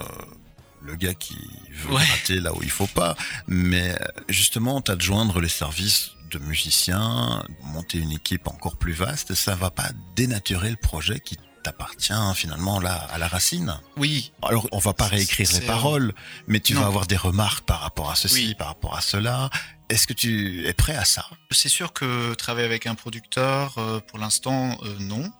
le 0.82 0.94
gars 0.96 1.14
qui 1.14 1.36
veut 1.70 1.94
Ouais. 1.94 2.04
gratter 2.06 2.40
là 2.40 2.54
où 2.54 2.62
il 2.62 2.70
faut 2.70 2.86
pas. 2.86 3.16
Mais 3.46 3.90
euh, 3.92 4.06
justement, 4.28 4.80
t'as 4.80 4.96
de 4.96 5.02
joindre 5.02 5.40
les 5.40 5.48
services 5.48 6.12
de 6.30 6.38
musiciens, 6.38 7.44
monter 7.64 7.98
une 7.98 8.12
équipe 8.12 8.46
encore 8.46 8.76
plus 8.78 8.92
vaste. 8.94 9.34
Ça 9.34 9.54
va 9.54 9.70
pas 9.70 9.90
dénaturer 10.16 10.70
le 10.70 10.76
projet 10.76 11.20
qui 11.20 11.36
t'appartient 11.62 12.12
finalement 12.34 12.80
là 12.80 12.94
à 13.12 13.18
la 13.18 13.28
racine. 13.28 13.78
oui, 13.96 14.32
Alors, 14.42 14.66
on 14.72 14.78
va 14.78 14.92
pas 14.92 15.06
réécrire 15.06 15.48
les 15.52 15.60
paroles, 15.66 16.12
mais 16.46 16.60
tu 16.60 16.74
Non. 16.74 16.80
vas 16.80 16.86
avoir 16.86 17.06
des 17.06 17.16
remarques 17.16 17.64
par 17.64 17.80
rapport 17.80 18.10
à 18.10 18.14
ceci, 18.16 18.48
Oui. 18.48 18.54
par 18.54 18.68
rapport 18.68 18.96
à 18.96 19.00
cela. 19.00 19.50
Est-ce 19.88 20.06
que 20.06 20.12
tu 20.12 20.66
es 20.66 20.72
prêt 20.72 20.94
à 20.96 21.04
ça? 21.04 21.26
C'est 21.50 21.68
sûr 21.68 21.92
que 21.92 22.34
travailler 22.34 22.66
avec 22.66 22.86
un 22.86 22.94
producteur, 22.94 23.76
euh, 23.78 24.00
pour 24.00 24.18
l'instant, 24.18 24.78
euh, 24.84 24.96
non. 25.00 25.30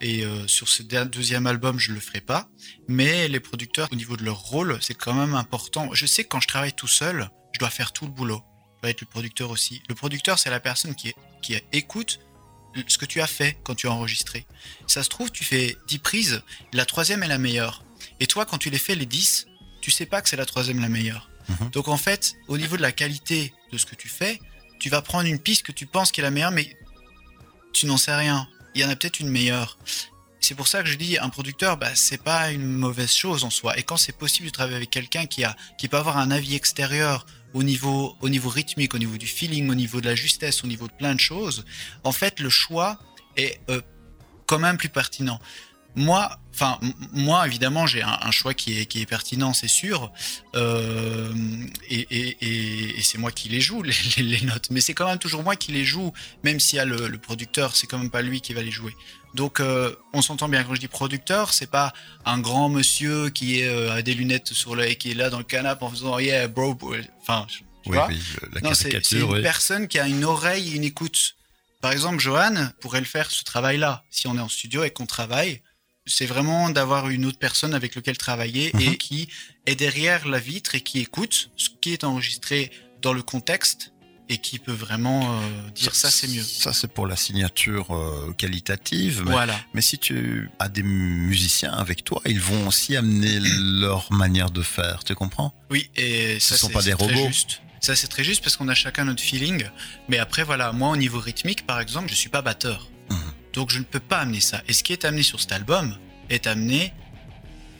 Et 0.00 0.24
euh, 0.24 0.46
sur 0.48 0.68
ce 0.68 0.82
deuxième 0.82 1.46
album, 1.46 1.78
je 1.78 1.92
le 1.92 2.00
ferai 2.00 2.20
pas. 2.20 2.48
Mais 2.88 3.28
les 3.28 3.40
producteurs, 3.40 3.88
au 3.92 3.94
niveau 3.96 4.16
de 4.16 4.24
leur 4.24 4.38
rôle, 4.38 4.78
c'est 4.82 4.94
quand 4.94 5.14
même 5.14 5.34
important. 5.34 5.88
Je 5.92 6.04
sais 6.06 6.24
que 6.24 6.28
quand 6.28 6.40
je 6.40 6.48
travaille 6.48 6.72
tout 6.72 6.88
seul, 6.88 7.30
je 7.52 7.58
dois 7.60 7.70
faire 7.70 7.92
tout 7.92 8.04
le 8.04 8.10
boulot. 8.10 8.42
Je 8.76 8.80
dois 8.82 8.90
être 8.90 9.00
le 9.00 9.06
producteur 9.06 9.50
aussi. 9.50 9.82
Le 9.88 9.94
producteur, 9.94 10.38
c'est 10.38 10.50
la 10.50 10.60
personne 10.60 10.94
qui, 10.94 11.14
qui 11.40 11.56
écoute 11.72 12.18
ce 12.86 12.98
que 12.98 13.06
tu 13.06 13.20
as 13.20 13.26
fait 13.26 13.56
quand 13.64 13.74
tu 13.74 13.86
as 13.86 13.92
enregistré. 13.92 14.46
Ça 14.86 15.02
se 15.02 15.08
trouve, 15.08 15.30
tu 15.30 15.44
fais 15.44 15.76
10 15.88 15.98
prises, 15.98 16.42
la 16.72 16.84
troisième 16.84 17.22
est 17.22 17.28
la 17.28 17.38
meilleure. 17.38 17.84
Et 18.20 18.26
toi, 18.26 18.46
quand 18.46 18.58
tu 18.58 18.70
les 18.70 18.78
fais 18.78 18.94
les 18.94 19.06
10, 19.06 19.46
tu 19.80 19.90
sais 19.90 20.06
pas 20.06 20.22
que 20.22 20.28
c'est 20.28 20.36
la 20.36 20.46
troisième 20.46 20.80
la 20.80 20.88
meilleure. 20.88 21.28
Mhm. 21.48 21.70
Donc 21.70 21.88
en 21.88 21.96
fait, 21.96 22.34
au 22.48 22.58
niveau 22.58 22.76
de 22.76 22.82
la 22.82 22.92
qualité 22.92 23.52
de 23.72 23.78
ce 23.78 23.86
que 23.86 23.94
tu 23.94 24.08
fais, 24.08 24.40
tu 24.78 24.88
vas 24.88 25.02
prendre 25.02 25.28
une 25.28 25.38
piste 25.38 25.62
que 25.62 25.72
tu 25.72 25.86
penses 25.86 26.10
qui 26.10 26.20
est 26.20 26.22
la 26.22 26.30
meilleure, 26.30 26.52
mais 26.52 26.76
tu 27.72 27.86
n'en 27.86 27.96
sais 27.96 28.14
rien. 28.14 28.48
Il 28.74 28.80
y 28.80 28.84
en 28.84 28.88
a 28.88 28.96
peut-être 28.96 29.20
une 29.20 29.28
meilleure. 29.28 29.78
C'est 30.40 30.54
pour 30.54 30.68
ça 30.68 30.82
que 30.82 30.88
je 30.88 30.96
dis 30.96 31.18
un 31.18 31.30
producteur, 31.30 31.76
bah, 31.76 31.94
c'est 31.94 32.22
pas 32.22 32.50
une 32.50 32.66
mauvaise 32.66 33.12
chose 33.12 33.44
en 33.44 33.50
soi. 33.50 33.78
Et 33.78 33.82
quand 33.82 33.96
c'est 33.96 34.16
possible 34.16 34.48
de 34.48 34.52
travailler 34.52 34.76
avec 34.76 34.90
quelqu'un 34.90 35.26
qui 35.26 35.44
a, 35.44 35.56
qui 35.78 35.88
peut 35.88 35.96
avoir 35.96 36.18
un 36.18 36.30
avis 36.30 36.54
extérieur 36.54 37.24
au 37.54 37.62
niveau, 37.62 38.16
au 38.20 38.28
niveau 38.28 38.50
rythmique, 38.50 38.94
au 38.94 38.98
niveau 38.98 39.16
du 39.16 39.26
feeling, 39.26 39.70
au 39.70 39.74
niveau 39.74 40.00
de 40.00 40.06
la 40.06 40.14
justesse, 40.14 40.64
au 40.64 40.66
niveau 40.66 40.88
de 40.88 40.92
plein 40.92 41.14
de 41.14 41.20
choses, 41.20 41.64
en 42.02 42.12
fait, 42.12 42.40
le 42.40 42.50
choix 42.50 42.98
est 43.36 43.60
euh, 43.70 43.80
quand 44.46 44.58
même 44.58 44.76
plus 44.76 44.88
pertinent. 44.88 45.40
Moi, 45.96 46.40
enfin, 46.52 46.80
moi, 47.12 47.46
évidemment, 47.46 47.86
j'ai 47.86 48.02
un, 48.02 48.30
choix 48.32 48.52
qui 48.52 48.80
est, 48.80 48.86
qui 48.86 49.00
est 49.00 49.06
pertinent, 49.06 49.52
c'est 49.52 49.68
sûr. 49.68 50.12
Euh, 50.56 51.32
et 51.88 52.36
et, 52.98 53.02
c'est 53.02 53.18
moi 53.18 53.30
qui 53.30 53.48
les 53.48 53.60
joue, 53.60 53.82
les 54.16 54.40
notes. 54.40 54.70
Mais 54.70 54.80
c'est 54.80 54.92
quand 54.92 55.06
même 55.06 55.20
toujours 55.20 55.44
moi 55.44 55.54
qui 55.54 55.70
les 55.70 55.84
joue, 55.84 56.12
même 56.42 56.58
s'il 56.58 56.78
y 56.78 56.80
a 56.80 56.84
le, 56.84 57.06
le 57.06 57.18
producteur, 57.18 57.76
c'est 57.76 57.86
quand 57.86 57.98
même 57.98 58.10
pas 58.10 58.22
lui 58.22 58.40
qui 58.40 58.54
va 58.54 58.62
les 58.62 58.72
jouer. 58.72 58.92
Donc, 59.34 59.58
euh, 59.60 59.94
on 60.12 60.22
s'entend 60.22 60.48
bien 60.48 60.62
quand 60.64 60.74
je 60.74 60.80
dis 60.80 60.88
producteur, 60.88 61.52
c'est 61.52 61.70
pas 61.70 61.92
un 62.24 62.38
grand 62.38 62.68
monsieur 62.68 63.30
qui 63.30 63.60
est, 63.60 63.68
euh, 63.68 63.92
a 63.92 64.00
des 64.02 64.14
lunettes 64.14 64.52
sur 64.52 64.76
le, 64.76 64.88
et 64.88 64.96
qui 64.96 65.10
est 65.10 65.14
là 65.14 65.28
dans 65.30 65.38
le 65.38 65.44
canapé 65.44 65.84
en 65.84 65.90
faisant 65.90 66.18
yeah 66.18 66.46
bro, 66.48 66.74
bro. 66.74 66.94
enfin, 67.20 67.46
tu 67.50 67.64
Oui, 67.86 67.96
vois 67.96 68.06
oui, 68.08 68.18
la 68.52 68.60
non, 68.60 68.74
c'est 68.74 68.92
une 69.12 69.42
personne 69.42 69.88
qui 69.88 69.98
a 69.98 70.06
une 70.06 70.24
oreille 70.24 70.72
et 70.72 70.76
une 70.76 70.84
écoute. 70.84 71.34
Par 71.80 71.92
exemple, 71.92 72.20
Johan 72.20 72.68
pourrait 72.80 73.00
le 73.00 73.06
faire 73.06 73.30
ce 73.30 73.42
travail-là. 73.44 74.04
Si 74.08 74.26
on 74.28 74.36
est 74.38 74.40
en 74.40 74.48
studio 74.48 74.84
et 74.84 74.90
qu'on 74.90 75.04
travaille, 75.06 75.60
c'est 76.06 76.26
vraiment 76.26 76.70
d'avoir 76.70 77.08
une 77.08 77.24
autre 77.26 77.38
personne 77.38 77.74
avec 77.74 77.94
laquelle 77.94 78.16
travailler 78.18 78.68
et 78.78 78.90
Mhm. 78.90 78.96
qui 78.96 79.28
est 79.66 79.74
derrière 79.74 80.28
la 80.28 80.38
vitre 80.38 80.74
et 80.76 80.80
qui 80.80 81.00
écoute 81.00 81.50
ce 81.56 81.68
qui 81.80 81.92
est 81.92 82.04
enregistré 82.04 82.70
dans 83.02 83.12
le 83.12 83.22
contexte 83.22 83.92
et 84.34 84.38
qui 84.38 84.58
peut 84.58 84.72
vraiment 84.72 85.32
euh, 85.40 85.70
dire 85.74 85.94
ça, 85.94 86.10
c'est 86.10 86.26
mieux. 86.28 86.42
Ça, 86.42 86.72
c'est 86.72 86.88
pour 86.88 87.06
la 87.06 87.14
signature 87.16 87.94
euh, 87.94 88.32
qualitative. 88.36 89.22
Mais, 89.24 89.30
Voilà. 89.30 89.58
mais 89.74 89.80
si 89.80 89.96
tu 89.98 90.50
as 90.58 90.68
des 90.68 90.82
musiciens 90.82 91.72
avec 91.72 92.02
toi, 92.04 92.20
ils 92.26 92.40
vont 92.40 92.66
aussi 92.66 92.96
amener 92.96 93.38
leur 93.60 94.12
manière 94.12 94.50
de 94.50 94.62
faire. 94.62 95.04
Tu 95.04 95.14
comprends? 95.14 95.54
Oui, 95.70 95.88
et 95.96 96.38
ça, 96.40 96.56
sont 96.56 96.66
c'est 96.66 96.72
pas 96.72 96.82
des 96.82 96.90
c'est 96.90 96.96
très 96.96 97.14
robots. 97.14 97.28
juste. 97.28 97.60
Ça, 97.80 97.94
c'est 97.94 98.08
très 98.08 98.24
juste 98.24 98.42
parce 98.42 98.56
qu'on 98.56 98.68
a 98.68 98.74
chacun 98.74 99.04
notre 99.04 99.22
feeling. 99.22 99.64
Mais 100.08 100.18
après, 100.18 100.42
voilà, 100.42 100.72
moi, 100.72 100.88
au 100.90 100.96
niveau 100.96 101.20
rythmique, 101.20 101.64
par 101.66 101.80
exemple, 101.80 102.08
je 102.10 102.14
suis 102.14 102.30
pas 102.30 102.42
batteur. 102.42 102.88
Mhm. 103.10 103.18
Donc, 103.52 103.70
je 103.70 103.78
ne 103.78 103.84
peux 103.84 104.00
pas 104.00 104.18
amener 104.18 104.40
ça. 104.40 104.62
Et 104.66 104.72
ce 104.72 104.82
qui 104.82 104.92
est 104.92 105.04
amené 105.04 105.22
sur 105.22 105.40
cet 105.40 105.52
album 105.52 105.96
est 106.28 106.46
amené. 106.48 106.92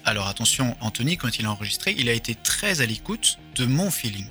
Alors, 0.05 0.29
attention, 0.29 0.77
Anthony, 0.81 1.17
quand 1.17 1.39
il 1.39 1.47
a 1.47 1.51
enregistré, 1.51 1.95
il 1.99 2.09
a 2.09 2.13
été 2.13 2.35
très 2.35 2.81
à 2.83 2.87
l'écoute 2.87 3.39
de 3.57 3.65
mon 3.65 3.91
feeling. 3.91 4.29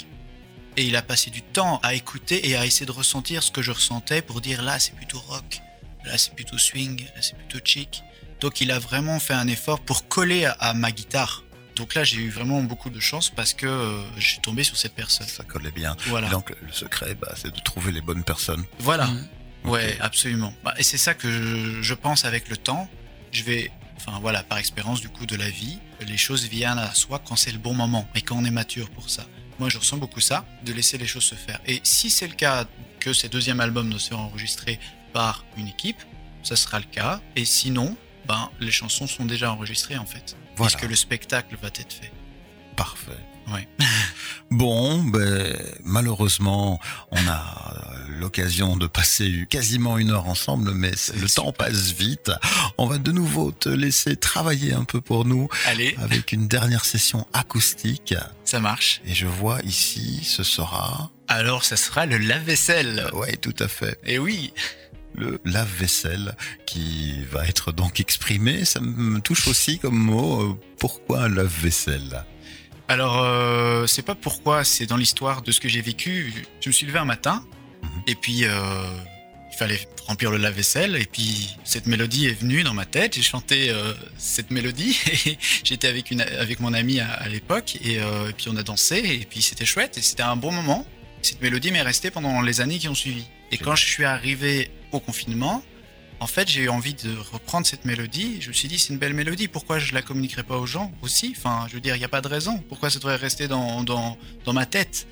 Et 0.76 0.86
il 0.86 0.96
a 0.96 1.02
passé 1.02 1.30
du 1.30 1.42
temps 1.42 1.80
à 1.84 1.94
écouter 1.94 2.50
et 2.50 2.56
à 2.56 2.66
essayer 2.66 2.86
de 2.86 2.92
ressentir 2.92 3.44
ce 3.44 3.52
que 3.52 3.62
je 3.62 3.72
ressentais 3.72 4.22
pour 4.22 4.42
dire 4.42 4.64
là, 4.64 4.80
c'est 4.80 4.96
plutôt 4.96 5.20
rock, 5.20 5.62
là, 6.06 6.18
c'est 6.18 6.34
plutôt 6.34 6.58
swing, 6.58 7.06
là, 7.16 7.22
c'est 7.22 7.38
plutôt 7.38 7.60
chic. 7.64 8.04
Donc, 8.42 8.60
il 8.60 8.72
a 8.72 8.80
vraiment 8.80 9.20
fait 9.20 9.34
un 9.36 9.48
effort 9.48 9.80
pour 9.80 10.08
coller 10.08 10.46
à, 10.46 10.52
à 10.54 10.74
ma 10.74 10.92
guitare. 10.92 11.44
Donc 11.76 11.96
là, 11.96 12.04
j'ai 12.04 12.18
eu 12.18 12.30
vraiment 12.30 12.62
beaucoup 12.62 12.90
de 12.90 13.00
chance 13.00 13.30
parce 13.30 13.54
que 13.54 13.66
euh, 13.66 14.02
je 14.18 14.28
suis 14.28 14.40
tombé 14.40 14.64
sur 14.64 14.78
cette 14.78 14.94
personne. 14.94 15.28
Ça 15.28 15.44
collait 15.44 15.72
bien. 15.72 15.96
Voilà. 16.08 16.30
Donc, 16.30 16.50
le, 16.50 16.58
le 16.68 16.74
secret, 16.74 17.16
bah, 17.16 17.34
c'est 17.36 17.54
de 17.54 17.60
trouver 17.62 17.92
les 17.92 18.02
bonnes 18.02 18.24
personnes. 18.24 18.64
Voilà. 18.80 19.08
Mm. 19.08 19.30
Ouais, 19.66 19.98
absolument. 20.02 20.54
Bah, 20.64 20.74
et 20.78 20.84
c'est 20.84 20.98
ça 20.98 21.14
que 21.14 21.32
je, 21.32 21.82
je 21.82 21.94
pense 21.94 22.26
avec 22.26 22.50
le 22.50 22.58
temps. 22.58 22.90
Je 23.32 23.44
vais, 23.44 23.72
enfin 23.96 24.20
voilà, 24.22 24.44
par 24.44 24.58
expérience 24.58 25.02
du 25.02 25.10
coup 25.10 25.26
de 25.26 25.36
la 25.36 25.50
vie, 25.50 25.80
les 26.02 26.18
choses 26.18 26.48
viennent 26.48 26.78
à 26.78 26.94
soi 26.94 27.22
quand 27.26 27.36
c'est 27.36 27.52
le 27.52 27.58
bon 27.58 27.74
moment 27.74 28.08
et 28.14 28.22
quand 28.22 28.36
on 28.38 28.46
est 28.46 28.52
mature 28.52 28.90
pour 28.90 29.10
ça. 29.10 29.26
Moi, 29.60 29.70
je 29.70 29.78
ressens 29.78 29.98
beaucoup 29.98 30.20
ça, 30.20 30.46
de 30.64 30.74
laisser 30.74 30.98
les 30.98 31.08
choses 31.08 31.24
se 31.24 31.36
faire. 31.36 31.60
Et 31.66 31.80
si 31.84 32.10
c'est 32.10 32.28
le 32.28 32.34
cas 32.36 32.66
que 33.00 33.14
ces 33.14 33.30
deuxième 33.30 33.60
album 33.60 33.90
ne 33.90 33.98
sera 33.98 34.22
enregistré 34.22 34.80
par 35.14 35.46
une 35.58 35.68
équipe, 35.68 36.02
ça 36.44 36.56
sera 36.56 36.80
le 36.80 36.86
cas. 36.86 37.22
Et 37.36 37.46
sinon, 37.46 37.96
ben 38.28 38.50
les 38.60 38.72
chansons 38.72 39.08
sont 39.08 39.26
déjà 39.26 39.52
enregistrées 39.52 39.98
en 39.98 40.06
fait, 40.06 40.36
Voilà. 40.56 40.72
puisque 40.72 40.90
le 40.90 40.96
spectacle 40.96 41.58
va 41.62 41.68
être 41.70 41.94
fait. 41.94 42.12
Parfait. 42.76 43.12
Ouais. 43.52 43.68
Bon, 44.52 45.04
ben, 45.04 45.58
malheureusement, 45.84 46.80
on 47.10 47.28
a 47.28 47.74
euh, 47.98 48.20
l'occasion 48.20 48.78
de 48.78 48.86
passer 48.86 49.48
quasiment 49.50 49.98
une 49.98 50.12
heure 50.12 50.28
ensemble, 50.28 50.74
mais 50.76 50.92
le 51.20 51.28
temps 51.28 51.52
passe 51.52 51.92
vite. 51.94 52.32
On 52.78 52.86
va 52.86 53.00
de 53.00 53.12
nouveau 53.12 53.52
te 53.52 53.70
laisser 53.70 54.16
travailler 54.16 54.74
un 54.74 54.84
peu 54.84 55.02
pour 55.02 55.26
nous 55.26 55.50
Allez, 55.66 55.96
avec 56.00 56.34
une 56.34 56.48
dernière 56.48 56.86
session 56.86 57.26
acoustique. 57.34 58.14
ça 58.46 58.60
marche. 58.60 59.02
Et 59.08 59.16
je 59.16 59.26
vois 59.26 59.60
ici, 59.64 60.20
ce 60.24 60.44
sera 60.44 61.10
Alors, 61.28 61.64
ça 61.66 61.76
sera 61.76 62.06
le 62.06 62.18
lave-vaisselle. 62.20 63.10
Ouais, 63.14 63.38
tout 63.38 63.56
à 63.58 63.68
fait. 63.68 63.98
Et 64.06 64.20
oui, 64.20 64.54
Le 65.16 65.40
lave-vaisselle 65.46 66.36
qui 66.68 67.24
va 67.32 67.48
être 67.48 67.72
donc 67.72 68.00
exprimé, 68.00 68.66
ça 68.66 68.80
me 68.82 69.20
touche 69.20 69.48
aussi 69.48 69.80
comme 69.80 69.98
mot. 69.98 70.42
Euh, 70.44 70.60
Pourquoi 70.78 71.28
lave-vaisselle? 71.28 72.24
Alors, 72.94 73.24
euh, 73.24 73.88
c'est 73.88 74.04
pas 74.04 74.14
pourquoi, 74.14 74.64
c'est 74.64 74.86
dans 74.86 74.98
l'histoire 74.98 75.42
de 75.42 75.52
ce 75.52 75.60
que 75.60 75.68
j'ai 75.68 75.82
vécu. 75.82 76.32
Je 76.62 76.70
me 76.70 76.72
suis 76.74 76.86
levé 76.86 77.00
un 77.00 77.06
matin, 77.06 77.44
Mhm. 77.82 77.90
et 78.06 78.14
puis 78.14 78.46
euh, 78.46 78.52
il 79.52 79.58
fallait 79.58 79.80
remplir 80.06 80.30
le 80.30 80.38
lave-vaisselle, 80.38 80.96
et 80.96 81.06
puis 81.12 81.50
cette 81.64 81.88
mélodie 81.88 82.28
est 82.28 82.40
venue 82.40 82.62
dans 82.62 82.76
ma 82.76 82.86
tête. 82.86 83.16
J'ai 83.16 83.24
chanté 83.24 83.72
euh, 83.72 83.94
cette 84.20 84.52
mélodie, 84.52 84.96
et 85.26 85.40
j'étais 85.64 85.88
avec, 85.88 86.12
une, 86.12 86.22
avec 86.22 86.60
mon 86.60 86.72
ami 86.72 87.00
à, 87.00 87.12
à 87.14 87.28
l'époque, 87.30 87.78
et, 87.84 87.98
euh, 88.00 88.30
et 88.30 88.34
puis 88.34 88.46
on 88.50 88.58
a 88.58 88.64
dansé, 88.64 88.98
et 88.98 89.26
puis 89.28 89.42
c'était 89.42 89.66
chouette, 89.66 89.98
et 89.98 90.02
c'était 90.04 90.22
un 90.22 90.36
bon 90.36 90.52
moment. 90.52 90.86
Cette 91.24 91.42
mélodie 91.42 91.72
m'est 91.72 91.82
restée 91.82 92.12
pendant 92.12 92.42
les 92.44 92.62
années 92.62 92.78
qui 92.78 92.90
ont 92.90 92.96
suivi. 92.96 93.24
Et 93.52 93.58
quand 93.58 93.76
je 93.76 93.86
suis 93.88 94.04
arrivé 94.06 94.70
au 94.92 95.00
confinement, 95.00 95.64
en 96.24 96.28
fait, 96.28 96.50
j'ai 96.50 96.62
eu 96.62 96.70
envie 96.70 96.94
de 96.94 97.14
reprendre 97.34 97.68
cette 97.68 97.84
mélodie. 97.84 98.38
Je 98.40 98.48
me 98.48 98.54
suis 98.54 98.70
dit, 98.70 98.80
c'est 98.80 98.94
une 98.94 98.98
belle 98.98 99.14
mélodie. 99.14 99.50
Pourquoi 99.50 99.78
je 99.78 99.94
la 99.94 100.02
communiquerai 100.02 100.44
pas 100.44 100.58
aux 100.58 100.66
gens 100.66 100.90
aussi? 101.02 101.36
Enfin, 101.38 101.66
je 101.68 101.74
veux 101.74 101.82
dire, 101.82 101.98
il 101.98 102.00
n'y 102.00 102.06
a 102.06 102.10
pas 102.10 102.22
de 102.22 102.30
raison. 102.30 102.64
Pourquoi 102.70 102.90
ça 102.90 103.00
devrait 103.00 103.18
rester 103.18 103.50
dans, 103.50 103.84
dans, 103.84 104.18
dans 104.46 104.54
ma 104.54 104.66
tête? 104.66 105.06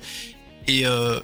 Et 0.66 0.86
euh, 0.86 1.20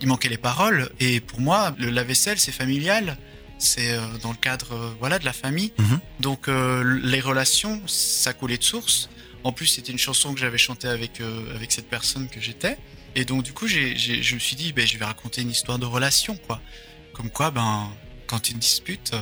il 0.00 0.06
manquait 0.06 0.28
les 0.28 0.38
paroles. 0.38 0.88
Et 1.00 1.18
pour 1.18 1.40
moi, 1.40 1.74
le 1.78 1.90
lave-vaisselle, 1.90 2.38
c'est 2.38 2.52
familial. 2.52 3.18
C'est 3.58 3.92
euh, 3.92 4.00
dans 4.22 4.30
le 4.30 4.36
cadre 4.36 4.72
euh, 4.72 4.90
voilà, 5.00 5.18
de 5.18 5.24
la 5.24 5.32
famille. 5.32 5.72
Mhm. 5.78 6.00
Donc, 6.20 6.46
les 6.46 7.20
relations, 7.20 7.82
ça 7.88 8.34
coulait 8.34 8.58
de 8.58 8.62
source. 8.62 9.08
En 9.42 9.50
plus, 9.50 9.66
c'était 9.66 9.90
une 9.90 9.98
chanson 9.98 10.32
que 10.32 10.38
j'avais 10.38 10.58
chantée 10.58 10.88
avec, 10.88 11.20
avec 11.54 11.72
cette 11.72 11.90
personne 11.90 12.28
que 12.28 12.40
j'étais. 12.40 12.78
Et 13.16 13.24
donc, 13.24 13.42
du 13.42 13.52
coup, 13.52 13.66
je 13.66 14.34
me 14.34 14.38
suis 14.38 14.54
dit, 14.54 14.72
ben, 14.72 14.86
je 14.86 14.96
vais 14.96 15.04
raconter 15.04 15.42
une 15.42 15.50
histoire 15.50 15.80
de 15.80 15.86
relation, 15.86 16.36
quoi. 16.46 16.62
Comme 17.12 17.30
quoi, 17.30 17.50
ben, 17.50 17.88
quand 18.26 18.40
tu 18.40 18.54
te 18.54 18.58
disputes, 18.58 19.12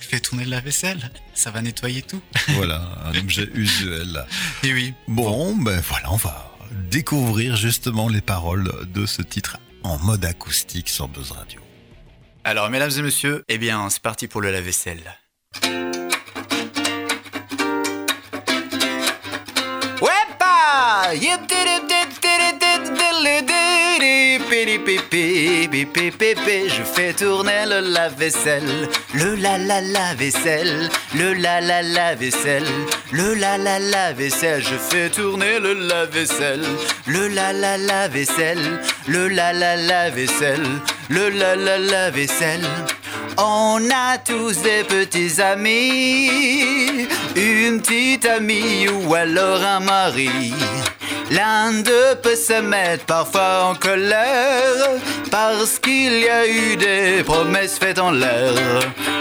fais 0.00 0.20
tourner 0.20 0.44
le 0.44 0.50
lave-vaisselle. 0.50 1.10
Ça 1.34 1.50
va 1.50 1.62
nettoyer 1.62 2.02
tout. 2.02 2.20
Voilà, 2.50 2.82
un 3.04 3.18
objet 3.18 3.48
usuel. 3.54 4.26
Et 4.62 4.72
oui. 4.72 4.94
Bon, 5.08 5.56
ben 5.56 5.80
voilà, 5.80 6.12
on 6.12 6.16
va 6.16 6.56
découvrir 6.90 7.56
justement 7.56 8.08
les 8.08 8.20
paroles 8.20 8.70
de 8.92 9.06
ce 9.06 9.22
titre 9.22 9.58
en 9.82 9.98
mode 9.98 10.24
acoustique 10.24 10.88
sur 10.88 11.08
Buzz 11.08 11.32
Radio. 11.32 11.60
Alors, 12.44 12.68
mesdames 12.70 12.90
et 12.96 13.02
messieurs, 13.02 13.44
eh 13.48 13.58
bien, 13.58 13.88
c'est 13.88 14.02
parti 14.02 14.28
pour 14.28 14.40
le 14.40 14.50
lave-vaisselle. 14.50 15.18
Wepa! 20.00 21.14
Je 26.68 26.82
fais 26.82 27.12
tourner 27.12 27.66
le 27.66 27.80
lave-vaisselle, 27.80 28.88
le 29.14 29.34
la 29.36 29.58
la 29.58 29.80
la 29.80 30.14
vaisselle, 30.14 30.88
le 31.14 31.32
la 31.34 31.60
la 31.60 31.82
la 31.82 32.14
vaisselle, 32.14 32.66
le 33.12 33.34
la 33.34 33.58
la 33.58 33.78
la 33.78 34.12
vaisselle. 34.12 34.62
Je 34.62 34.76
fais 34.76 35.10
tourner 35.10 35.58
le 35.58 35.74
lave-vaisselle, 35.74 36.64
le 37.06 37.28
la 37.28 37.52
la 37.52 37.76
la 37.76 38.08
vaisselle, 38.08 38.80
le 39.06 39.28
la 39.28 39.52
la 39.52 39.76
la 39.76 40.10
vaisselle, 40.10 40.66
le 41.08 41.28
la 41.28 41.56
la 41.56 41.78
la 41.78 42.10
vaisselle. 42.10 42.66
On 43.38 43.80
a 43.90 44.18
tous 44.18 44.60
des 44.62 44.84
petits 44.84 45.40
amis, 45.40 47.06
une 47.36 47.80
petite 47.80 48.26
amie 48.26 48.88
ou 48.88 49.14
alors 49.14 49.62
un 49.62 49.80
mari. 49.80 50.52
L'un 51.32 51.80
d'eux 51.80 52.14
peut 52.22 52.36
se 52.36 52.60
mettre 52.60 53.06
parfois 53.06 53.70
en 53.70 53.74
colère 53.74 55.00
parce 55.30 55.78
qu'il 55.78 56.20
y 56.20 56.28
a 56.28 56.46
eu 56.46 56.76
des 56.76 57.22
promesses 57.24 57.78
faites 57.78 57.98
en 57.98 58.10
l'air. 58.10 58.52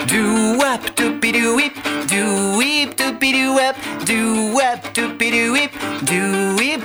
Du 0.07 0.21
wap 0.57 0.81
du 0.97 1.47
whip, 1.47 1.73
du 2.09 2.23
whip 2.57 3.01
du 3.21 3.47
wap, 3.47 3.75
du 4.05 4.23
wap 4.51 4.93
du 4.93 5.49
whip, 5.51 5.71
du 6.01 6.21
whip 6.57 6.81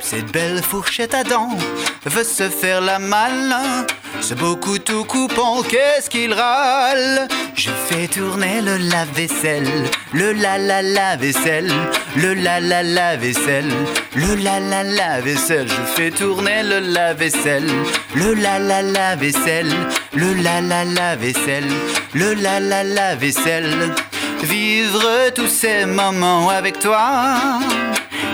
Cette 0.00 0.32
belle 0.32 0.62
fourchette 0.62 1.14
à 1.14 1.22
dents 1.24 1.56
veut 2.04 2.24
se 2.24 2.48
faire 2.50 2.80
la 2.80 2.98
malin. 2.98 3.86
C'est 4.20 4.38
beaucoup 4.38 4.78
tout 4.78 5.04
coupant, 5.04 5.62
qu'est-ce 5.62 6.10
qu'il 6.10 6.34
râle? 6.34 7.28
Je 7.54 7.70
fais 7.88 8.08
tourner 8.08 8.60
le 8.60 8.76
lave-vaisselle, 8.76 9.88
le 10.12 10.32
la 10.32 10.58
la 10.58 10.82
la 10.82 11.16
vaisselle, 11.16 11.72
le 12.16 12.34
la 12.34 12.60
la 12.60 12.82
la 12.82 13.16
vaisselle, 13.16 13.72
le 14.14 14.34
la 14.34 14.60
la 14.60 14.82
la 14.82 15.20
vaisselle. 15.20 15.68
Je 15.68 15.92
fais 15.94 16.10
tourner 16.10 16.62
le 16.62 16.80
lave-vaisselle, 16.80 17.70
le 18.14 18.34
la 18.34 18.58
la 18.58 18.82
la 18.82 19.16
vaisselle, 19.16 19.72
le 20.14 20.34
la 20.34 20.60
la 20.60 20.84
la 20.84 21.16
vaisselle, 21.16 21.72
le 22.12 22.34
la 22.34 22.60
la 22.60 22.84
la 22.84 23.14
vaisselle. 23.14 23.94
Vivre 24.42 25.30
tous 25.34 25.48
ces 25.48 25.86
moments 25.86 26.50
avec 26.50 26.78
toi, 26.80 27.60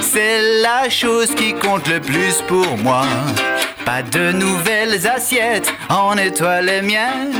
c'est 0.00 0.40
la 0.62 0.88
chose 0.88 1.34
qui 1.34 1.54
compte 1.54 1.86
le 1.88 2.00
plus 2.00 2.42
pour 2.46 2.76
moi. 2.78 3.02
Pas 3.84 4.02
de 4.02 4.32
nouvelles 4.32 5.06
assiettes 5.06 5.72
en 5.88 6.16
étoiles 6.16 6.68
et. 6.68 7.30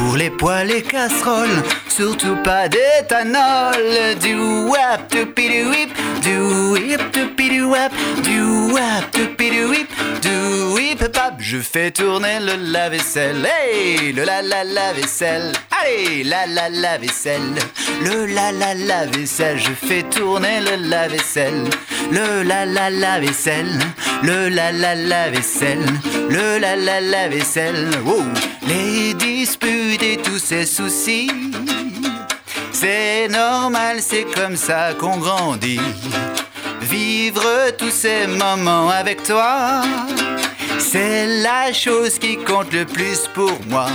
Pour 0.00 0.16
les 0.16 0.30
poêles 0.30 0.70
et 0.70 0.82
casseroles, 0.82 1.62
surtout 1.88 2.36
pas 2.42 2.68
d'éthanol. 2.68 4.16
Du 4.20 4.34
wap, 4.66 5.10
du 5.10 5.26
pidu 5.26 5.66
whip, 5.66 5.90
du 6.22 6.38
whip, 6.72 7.00
du 7.12 7.26
pidu 7.36 7.62
wap, 7.64 7.92
du 8.22 8.40
wap, 8.72 9.04
du 9.12 9.26
pidu 9.36 9.66
whip, 9.66 9.88
du 10.22 10.74
whip 10.74 11.06
pap. 11.12 11.34
Je 11.38 11.58
fais 11.58 11.90
tourner 11.90 12.40
le 12.40 12.72
lave-vaisselle, 12.72 13.46
hey, 13.46 14.12
le 14.12 14.24
la 14.24 14.40
la 14.40 14.64
la 14.64 14.92
vaisselle. 14.94 15.52
Allez, 15.82 16.24
la 16.24 16.46
la 16.46 16.68
la 16.70 16.98
vaisselle, 16.98 17.54
le 18.02 18.26
la 18.26 18.52
la 18.52 18.74
la 18.74 19.06
vaisselle. 19.06 19.58
Je 19.58 19.86
fais 19.86 20.02
tourner 20.02 20.60
le 20.60 20.88
lave-vaisselle, 20.88 21.64
le 22.10 22.42
la 22.42 22.66
la 22.66 22.90
la 22.90 23.20
vaisselle, 23.20 23.78
le 24.22 24.48
la 24.48 24.72
la 24.72 24.94
la 24.94 25.30
vaisselle, 25.30 25.84
le 26.28 26.58
la 26.58 26.76
la 26.76 27.00
la 27.00 27.28
vaisselle. 27.28 27.90
Les 28.66 29.14
disputes 29.14 30.02
et 30.02 30.16
tous 30.16 30.38
ces 30.38 30.66
soucis, 30.66 31.30
c'est 32.72 33.28
normal, 33.28 33.98
c'est 34.00 34.26
comme 34.34 34.56
ça 34.56 34.94
qu'on 34.98 35.16
grandit. 35.18 35.80
Vivre 36.80 37.70
tous 37.78 37.90
ces 37.90 38.26
moments 38.26 38.90
avec 38.90 39.22
toi, 39.22 39.82
c'est 40.78 41.26
la 41.42 41.72
chose 41.72 42.18
qui 42.18 42.36
compte 42.36 42.72
le 42.72 42.84
plus 42.84 43.28
pour 43.34 43.58
moi. 43.68 43.88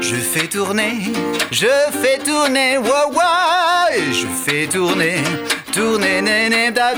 Je 0.00 0.16
fais 0.16 0.48
tourner, 0.48 1.12
je 1.50 1.66
fais 2.00 2.18
tourner, 2.24 2.78
wow, 2.78 3.12
wow, 3.12 3.92
je 4.10 4.26
fais 4.44 4.66
tourner, 4.66 5.18
tourner, 5.72 6.22
néné, 6.22 6.70
da, 6.70 6.94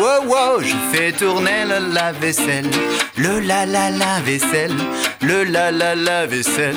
wow, 0.00 0.26
wow, 0.26 0.60
je 0.62 0.74
fais 0.92 1.12
tourner 1.12 1.64
le 1.66 1.92
lave-vaisselle, 1.92 2.70
le 3.16 3.40
la 3.40 3.66
la 3.66 3.90
la 3.90 4.20
vaisselle, 4.24 4.76
le 5.20 5.44
la 5.44 5.72
la 5.72 5.94
la 5.96 6.26
vaisselle, 6.26 6.76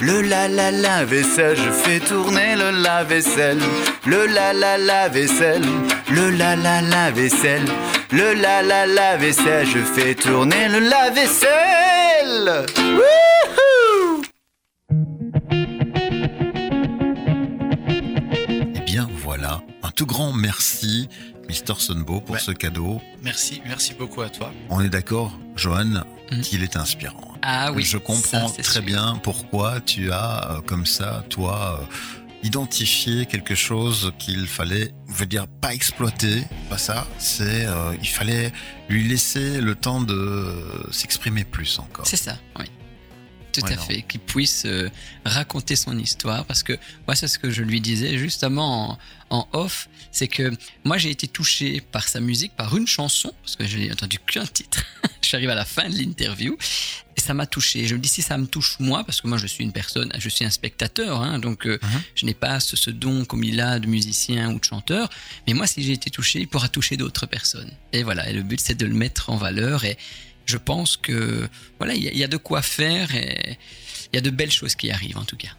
le 0.00 0.22
la 0.22 0.48
la 0.48 0.70
la 0.70 1.04
vaisselle, 1.04 1.56
je 1.56 1.70
fais 1.70 2.00
tourner 2.00 2.54
le 2.56 2.70
lave-vaisselle, 2.70 3.60
le 4.06 4.26
la 4.26 4.52
la 4.52 4.78
la 4.78 5.08
vaisselle, 5.08 5.64
le 6.10 6.30
la 6.30 6.56
la 6.56 6.80
la 6.80 7.10
vaisselle, 7.10 7.64
le 8.12 8.34
la 8.34 8.62
la 8.62 8.86
la 8.86 9.16
vaisselle, 9.16 9.66
je 9.66 9.78
fais 9.78 10.14
tourner 10.14 10.68
le 10.68 10.78
lave-vaisselle. 10.80 12.66
Wouhou! 12.78 14.22
Eh 18.74 18.80
bien 18.86 19.08
voilà, 19.22 19.60
un 19.82 19.90
tout 19.90 20.06
grand 20.06 20.32
merci, 20.32 21.08
Mister 21.48 21.74
Sunbo, 21.78 22.20
pour 22.20 22.38
ce 22.38 22.50
cadeau. 22.52 23.00
Merci, 23.22 23.62
merci 23.66 23.94
beaucoup 23.94 24.20
à 24.22 24.28
toi. 24.28 24.52
On 24.68 24.80
est 24.80 24.88
d'accord, 24.90 25.38
Johan, 25.56 26.02
Mhm. 26.30 26.40
qu'il 26.42 26.62
est 26.62 26.76
inspirant. 26.76 27.34
Ah 27.42 27.72
oui. 27.72 27.82
Je 27.84 27.96
comprends 27.96 28.48
ça, 28.48 28.62
très 28.62 28.72
sûr. 28.74 28.82
bien 28.82 29.18
pourquoi 29.22 29.80
tu 29.80 30.12
as, 30.12 30.50
euh, 30.50 30.60
comme 30.60 30.84
ça, 30.84 31.24
toi, 31.30 31.80
euh, 31.80 31.84
identifié 32.42 33.26
quelque 33.26 33.54
chose 33.54 34.12
qu'il 34.18 34.46
fallait, 34.46 34.92
je 35.08 35.14
veux 35.14 35.26
dire, 35.26 35.46
pas 35.60 35.74
exploiter, 35.74 36.44
pas 36.68 36.78
ça, 36.78 37.06
c'est, 37.18 37.64
euh, 37.66 37.94
il 38.00 38.08
fallait 38.08 38.52
lui 38.88 39.08
laisser 39.08 39.60
le 39.60 39.74
temps 39.74 40.00
de 40.00 40.54
s'exprimer 40.90 41.44
plus 41.44 41.78
encore. 41.78 42.06
C'est 42.06 42.16
ça, 42.16 42.36
oui. 42.58 42.66
Tout 43.52 43.62
Ouais, 43.62 43.72
à 43.72 43.76
non. 43.76 43.82
fait, 43.82 44.02
qui 44.02 44.18
puisse 44.18 44.64
euh, 44.66 44.88
raconter 45.24 45.76
son 45.76 45.98
histoire. 45.98 46.44
Parce 46.46 46.62
que 46.62 46.74
moi, 47.06 47.14
c'est 47.16 47.28
ce 47.28 47.38
que 47.38 47.50
je 47.50 47.62
lui 47.62 47.80
disais 47.80 48.18
justement 48.18 48.98
en, 49.30 49.36
en 49.38 49.48
off, 49.52 49.88
c'est 50.12 50.28
que 50.28 50.52
moi, 50.84 50.98
j'ai 50.98 51.10
été 51.10 51.26
touché 51.28 51.80
par 51.92 52.08
sa 52.08 52.20
musique, 52.20 52.52
par 52.56 52.76
une 52.76 52.86
chanson, 52.86 53.32
parce 53.42 53.56
que 53.56 53.66
je 53.66 53.78
n'ai 53.78 53.92
entendu 53.92 54.18
qu'un 54.20 54.46
titre. 54.46 54.82
je 55.22 55.28
suis 55.28 55.36
arrivé 55.36 55.52
à 55.52 55.56
la 55.56 55.64
fin 55.64 55.88
de 55.88 55.96
l'interview. 55.96 56.56
Et 57.16 57.20
ça 57.20 57.34
m'a 57.34 57.46
touché. 57.46 57.84
Je 57.88 57.96
me 57.96 58.00
dis, 58.00 58.08
si 58.08 58.22
ça 58.22 58.38
me 58.38 58.46
touche 58.46 58.76
moi, 58.78 59.02
parce 59.02 59.20
que 59.20 59.26
moi, 59.26 59.38
je 59.38 59.46
suis 59.48 59.64
une 59.64 59.72
personne, 59.72 60.10
je 60.18 60.28
suis 60.28 60.44
un 60.44 60.50
spectateur, 60.50 61.20
hein, 61.20 61.40
donc 61.40 61.66
euh, 61.66 61.76
Mhm. 61.82 62.00
je 62.14 62.26
n'ai 62.26 62.34
pas 62.34 62.60
ce, 62.60 62.76
ce 62.76 62.90
don 62.90 63.24
comme 63.24 63.42
il 63.42 63.60
a 63.60 63.80
de 63.80 63.88
musicien 63.88 64.52
ou 64.52 64.60
de 64.60 64.64
chanteur. 64.64 65.10
Mais 65.46 65.52
moi, 65.54 65.66
si 65.66 65.82
j'ai 65.82 65.92
été 65.94 66.10
touché, 66.10 66.38
il 66.38 66.46
pourra 66.46 66.68
toucher 66.68 66.96
d'autres 66.96 67.26
personnes. 67.26 67.72
Et 67.92 68.04
voilà, 68.04 68.30
et 68.30 68.32
le 68.32 68.42
but, 68.44 68.60
c'est 68.60 68.76
de 68.76 68.86
le 68.86 68.94
mettre 68.94 69.30
en 69.30 69.36
valeur. 69.36 69.84
Et 69.84 69.98
je 70.48 70.56
pense 70.56 70.96
que 70.96 71.48
voilà, 71.78 71.94
il 71.94 72.02
y, 72.02 72.08
a- 72.08 72.12
il 72.12 72.18
y 72.18 72.24
a 72.24 72.28
de 72.28 72.38
quoi 72.38 72.62
faire 72.62 73.14
et 73.14 73.58
il 74.12 74.16
y 74.16 74.18
a 74.18 74.22
de 74.22 74.30
belles 74.30 74.50
choses 74.50 74.74
qui 74.74 74.90
arrivent 74.90 75.18
en 75.18 75.24
tout 75.24 75.36
cas. 75.36 75.50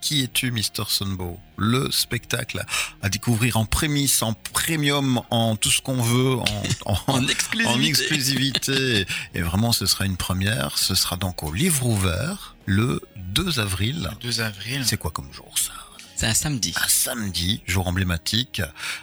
Qui 0.00 0.22
es-tu, 0.22 0.52
Mr. 0.52 0.84
Sunbow 0.88 1.40
Le 1.56 1.90
spectacle 1.90 2.64
à 3.02 3.08
découvrir 3.08 3.56
en 3.56 3.66
prémisse, 3.66 4.22
en 4.22 4.32
premium, 4.52 5.20
en 5.30 5.56
tout 5.56 5.72
ce 5.72 5.82
qu'on 5.82 6.00
veut, 6.00 6.36
en, 6.36 6.62
en- 6.86 6.98
en 7.66 7.82
exclusivité. 7.82 9.06
Et 9.34 9.42
vraiment, 9.42 9.72
ce 9.72 9.86
sera 9.86 10.06
une 10.06 10.16
première. 10.16 10.78
Ce 10.78 10.94
sera 10.94 11.16
donc 11.16 11.42
au 11.42 11.52
livre 11.52 11.84
ouvert 11.84 12.54
le 12.64 13.02
2 13.16 13.58
avril. 13.58 14.08
2 14.22 14.40
avril. 14.40 14.82
C'est 14.86 14.98
quoi 14.98 15.10
comme 15.10 15.32
jour 15.32 15.52
ça? 15.58 15.72
C'est 16.18 16.26
un 16.26 16.34
samedi. 16.34 16.74
un 16.84 16.88
samedi, 16.88 17.62
jour 17.64 17.86
emblématique, 17.86 18.60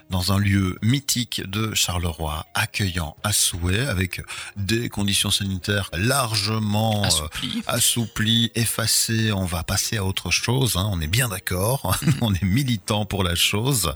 dans 0.10 0.34
un 0.34 0.38
lieu 0.38 0.78
mythique 0.82 1.50
de 1.50 1.74
Charleroi, 1.74 2.46
accueillant 2.54 3.16
à 3.24 3.32
souhait, 3.32 3.88
avec 3.88 4.22
des 4.58 4.90
conditions 4.90 5.32
sanitaires 5.32 5.90
largement 5.94 7.04
euh, 7.04 7.08
Assoupli. 7.08 7.64
assouplies, 7.68 8.52
effacées. 8.56 9.32
On 9.32 9.46
va 9.46 9.64
passer 9.64 9.96
à 9.96 10.04
autre 10.04 10.30
chose, 10.30 10.76
hein, 10.76 10.90
on 10.92 11.00
est 11.00 11.08
bien 11.08 11.30
d'accord, 11.30 11.98
on 12.22 12.34
est 12.34 12.44
militant 12.44 13.06
pour 13.06 13.24
la 13.24 13.36
chose. 13.36 13.96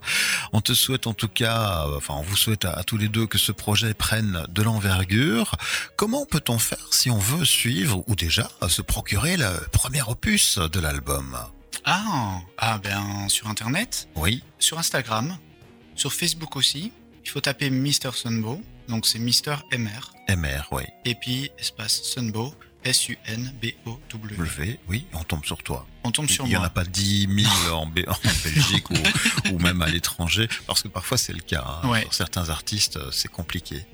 On 0.53 0.61
te 0.61 0.73
souhaite 0.73 1.05
en 1.05 1.13
tout 1.13 1.27
cas, 1.27 1.87
euh, 1.87 1.97
enfin 1.97 2.13
on 2.17 2.21
vous 2.23 2.37
souhaite 2.37 2.63
à, 2.63 2.71
à 2.71 2.85
tous 2.85 2.95
les 2.95 3.09
deux 3.09 3.27
que 3.27 3.37
ce 3.37 3.51
projet 3.51 3.93
prenne 3.93 4.45
de 4.47 4.61
l'envergure. 4.63 5.55
Comment 5.97 6.25
peut-on 6.25 6.57
faire 6.57 6.87
si 6.91 7.11
on 7.11 7.19
veut 7.19 7.43
suivre 7.43 8.01
ou 8.07 8.15
déjà 8.15 8.49
se 8.69 8.81
procurer 8.81 9.35
le 9.35 9.49
premier 9.73 10.03
opus 10.03 10.57
de 10.57 10.79
l'album? 10.79 11.37
Ah, 11.85 12.39
ah 12.57 12.77
ben 12.77 13.27
sur 13.29 13.47
internet, 13.47 14.07
Oui, 14.15 14.43
sur 14.59 14.77
Instagram, 14.79 15.37
sur 15.95 16.13
Facebook 16.13 16.55
aussi. 16.55 16.91
Il 17.25 17.29
faut 17.29 17.41
taper 17.41 17.69
Mr 17.69 18.11
Sunbow, 18.13 18.61
donc 18.87 19.05
c'est 19.05 19.19
Mr 19.19 19.57
MR, 19.77 20.13
MR, 20.29 20.67
oui. 20.71 20.83
et 21.05 21.15
puis 21.15 21.51
espace 21.59 22.01
Sunbow, 22.03 22.53
S-U-N-B-O-W. 22.83 24.35
W, 24.37 24.79
oui, 24.87 25.05
on 25.13 25.23
tombe 25.23 25.45
sur 25.45 25.61
toi. 25.61 25.85
On 26.03 26.11
tombe 26.11 26.29
sur 26.29 26.45
Il 26.45 26.49
n'y 26.49 26.55
en 26.55 26.59
a 26.59 26.61
moi. 26.63 26.69
pas 26.69 26.85
10 26.85 27.27
000 27.65 27.75
en, 27.75 27.85
Bé- 27.87 28.07
en 28.07 28.15
Belgique 28.43 28.89
ou, 28.89 28.95
ou 29.51 29.59
même 29.59 29.81
à 29.81 29.87
l'étranger, 29.89 30.47
parce 30.65 30.81
que 30.81 30.87
parfois 30.87 31.17
c'est 31.17 31.33
le 31.33 31.41
cas. 31.41 31.81
hein. 31.83 31.89
Ouais. 31.89 32.01
Sur 32.03 32.13
certains 32.13 32.49
artistes, 32.49 32.97
euh, 32.97 33.11
c'est 33.11 33.27
compliqué. 33.29 33.85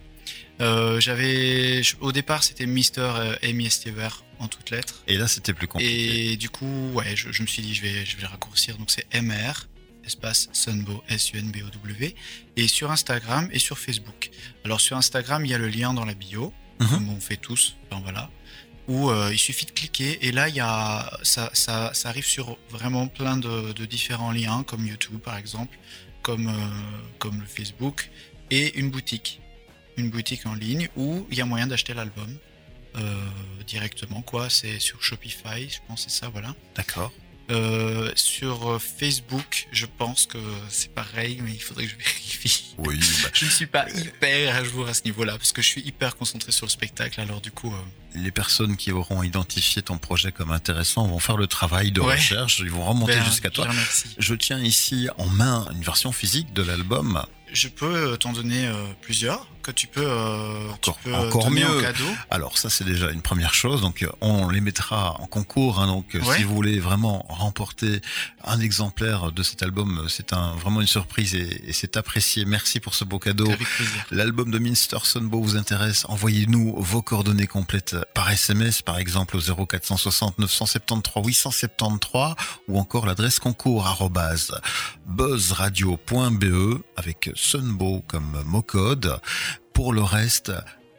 Euh, 0.62 1.00
J'avais, 1.00 1.82
au 2.00 2.12
départ 2.12 2.44
c'était 2.44 2.66
Mr 2.66 2.82
euh, 3.00 3.36
Amy 3.44 3.66
Estever 3.68 4.10
en 4.40 4.48
toutes 4.48 4.70
lettres. 4.72 5.04
Et 5.08 5.18
là, 5.18 5.28
c'était 5.28 5.54
plus 5.54 5.68
compliqué. 5.68 6.32
Et 6.32 6.38
du 6.38 6.50
coup, 6.50 6.92
ouais, 6.94 7.16
je, 7.16 7.32
je 7.32 7.42
me 7.42 7.48
suis 7.48 7.62
dit, 7.62 7.74
je 7.74 7.82
vais, 7.82 8.06
je 8.06 8.16
vais 8.16 8.22
le 8.24 8.28
raccourcir. 8.28 8.78
Donc 8.78 8.90
c'est 8.92 9.06
MR, 9.22 9.68
espace 10.06 10.50
Sunbow, 10.54 11.04
S-U-N-B-O-W. 11.10 12.16
Et 12.58 12.68
sur 12.68 12.92
Instagram 12.92 13.50
et 13.52 13.60
sur 13.60 13.78
Facebook. 13.80 14.30
Alors 14.64 14.82
sur 14.82 14.98
Instagram, 14.98 15.46
il 15.46 15.52
y 15.52 15.54
a 15.54 15.58
le 15.58 15.68
lien 15.70 15.94
dans 15.94 16.06
la 16.06 16.14
bio, 16.14 16.54
Mhm. 16.80 16.88
comme 16.90 17.10
on 17.10 17.20
fait 17.22 17.38
tous. 17.38 17.76
Enfin, 17.90 18.02
voilà. 18.04 18.30
Où 18.90 19.10
euh, 19.10 19.30
il 19.32 19.40
suffit 19.40 19.66
de 19.66 19.72
cliquer 19.72 20.26
et 20.28 20.32
là, 20.34 20.50
il 20.50 20.56
y 20.56 20.60
a, 20.60 21.10
ça, 21.24 21.50
ça, 21.54 21.92
ça 21.94 22.10
arrive 22.10 22.26
sur 22.26 22.58
vraiment 22.70 23.08
plein 23.08 23.38
de, 23.38 23.72
de 23.74 23.86
différents 23.86 24.32
liens, 24.32 24.64
comme 24.64 24.86
YouTube 24.86 25.20
par 25.20 25.38
exemple, 25.38 25.78
comme, 26.22 26.50
euh, 26.50 26.52
comme 27.18 27.40
le 27.40 27.48
Facebook, 27.48 28.10
et 28.52 28.78
une 28.78 28.92
boutique. 28.92 29.40
Une 29.98 30.10
boutique 30.10 30.46
en 30.46 30.54
ligne 30.56 30.90
où 30.96 31.26
il 31.32 31.38
y 31.38 31.42
a 31.42 31.46
moyen 31.46 31.68
d'acheter 31.68 31.94
l'album 31.94 32.38
euh, 32.98 33.28
directement, 33.66 34.22
quoi. 34.22 34.50
C'est 34.50 34.80
sur 34.80 35.02
Shopify, 35.02 35.70
je 35.70 35.80
pense, 35.88 36.04
c'est 36.04 36.10
ça, 36.10 36.30
voilà. 36.30 36.54
D'accord. 36.76 37.12
Euh, 37.52 38.12
sur 38.16 38.72
euh, 38.72 38.80
Facebook, 38.80 39.68
je 39.72 39.86
pense 39.86 40.26
que 40.26 40.40
c'est 40.70 40.92
pareil, 40.94 41.40
mais 41.44 41.52
il 41.52 41.62
faudrait 41.62 41.86
que 41.86 41.92
je 41.92 41.98
vérifie. 41.98 42.76
Oui, 42.80 43.00
bah, 43.24 43.30
Je 43.34 43.46
ne 43.46 43.50
suis 43.52 43.68
pas 43.68 43.88
hyper 43.90 44.56
à 44.56 44.64
jour 44.64 44.88
à 44.88 44.94
ce 44.94 45.04
niveau-là, 45.06 45.38
parce 45.38 45.52
que 45.52 45.62
je 45.62 45.68
suis 45.68 45.82
hyper 45.82 46.16
concentré 46.18 46.52
sur 46.52 46.66
le 46.66 46.72
spectacle, 46.72 47.22
alors 47.22 47.42
du 47.42 47.52
coup... 47.52 47.72
euh, 47.74 47.78
les 48.16 48.32
personnes 48.32 48.76
qui 48.78 48.92
auront 48.92 49.24
identifié 49.24 49.82
ton 49.82 49.98
projet 49.98 50.32
comme 50.32 50.52
intéressant 50.52 51.08
vont 51.08 51.20
faire 51.20 51.38
le 51.38 51.48
travail 51.48 51.92
de 51.92 52.02
Ouais. 52.02 52.16
recherche, 52.16 52.60
ils 52.60 52.70
vont 52.72 52.86
remonter 52.86 53.16
ben, 53.16 53.26
jusqu'à 53.26 53.50
toi. 53.50 53.68
Je 54.18 54.36
tiens 54.36 54.60
ici 54.60 55.08
en 55.18 55.28
main 55.28 55.68
une 55.74 55.82
version 55.84 56.12
physique 56.12 56.54
de 56.54 56.62
l'album. 56.64 57.24
Je 57.54 57.70
peux 57.70 57.86
euh, 58.14 58.18
t'en 58.18 58.34
donner 58.34 58.68
euh, 58.68 58.74
plusieurs, 59.02 59.48
que 59.62 59.72
tu 59.72 59.88
peux, 59.88 60.04
euh, 60.06 60.70
Encore- 60.72 60.98
tu 61.02 61.10
peux 61.10 61.16
encore 61.16 61.46
donner 61.46 61.62
mieux. 61.64 61.78
en 61.78 61.82
cadeau. 61.82 62.10
Alors 62.30 62.58
ça 62.58 62.70
c'est 62.70 62.84
déjà 62.84 63.12
une 63.12 63.22
première 63.22 63.54
chose, 63.54 63.80
donc 63.82 64.06
on 64.20 64.50
les 64.50 64.60
mettra 64.60 65.22
en 65.22 65.28
concours. 65.28 65.80
hein, 65.80 65.88
donc 65.88 66.06
Ouais. 66.22 66.36
si 66.38 66.44
vous 66.44 66.54
voulez 66.54 66.80
vraiment 66.80 67.26
remporter 67.30 68.02
un 68.44 68.60
exemplaire 68.60 69.32
de 69.32 69.42
cet 69.42 69.64
album, 69.64 70.06
c'est 70.10 70.34
un, 70.34 70.56
vraiment 70.56 70.82
une 70.82 70.88
surprise 70.88 71.34
et, 71.36 71.62
et 71.70 71.72
c'est 71.72 71.96
apprécié. 71.96 72.44
Merci 72.46 72.80
pour 72.82 72.94
ce 72.94 73.06
beau 73.06 73.20
cadeau. 73.20 73.50
L'album 74.12 74.52
de 74.52 74.60
Minster 74.60 74.98
Sunbow 75.04 75.42
vous 75.42 75.56
intéresse 75.56 76.04
Envoyez-nous 76.10 76.76
vos 76.82 77.02
coordonnées 77.02 77.48
complètes 77.48 77.96
par 78.14 78.32
SMS, 78.32 78.82
par 78.82 78.98
exemple 78.98 79.38
au 79.38 79.66
0460 79.66 80.40
973 80.40 81.26
873 81.26 82.36
ou 82.68 82.80
encore 82.80 83.06
l'adresse 83.06 83.40
concours 83.40 83.86
buzzradio.be 85.06 86.84
avec 86.96 87.30
Sunbow 87.36 88.04
comme 88.08 88.44
mot 88.46 88.62
code. 88.62 89.20
Pour 89.74 89.94
le 89.94 90.04
reste, 90.04 90.52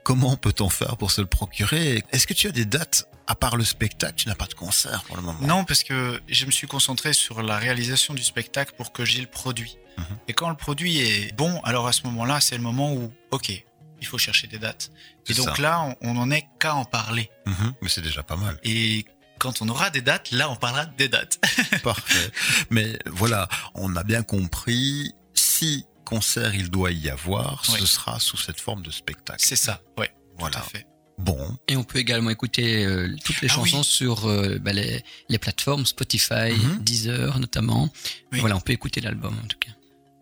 comment 0.04 0.36
peut-on 0.36 0.68
faire 0.68 0.96
pour 0.96 1.10
se 1.10 1.20
le 1.20 1.26
procurer? 1.26 2.04
Est-ce 2.12 2.26
que 2.26 2.34
tu 2.34 2.46
as 2.46 2.52
des 2.52 2.64
dates 2.64 3.08
à 3.26 3.34
part 3.34 3.56
le 3.56 3.64
spectacle? 3.64 4.14
Tu 4.16 4.28
n'as 4.28 4.34
pas 4.34 4.46
de 4.46 4.54
concert 4.54 5.02
pour 5.04 5.16
le 5.16 5.22
moment 5.22 5.38
Non, 5.40 5.64
parce 5.64 5.82
que 5.82 6.20
je 6.28 6.46
me 6.46 6.50
suis 6.50 6.66
concentré 6.66 7.12
sur 7.12 7.42
la 7.42 7.58
réalisation 7.58 8.14
du 8.14 8.22
spectacle 8.22 8.74
pour 8.76 8.92
que 8.92 9.04
j'ai 9.04 9.20
le 9.20 9.26
produit. 9.26 9.78
Mhm. 9.98 10.04
Et 10.28 10.32
quand 10.32 10.48
le 10.48 10.56
produit 10.56 10.98
est 10.98 11.34
bon, 11.34 11.60
alors 11.64 11.86
à 11.86 11.92
ce 11.92 12.02
moment-là, 12.04 12.40
c'est 12.40 12.56
le 12.56 12.62
moment 12.62 12.92
où, 12.92 13.12
ok, 13.30 13.64
il 14.00 14.06
faut 14.06 14.18
chercher 14.18 14.46
des 14.46 14.58
dates. 14.58 14.90
Et 15.28 15.34
donc 15.34 15.56
ça. 15.56 15.62
là, 15.62 15.96
on 16.02 16.12
on 16.12 16.16
en 16.18 16.30
est 16.30 16.46
qu'à 16.58 16.74
en 16.74 16.84
parler. 16.84 17.30
Mhm, 17.46 17.74
mais 17.82 17.88
c'est 17.88 18.02
déjà 18.02 18.22
pas 18.22 18.36
mal. 18.36 18.58
Et 18.64 19.04
quand 19.38 19.60
on 19.62 19.68
aura 19.68 19.90
des 19.90 20.00
dates, 20.00 20.30
là, 20.30 20.48
on 20.50 20.56
parlera 20.56 20.86
des 20.86 21.08
dates. 21.08 21.38
Parfait. 21.82 22.30
Mais 22.70 22.98
voilà, 23.06 23.48
on 23.74 23.94
a 23.96 24.02
bien 24.04 24.22
compris, 24.22 25.12
si 25.34 25.84
concert 26.04 26.54
il 26.54 26.70
doit 26.70 26.92
y 26.92 27.10
avoir, 27.10 27.62
Oui. 27.68 27.80
ce 27.80 27.86
sera 27.86 28.18
sous 28.20 28.36
cette 28.36 28.60
forme 28.60 28.82
de 28.82 28.90
spectacle. 28.90 29.44
c'est 29.44 29.56
ça, 29.56 29.82
ouais, 29.98 30.08
tout 30.08 30.14
Voilà. 30.38 30.58
à 30.58 30.62
fait. 30.62 30.86
Bon, 31.18 31.56
Et 31.66 31.76
on 31.78 31.84
peut 31.84 31.98
également 31.98 32.28
écouter 32.28 32.84
euh, 32.84 33.14
toutes 33.24 33.40
les 33.40 33.48
Ah 33.50 33.54
chansons 33.54 33.78
oui. 33.78 33.84
sur 33.84 34.28
euh, 34.28 34.58
bah, 34.58 34.74
les, 34.74 35.02
les 35.30 35.38
plateformes 35.38 35.86
Spotify, 35.86 36.52
Mhm. 36.52 36.78
Deezer 36.84 37.38
notamment. 37.38 37.88
Oui. 38.32 38.40
Voilà, 38.40 38.54
on 38.56 38.60
peut 38.60 38.74
écouter 38.74 39.00
l'album 39.00 39.34
en 39.42 39.46
tout 39.46 39.58
cas. 39.58 39.72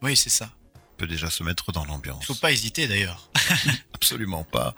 Oui, 0.03 0.17
c'est 0.17 0.31
ça. 0.31 0.51
On 0.95 0.97
peut 0.97 1.07
déjà 1.07 1.29
se 1.31 1.43
mettre 1.43 1.73
dans 1.73 1.85
l'ambiance. 1.85 2.23
Il 2.23 2.27
faut 2.27 2.35
pas 2.35 2.53
hésiter 2.53 2.87
d'ailleurs. 2.87 3.29
Absolument 3.95 4.45
pas. 4.45 4.75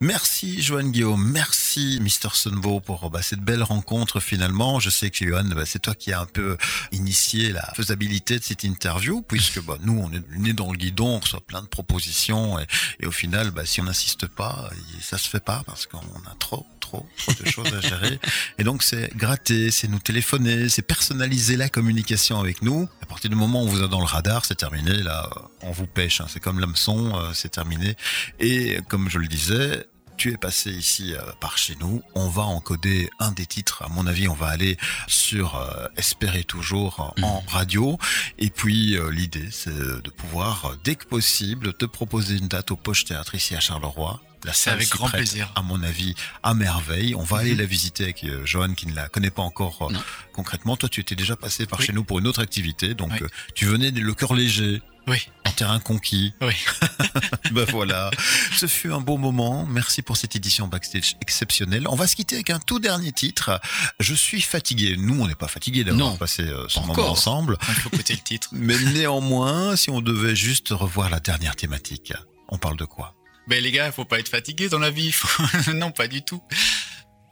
Merci 0.00 0.60
Joanne 0.60 0.92
Guillaume, 0.92 1.26
merci 1.32 1.98
Mr. 2.02 2.34
Sunbow 2.34 2.80
pour 2.80 3.08
bah, 3.08 3.22
cette 3.22 3.40
belle 3.40 3.62
rencontre 3.62 4.20
finalement. 4.20 4.78
Je 4.78 4.90
sais 4.90 5.08
que 5.08 5.26
Joanne, 5.26 5.54
bah, 5.54 5.64
c'est 5.64 5.78
toi 5.78 5.94
qui 5.94 6.12
as 6.12 6.20
un 6.20 6.26
peu 6.26 6.58
initié 6.92 7.50
la 7.50 7.72
faisabilité 7.74 8.38
de 8.38 8.44
cette 8.44 8.62
interview, 8.64 9.22
puisque 9.22 9.62
bah, 9.62 9.78
nous 9.80 9.98
on 9.98 10.12
est 10.12 10.22
nés 10.36 10.52
dans 10.52 10.70
le 10.70 10.76
guidon, 10.76 11.16
on 11.16 11.18
reçoit 11.20 11.40
plein 11.40 11.62
de 11.62 11.66
propositions 11.66 12.58
et, 12.58 12.66
et 13.00 13.06
au 13.06 13.10
final, 13.10 13.52
bah, 13.52 13.64
si 13.64 13.80
on 13.80 13.84
n'insiste 13.84 14.26
pas, 14.26 14.68
ça 15.00 15.16
se 15.16 15.28
fait 15.28 15.42
pas 15.42 15.62
parce 15.64 15.86
qu'on 15.86 15.98
a 15.98 16.34
trop, 16.38 16.66
trop, 16.86 17.06
trop 17.18 17.32
de 17.42 17.46
choses 17.48 17.72
à 17.74 17.80
gérer. 17.80 18.18
Et 18.58 18.64
donc 18.64 18.82
c'est 18.82 19.14
gratter, 19.16 19.70
c'est 19.70 19.88
nous 19.88 19.98
téléphoner, 19.98 20.68
c'est 20.68 20.82
personnaliser 20.82 21.56
la 21.56 21.68
communication 21.68 22.38
avec 22.40 22.62
nous. 22.62 22.88
À 23.02 23.06
partir 23.06 23.30
du 23.30 23.36
moment 23.36 23.62
où 23.62 23.66
on 23.66 23.68
vous 23.68 23.82
a 23.82 23.88
dans 23.88 24.00
le 24.00 24.06
radar, 24.06 24.44
c'est 24.44 24.54
terminé. 24.56 24.92
Là, 25.02 25.28
on 25.62 25.72
vous 25.72 25.86
pêche. 25.86 26.20
hein. 26.20 26.26
C'est 26.28 26.40
comme 26.40 26.60
l'hameçon, 26.60 27.12
euh, 27.16 27.32
c'est 27.34 27.50
terminé. 27.50 27.96
Et 28.40 28.78
comme 28.88 29.08
je 29.08 29.18
le 29.18 29.26
disais, 29.26 29.86
tu 30.16 30.32
es 30.32 30.36
passé 30.38 30.70
ici 30.70 31.12
euh, 31.12 31.20
par 31.40 31.58
chez 31.58 31.76
nous. 31.80 32.02
On 32.14 32.28
va 32.28 32.42
encoder 32.42 33.10
un 33.18 33.32
des 33.32 33.44
titres. 33.46 33.82
À 33.82 33.88
mon 33.88 34.06
avis, 34.06 34.28
on 34.28 34.34
va 34.34 34.48
aller 34.48 34.78
sur 35.08 35.56
euh, 35.56 35.86
Espérer 35.96 36.44
toujours 36.44 37.12
euh, 37.18 37.22
en 37.22 37.40
radio. 37.48 37.98
Et 38.38 38.50
puis 38.50 38.96
l'idée, 39.10 39.48
c'est 39.50 39.76
de 39.76 40.10
pouvoir, 40.10 40.72
dès 40.84 40.94
que 40.94 41.04
possible, 41.04 41.74
te 41.74 41.84
proposer 41.84 42.36
une 42.36 42.48
date 42.48 42.70
au 42.70 42.76
Poche 42.76 43.04
Théâtre 43.04 43.34
ici 43.34 43.54
à 43.54 43.60
Charleroi. 43.60 44.20
La 44.46 44.52
salle 44.52 44.74
avec 44.74 44.88
grand 44.90 45.08
prête, 45.08 45.20
plaisir. 45.22 45.50
À 45.56 45.62
mon 45.62 45.82
avis, 45.82 46.14
à 46.44 46.54
merveille. 46.54 47.14
On 47.16 47.24
va 47.24 47.38
aller 47.38 47.52
Mhm. 47.52 47.58
la 47.58 47.64
visiter 47.66 48.04
avec 48.04 48.22
euh, 48.24 48.46
Johan 48.46 48.74
qui 48.74 48.86
ne 48.86 48.94
la 48.94 49.08
connaît 49.08 49.30
pas 49.30 49.42
encore 49.42 49.90
euh, 49.90 49.94
concrètement. 50.32 50.76
Toi, 50.76 50.88
tu 50.88 51.00
étais 51.00 51.16
déjà 51.16 51.34
passé 51.36 51.66
par 51.66 51.80
Oui. 51.80 51.86
chez 51.86 51.92
nous 51.92 52.04
pour 52.04 52.20
une 52.20 52.26
autre 52.28 52.40
activité. 52.40 52.94
Donc, 52.94 53.10
Oui. 53.12 53.18
euh, 53.22 53.28
tu 53.56 53.66
venais 53.66 53.90
le 53.90 54.14
cœur 54.14 54.34
léger. 54.34 54.80
Oui. 55.08 55.18
En 55.46 55.52
terrain 55.52 55.78
conquis. 55.80 56.32
Oui. 56.40 56.52
ben 57.52 57.64
voilà. 57.70 58.10
Ce 58.56 58.66
fut 58.66 58.92
un 58.92 59.00
beau 59.00 59.16
moment. 59.18 59.64
Merci 59.66 60.02
pour 60.02 60.16
cette 60.16 60.34
édition 60.36 60.66
backstage 60.68 61.16
exceptionnelle. 61.20 61.86
On 61.88 61.94
va 61.96 62.06
se 62.08 62.16
quitter 62.16 62.34
avec 62.36 62.50
un 62.50 62.58
tout 62.58 62.78
dernier 62.80 63.12
titre. 63.12 63.60
Je 64.00 64.14
suis 64.14 64.40
fatigué. 64.42 64.96
Nous, 64.96 65.20
on 65.20 65.26
n'est 65.28 65.34
pas 65.36 65.46
fatigué 65.48 65.84
d'avoir 65.84 66.16
passé 66.18 66.42
euh, 66.42 66.66
ce 66.68 66.78
Encore. 66.80 66.96
moment 66.96 67.10
ensemble. 67.10 67.56
Il 67.68 67.74
faut 67.74 67.90
le 67.92 68.02
titre. 68.02 68.48
Mais 68.52 68.78
néanmoins, 68.94 69.76
si 69.76 69.90
on 69.90 70.00
devait 70.00 70.36
juste 70.36 70.68
revoir 70.70 71.08
la 71.10 71.20
dernière 71.20 71.54
thématique, 71.56 72.12
on 72.48 72.58
parle 72.58 72.76
de 72.76 72.84
quoi? 72.84 73.14
Ben 73.46 73.62
les 73.62 73.70
gars, 73.70 73.92
faut 73.92 74.04
pas 74.04 74.18
être 74.18 74.28
fatigué 74.28 74.68
dans 74.68 74.78
la 74.78 74.90
vie. 74.90 75.14
non, 75.74 75.90
pas 75.92 76.08
du 76.08 76.22
tout. 76.22 76.42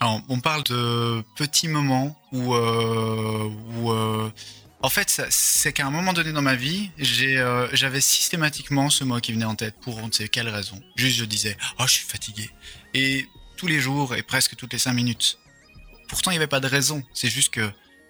Alors, 0.00 0.20
on 0.28 0.40
parle 0.40 0.62
de 0.64 1.22
petits 1.36 1.68
moments 1.68 2.16
où, 2.32 2.54
euh, 2.54 3.50
euh, 3.86 4.30
en 4.82 4.88
fait, 4.90 5.22
c'est 5.30 5.72
qu'à 5.72 5.86
un 5.86 5.90
moment 5.90 6.12
donné 6.12 6.32
dans 6.32 6.42
ma 6.42 6.54
vie, 6.56 6.90
euh, 7.22 7.68
j'avais 7.72 8.00
systématiquement 8.00 8.90
ce 8.90 9.02
mot 9.04 9.18
qui 9.20 9.32
venait 9.32 9.44
en 9.44 9.54
tête 9.54 9.76
pour 9.80 9.98
on 9.98 10.08
ne 10.08 10.12
sait 10.12 10.28
quelle 10.28 10.48
raison. 10.48 10.80
Juste, 10.96 11.16
je 11.18 11.24
disais, 11.24 11.56
oh, 11.78 11.84
je 11.86 11.92
suis 11.92 12.06
fatigué. 12.06 12.50
Et 12.92 13.26
tous 13.56 13.66
les 13.66 13.80
jours 13.80 14.14
et 14.14 14.22
presque 14.22 14.56
toutes 14.56 14.72
les 14.72 14.78
cinq 14.78 14.92
minutes. 14.92 15.38
Pourtant, 16.08 16.30
il 16.30 16.34
n'y 16.34 16.38
avait 16.38 16.46
pas 16.48 16.60
de 16.60 16.68
raison. 16.68 17.02
C'est 17.14 17.30
juste 17.30 17.52
que 17.54 17.68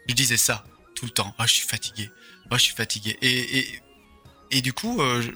je 0.09 0.15
disais 0.15 0.37
ça 0.37 0.65
tout 0.97 1.05
le 1.05 1.11
temps. 1.13 1.35
Oh, 1.39 1.45
je 1.47 1.53
suis 1.55 1.69
fatigué. 1.69 2.11
Oh, 2.51 2.57
je 2.57 2.63
suis 2.63 2.75
fatigué. 2.75 3.17
Et, 3.23 3.59
et, 3.59 3.81
et 4.51 4.63
du 4.63 4.73
coup, 4.73 5.01
je- 5.21 5.31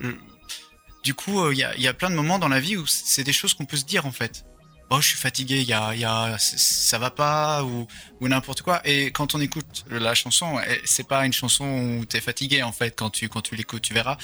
du 1.03 1.13
coup, 1.13 1.41
euh, 1.41 1.53
il 1.53 1.59
y, 1.59 1.63
a, 1.63 1.75
il 1.75 1.81
y 1.81 1.87
a 1.87 1.93
plein 1.93 2.09
de 2.09 2.15
moments 2.15 2.39
dans 2.39 2.47
la 2.47 2.59
vie 2.59 2.77
où 2.77 2.85
c'est 2.87 3.23
des 3.23 3.33
choses 3.33 3.53
qu'on 3.53 3.65
peut 3.65 3.77
se 3.77 3.85
dire 3.85 4.05
en 4.05 4.11
fait. 4.11 4.45
Oh, 4.91 4.99
je 5.01 5.09
suis 5.09 5.17
fatigué, 5.17 5.61
y 5.61 5.73
a, 5.73 5.93
y 5.93 6.03
a, 6.03 6.35
ça 6.39 6.97
va 6.97 7.11
pas 7.11 7.63
ou, 7.63 7.87
n'importe 8.21 8.63
quoi. 8.63 8.81
Et 8.85 9.11
quand 9.11 9.35
on 9.35 9.39
écoute 9.39 9.85
la 9.91 10.15
chanson, 10.15 10.59
eh, 10.67 10.81
c'est 10.83 11.07
pas 11.07 11.27
une 11.27 11.33
chanson 11.33 11.99
où 11.99 12.05
t'es 12.05 12.21
fatigué 12.21 12.63
en 12.63 12.71
fait. 12.71 12.95
Quand 12.95 13.11
tu 13.11 13.29
quand 13.29 13.41
tu 13.41 13.55
l'écoutes, 13.55 13.83
tu 13.83 13.93
verras, 13.93 14.17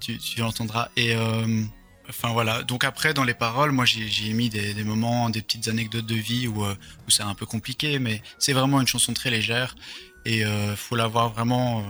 tu, 0.00 0.18
l'entendras. 0.38 0.88
Et 0.96 1.14
euh, 1.14 1.62
enfin 2.08 2.30
voilà. 2.32 2.64
Donc 2.64 2.82
après, 2.82 3.14
dans 3.14 3.22
les 3.22 3.34
paroles, 3.34 3.70
moi 3.70 3.84
j'ai 3.84 4.32
mis 4.32 4.48
des, 4.48 4.82
moments, 4.82 5.30
des 5.30 5.40
petites 5.40 5.68
anecdotes 5.68 6.06
de 6.06 6.16
vie 6.16 6.48
où 6.48 6.64
euh, 6.64 6.74
où 7.06 7.10
c'est 7.10 7.22
un 7.22 7.34
peu 7.34 7.46
compliqué, 7.46 8.00
mais 8.00 8.20
c'est 8.40 8.52
vraiment 8.52 8.80
une 8.80 8.88
chanson 8.88 9.12
très 9.12 9.30
légère 9.30 9.76
et 10.24 10.44
euh, 10.44 10.76
faut 10.76 10.96
la 10.96 11.06
voir 11.06 11.30
vraiment 11.30 11.80
euh, 11.80 11.82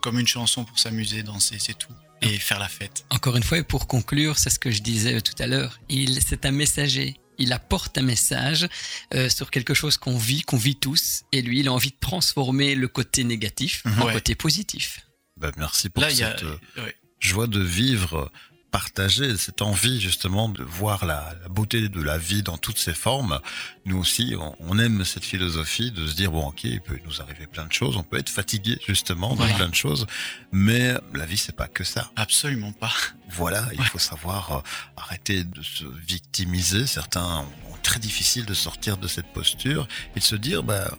comme 0.00 0.18
une 0.18 0.26
chanson 0.26 0.64
pour 0.64 0.78
s'amuser, 0.78 1.22
danser, 1.22 1.56
c'est 1.58 1.78
tout, 1.78 1.92
et 2.22 2.38
faire 2.38 2.58
la 2.58 2.68
fête. 2.68 3.04
Encore 3.10 3.36
une 3.36 3.42
fois, 3.42 3.58
et 3.58 3.62
pour 3.62 3.86
conclure, 3.86 4.38
c'est 4.38 4.50
ce 4.50 4.58
que 4.58 4.70
je 4.70 4.82
disais 4.82 5.20
tout 5.20 5.34
à 5.38 5.46
l'heure. 5.46 5.80
Il, 5.88 6.20
c'est 6.22 6.44
un 6.46 6.50
messager. 6.50 7.16
Il 7.38 7.52
apporte 7.54 7.96
un 7.96 8.02
message 8.02 8.68
euh, 9.14 9.30
sur 9.30 9.50
quelque 9.50 9.72
chose 9.72 9.96
qu'on 9.96 10.18
vit, 10.18 10.42
qu'on 10.42 10.58
vit 10.58 10.76
tous. 10.76 11.22
Et 11.32 11.40
lui, 11.40 11.60
il 11.60 11.68
a 11.68 11.72
envie 11.72 11.90
de 11.90 11.96
transformer 11.98 12.74
le 12.74 12.86
côté 12.88 13.24
négatif 13.24 13.82
en 13.98 14.06
Ouais. 14.06 14.12
côté 14.12 14.34
positif. 14.34 15.06
ben, 15.38 15.50
Merci 15.56 15.88
pour 15.88 16.02
Là, 16.02 16.08
a, 16.08 16.14
cette 16.14 16.42
euh, 16.42 16.56
ouais. 16.76 16.94
joie 17.18 17.46
de 17.46 17.62
vivre 17.62 18.30
partagée, 18.70 19.36
cette 19.36 19.62
envie 19.62 20.00
justement 20.00 20.48
de 20.48 20.62
voir 20.62 21.04
la, 21.04 21.34
la 21.42 21.48
beauté 21.48 21.88
de 21.88 22.00
la 22.02 22.18
vie 22.18 22.42
dans 22.42 22.56
toutes 22.58 22.78
ses 22.78 22.94
formes. 22.94 23.40
Nous 23.84 23.98
aussi, 23.98 24.34
on, 24.38 24.54
on 24.60 24.78
aime 24.78 25.04
cette 25.04 25.24
philosophie 25.24 25.90
de 25.90 26.06
se 26.06 26.14
dire, 26.14 26.30
bon 26.30 26.46
ok, 26.48 26.64
il 26.64 26.80
peut 26.80 26.98
nous 27.04 27.20
arriver 27.20 27.46
plein 27.46 27.66
de 27.66 27.72
choses, 27.72 27.96
on 27.96 28.02
peut 28.02 28.18
être 28.18 28.30
fatigué 28.30 28.78
justement 28.86 29.32
de 29.32 29.38
Voilà. 29.38 29.54
plein 29.54 29.68
de 29.68 29.74
choses, 29.74 30.06
mais 30.52 30.94
la 31.14 31.26
vie 31.26 31.38
c'est 31.38 31.56
pas 31.56 31.68
que 31.68 31.84
ça. 31.84 32.10
Absolument 32.16 32.72
pas. 32.72 32.92
Voilà, 33.30 33.68
il 33.72 33.84
faut 33.84 33.98
savoir 33.98 34.52
euh, 34.52 34.60
arrêter 34.96 35.44
de 35.44 35.62
se 35.62 35.84
victimiser. 36.06 36.86
Certains 36.86 37.44
ont 37.70 37.76
très 37.82 37.98
difficile 38.00 38.44
de 38.44 38.54
sortir 38.54 38.96
de 38.98 39.08
cette 39.08 39.32
posture 39.32 39.86
et 40.16 40.20
de 40.20 40.24
se 40.24 40.36
dire, 40.36 40.62
bah, 40.62 40.90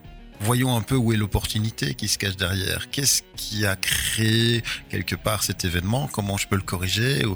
voyons 0.41 0.75
un 0.75 0.81
peu 0.81 0.95
où 0.95 1.13
est 1.13 1.17
l'opportunité 1.17 1.93
qui 1.93 2.07
se 2.07 2.17
cache 2.17 2.35
derrière. 2.35 2.89
Qu'est-ce 2.89 3.23
qui 3.35 3.65
a 3.65 3.75
créé 3.75 4.63
quelque 4.89 5.15
part 5.15 5.43
cet 5.43 5.65
événement? 5.65 6.09
Comment 6.11 6.37
je 6.37 6.47
peux 6.47 6.55
le 6.55 6.61
corriger? 6.61 7.25
Ou, 7.25 7.35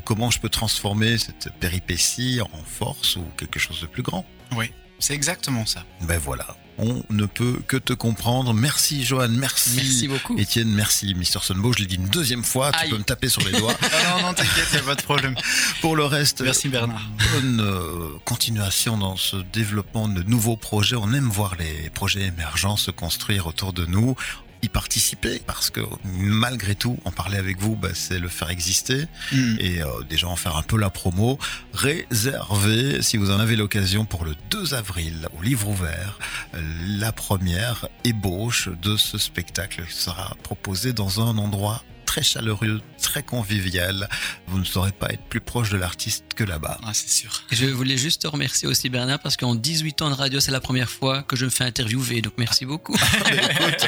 comment 0.00 0.30
je 0.30 0.40
peux 0.40 0.48
transformer 0.48 1.18
cette 1.18 1.50
péripétie 1.60 2.40
en 2.40 2.64
force 2.64 3.16
ou 3.16 3.24
quelque 3.36 3.58
chose 3.58 3.80
de 3.80 3.86
plus 3.86 4.02
grand? 4.02 4.24
Oui, 4.56 4.70
c'est 4.98 5.14
exactement 5.14 5.66
ça. 5.66 5.84
Ben 6.02 6.18
voilà, 6.18 6.46
on 6.78 7.02
ne 7.10 7.26
peut 7.26 7.60
que 7.66 7.76
te 7.76 7.92
comprendre. 7.92 8.52
Merci 8.54 9.04
Johan, 9.04 9.28
merci. 9.30 9.72
Merci 9.76 10.08
beaucoup. 10.08 10.38
Étienne, 10.38 10.68
merci 10.68 11.14
Mr. 11.14 11.40
Sunbo, 11.42 11.72
je 11.72 11.80
l'ai 11.80 11.86
dit 11.86 11.96
une 11.96 12.08
deuxième 12.08 12.44
fois, 12.44 12.72
tu 12.72 12.90
peux 12.90 12.98
me 12.98 13.02
taper 13.04 13.28
sur 13.28 13.42
les 13.42 13.52
doigts. 13.52 13.74
Non, 14.16 14.22
non, 14.28 14.34
t'inquiète, 14.34 14.68
y 14.72 14.76
a 14.76 14.80
pas 14.82 14.94
de 14.94 15.02
problème. 15.02 15.34
Pour 15.80 15.96
le 15.96 16.04
reste, 16.04 16.40
Merci 16.40 16.68
Bernard. 16.68 17.02
bonne 17.34 17.60
euh, 17.60 18.08
continuation 18.24 18.96
dans 18.96 19.16
ce 19.16 19.36
développement 19.52 20.08
de 20.08 20.22
nouveaux 20.22 20.56
projets. 20.56 20.96
On 20.96 21.12
aime 21.12 21.28
voir 21.28 21.56
les 21.56 21.90
projets 21.90 22.22
émergents 22.26 22.76
se 22.76 22.90
construire 22.90 23.46
autour 23.46 23.72
de 23.72 23.84
nous, 23.86 24.14
y 24.62 24.68
participer, 24.68 25.40
parce 25.46 25.70
que 25.70 25.80
malgré 26.04 26.74
tout, 26.74 26.98
en 27.04 27.10
parler 27.10 27.38
avec 27.38 27.60
vous, 27.60 27.76
bah, 27.76 27.90
c'est 27.94 28.18
le 28.18 28.28
faire 28.28 28.50
exister 28.50 29.06
Mm. 29.32 29.56
et 29.58 29.82
euh, 29.82 29.86
déjà 30.08 30.28
en 30.28 30.36
faire 30.36 30.56
un 30.56 30.62
peu 30.62 30.78
la 30.78 30.90
promo. 30.90 31.38
Réservez, 31.72 33.02
si 33.02 33.16
vous 33.16 33.30
en 33.30 33.38
avez 33.38 33.56
l'occasion, 33.56 34.04
pour 34.04 34.24
le 34.24 34.34
2 34.50 34.74
avril, 34.74 35.28
au 35.38 35.42
livre 35.42 35.68
ouvert, 35.68 36.18
euh, 36.54 36.60
la 36.98 37.12
première 37.12 37.88
ébauche 38.04 38.68
de 38.82 38.96
ce 38.96 39.18
spectacle 39.18 39.84
sera 39.88 40.34
proposée 40.42 40.92
dans 40.92 41.20
un 41.20 41.38
endroit 41.38 41.82
très 42.16 42.22
chaleureux, 42.22 42.80
très 43.02 43.22
convivial. 43.22 44.08
Vous 44.46 44.58
ne 44.58 44.64
saurez 44.64 44.92
pas 44.92 45.08
être 45.10 45.22
plus 45.28 45.42
proche 45.42 45.68
de 45.68 45.76
l'artiste 45.76 46.24
que 46.34 46.44
là-bas. 46.44 46.78
Ah, 46.82 46.92
c'est 46.94 47.10
sûr. 47.10 47.42
Je 47.52 47.66
voulais 47.66 47.98
juste 47.98 48.22
te 48.22 48.26
remercier 48.26 48.66
aussi, 48.66 48.88
Bernard, 48.88 49.18
parce 49.18 49.36
qu'en 49.36 49.54
18 49.54 50.00
ans 50.00 50.08
de 50.08 50.14
radio, 50.14 50.40
c'est 50.40 50.50
la 50.50 50.60
première 50.62 50.88
fois 50.88 51.22
que 51.24 51.36
je 51.36 51.44
me 51.44 51.50
fais 51.50 51.64
interviewer. 51.64 52.22
Donc, 52.22 52.32
merci 52.38 52.64
beaucoup. 52.64 52.94
Écoute, 53.26 53.86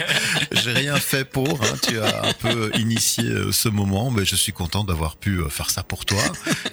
j'ai 0.53 0.73
rien 0.73 0.97
fait 0.97 1.25
pour. 1.25 1.63
hein. 1.65 1.75
Tu 1.83 1.99
as 2.01 2.27
un 2.27 2.33
peu 2.35 2.71
initié 2.75 3.25
euh, 3.25 3.51
ce 3.51 3.71
moment, 3.71 4.11
mais 4.11 4.27
je 4.27 4.37
suis 4.37 4.53
content 4.53 4.85
d'avoir 4.85 5.17
pu 5.17 5.39
euh, 5.39 5.49
faire 5.49 5.71
ça 5.71 5.83
pour 5.83 6.05
toi. 6.05 6.23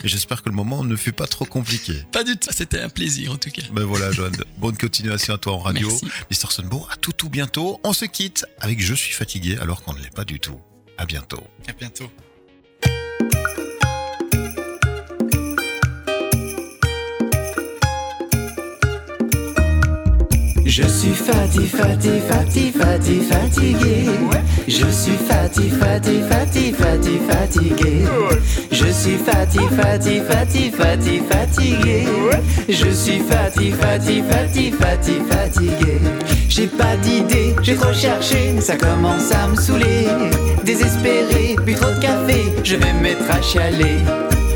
Et 0.04 0.10
j'espère 0.10 0.44
que 0.44 0.50
le 0.50 0.56
moment 0.56 0.84
ne 0.84 0.98
fut 0.98 1.14
pas 1.14 1.28
trop 1.28 1.46
compliqué. 1.46 2.04
Pas 2.12 2.26
du 2.26 2.36
tout. 2.36 2.50
C'était 2.52 2.82
un 2.82 2.90
plaisir, 2.90 3.32
en 3.32 3.38
tout 3.38 3.50
cas. 3.50 3.62
Ben 3.72 3.86
voilà, 3.86 4.12
Johan. 4.12 4.32
Bonne 4.58 4.78
continuation 4.78 5.36
à 5.36 5.38
toi 5.38 5.54
en 5.54 5.60
radio. 5.60 5.88
Merci. 5.88 6.06
Mr. 6.30 6.52
Sunbo, 6.52 6.86
à 6.92 6.98
tout 6.98 7.14
tout 7.14 7.30
bientôt. 7.30 7.80
On 7.86 7.94
se 7.94 8.04
quitte 8.04 8.46
avec 8.60 8.82
Je 8.82 8.94
suis 8.94 9.14
fatigué 9.14 9.58
alors 9.62 9.84
qu'on 9.84 9.94
ne 9.94 10.00
l'est 10.02 10.14
pas 10.14 10.26
du 10.26 10.42
tout. 10.42 10.60
À 10.98 11.06
bientôt. 11.06 11.44
À 11.68 11.74
bientôt. 11.74 12.10
Je 20.66 20.82
suis 20.82 21.14
fatigué, 21.14 21.68
fatigué, 21.68 22.22
fatigué, 22.28 22.72
fatigué, 22.72 23.22
fatigué. 23.22 24.06
Je 24.68 24.88
suis 24.88 25.16
fatigué, 25.16 25.70
fatigué, 25.70 26.24
fatigué, 26.28 26.74
fatigué, 26.74 27.20
fatigué. 27.30 28.06
Je 28.72 28.88
suis 28.92 29.18
fatigué, 29.18 29.68
fatigué, 29.78 30.22
fatigué, 30.28 30.72
fatigué, 30.72 31.22
fatigué. 31.30 32.08
Je 32.68 32.90
suis 32.90 33.20
fatigué, 33.20 33.74
fatigué, 33.74 34.72
fatigué, 34.72 35.22
fatigué. 35.30 36.02
J'ai 36.50 36.68
pas 36.68 36.98
d'idée, 36.98 37.56
j'ai 37.62 37.76
trop 37.76 37.94
cherché, 37.94 38.60
ça 38.60 38.76
commence 38.76 39.32
à 39.32 39.48
me 39.48 39.56
saouler. 39.56 40.08
Désespéré, 40.64 41.58
bu 41.64 41.76
trop 41.76 41.92
de 41.92 42.00
café, 42.00 42.44
je 42.64 42.76
vais 42.76 42.94
me 42.94 43.02
mettre 43.02 43.30
à 43.30 43.40
chialer. 43.40 44.00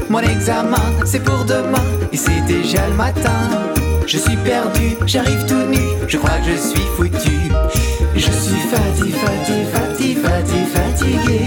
Mon 0.10 0.22
examen, 0.22 0.91
c'est 1.05 1.24
pour 1.24 1.45
demain, 1.45 1.86
et 2.12 2.18
c'est 2.18 2.41
déjà 2.47 2.88
le 2.88 2.95
matin. 2.95 3.70
Je 4.08 4.18
suis 4.18 4.38
perdu, 4.38 4.95
j'arrive 5.06 5.45
tout 5.45 5.68
nu, 5.70 5.80
je 6.08 6.18
crois 6.18 6.38
que 6.39 6.52
je 6.52 6.58
suis 6.58 6.88
foutu. 6.97 7.39
Je 8.16 8.32
suis 8.32 8.62
fatigué, 8.72 9.14
fatigué, 9.24 10.16
fatigué, 10.24 10.66
fatigué. 10.74 11.41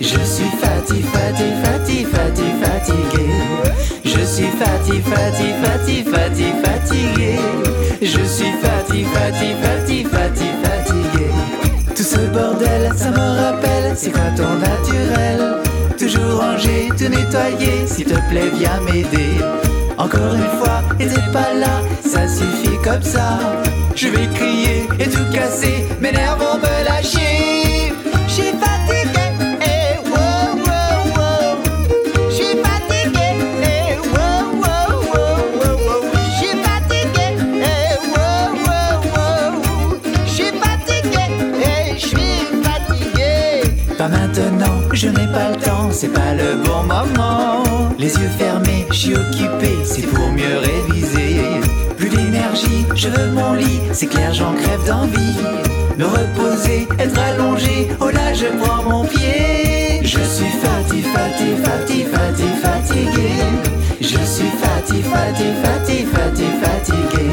Je 0.00 0.06
suis 0.06 0.50
fatigué, 0.60 1.02
fatigué, 1.12 2.06
fatigué, 2.06 2.52
fatigué. 2.62 3.26
Je 4.04 4.24
suis 4.24 4.46
fatigué, 4.46 5.02
fatigué, 5.02 6.04
fatigué, 6.04 6.52
fatigué. 6.64 7.38
Je 8.00 8.24
suis 8.24 8.52
fatigué, 8.62 9.06
fatigué, 9.12 10.04
fatigué, 10.04 10.52
fatigué. 10.62 11.26
Tout 11.96 12.02
ce 12.02 12.20
bordel, 12.32 12.92
ça 12.96 13.10
me 13.10 13.40
rappelle, 13.40 13.94
c'est 13.96 14.10
quoi 14.10 14.30
ton 14.36 14.54
naturel 14.56 15.56
Toujours 15.98 16.40
rangé, 16.40 16.88
tout 16.96 17.08
nettoyer, 17.08 17.86
s'il 17.86 18.04
te 18.06 18.14
plaît, 18.30 18.50
viens 18.54 18.80
m'aider. 18.82 19.42
Encore 19.98 20.32
une 20.34 20.58
fois, 20.60 20.80
et 21.00 21.06
t'es 21.06 21.32
pas 21.32 21.52
là, 21.54 21.82
ça 22.04 22.28
suffit 22.28 22.78
comme 22.84 23.02
ça. 23.02 23.40
Je 23.96 24.08
vais 24.08 24.28
crier 24.32 24.88
et 25.00 25.08
tout 25.10 25.24
casser, 25.32 25.86
mes 26.00 26.12
nerfs 26.12 26.36
vont 26.36 26.56
me 26.56 26.84
lâcher. 26.84 27.92
J'suis 28.28 28.52
fatigué, 28.62 29.26
eh, 29.60 29.98
wow, 30.08 30.54
wow, 30.66 31.00
wow. 31.16 31.58
J'suis 32.30 32.56
fatigué, 32.62 33.28
eh, 33.62 33.98
wow, 34.14 34.44
wow, 34.62 35.00
wow, 35.10 35.74
wow. 35.84 36.02
J'suis 36.30 36.56
fatigué, 36.62 37.28
eh, 37.60 37.98
wow, 38.14 38.54
wow, 38.66 39.00
wow. 39.14 40.00
J'suis 40.26 40.52
fatigué, 40.62 41.26
eh, 41.60 41.98
j'suis 41.98 42.46
fatigué. 42.62 43.96
Pas 43.98 44.08
maintenant, 44.08 44.78
je 44.92 45.08
n'ai 45.08 45.26
pas 45.32 45.50
le 45.50 45.56
temps, 45.56 45.90
c'est 45.90 46.12
pas 46.12 46.34
le 46.34 46.62
bon 46.62 46.84
moment. 46.84 47.64
Les 47.98 48.14
yeux 48.14 48.30
fermés, 48.38 48.86
je 48.90 48.96
suis 48.96 49.14
occupé, 49.14 49.76
pour 50.02 50.30
mieux 50.32 50.58
réviser. 50.58 51.40
Plus 51.96 52.08
d'énergie, 52.08 52.86
je 52.94 53.08
veux 53.08 53.30
mon 53.32 53.54
lit, 53.54 53.80
c'est 53.92 54.06
clair, 54.06 54.32
j'en 54.32 54.52
crève 54.54 54.84
d'envie. 54.86 55.36
Me 55.96 56.04
reposer, 56.04 56.86
être 56.98 57.18
allongé, 57.18 57.88
oh 58.00 58.10
là 58.10 58.32
je 58.32 58.46
prends 58.60 58.82
mon 58.84 59.04
pied. 59.04 60.00
Je 60.02 60.20
suis 60.20 60.52
fatigué, 60.62 61.02
fatigué, 61.12 61.56
fatigué, 61.64 62.04
fatigué, 62.12 62.52
fatigué. 62.62 63.30
Je 64.00 64.18
suis 64.24 64.52
fatigué, 64.62 65.02
fatigué, 65.02 65.54
fatigué, 65.62 66.06
fatigué, 66.12 66.52
fatigué. 66.62 67.26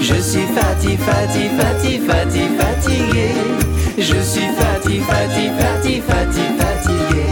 Je 0.00 0.14
suis 0.20 0.46
fatigué, 0.54 0.98
fatigué, 0.98 1.50
fatigué, 1.58 2.00
fatigué, 2.08 2.48
fatigué. 2.58 3.28
Je 3.96 4.20
suis 4.20 4.48
fatigué, 4.58 5.00
fatigué, 5.00 5.50
fatigué, 5.58 6.02
fatigué, 6.08 6.48
fatigué. 6.58 7.24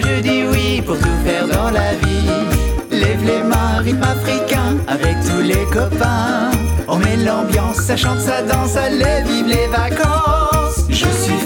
Je 0.00 0.20
dis 0.20 0.44
oui 0.50 0.82
pour 0.82 0.96
tout 0.98 1.18
faire 1.24 1.46
dans 1.46 1.70
la 1.70 1.92
vie. 1.94 2.28
Lève 2.90 3.24
les 3.24 3.42
mains, 3.42 3.80
rythme 3.82 4.02
africain, 4.02 4.76
avec 4.86 5.16
tous 5.26 5.42
les 5.42 5.64
copains. 5.72 6.50
On 6.88 6.96
met 6.96 7.16
l'ambiance, 7.16 7.76
ça 7.76 7.96
chante, 7.96 8.20
ça 8.20 8.42
danse, 8.42 8.76
allez, 8.76 9.22
vive 9.26 9.46
les 9.46 9.66
vacances. 9.68 10.84
Je 10.88 11.06
suis 11.06 11.45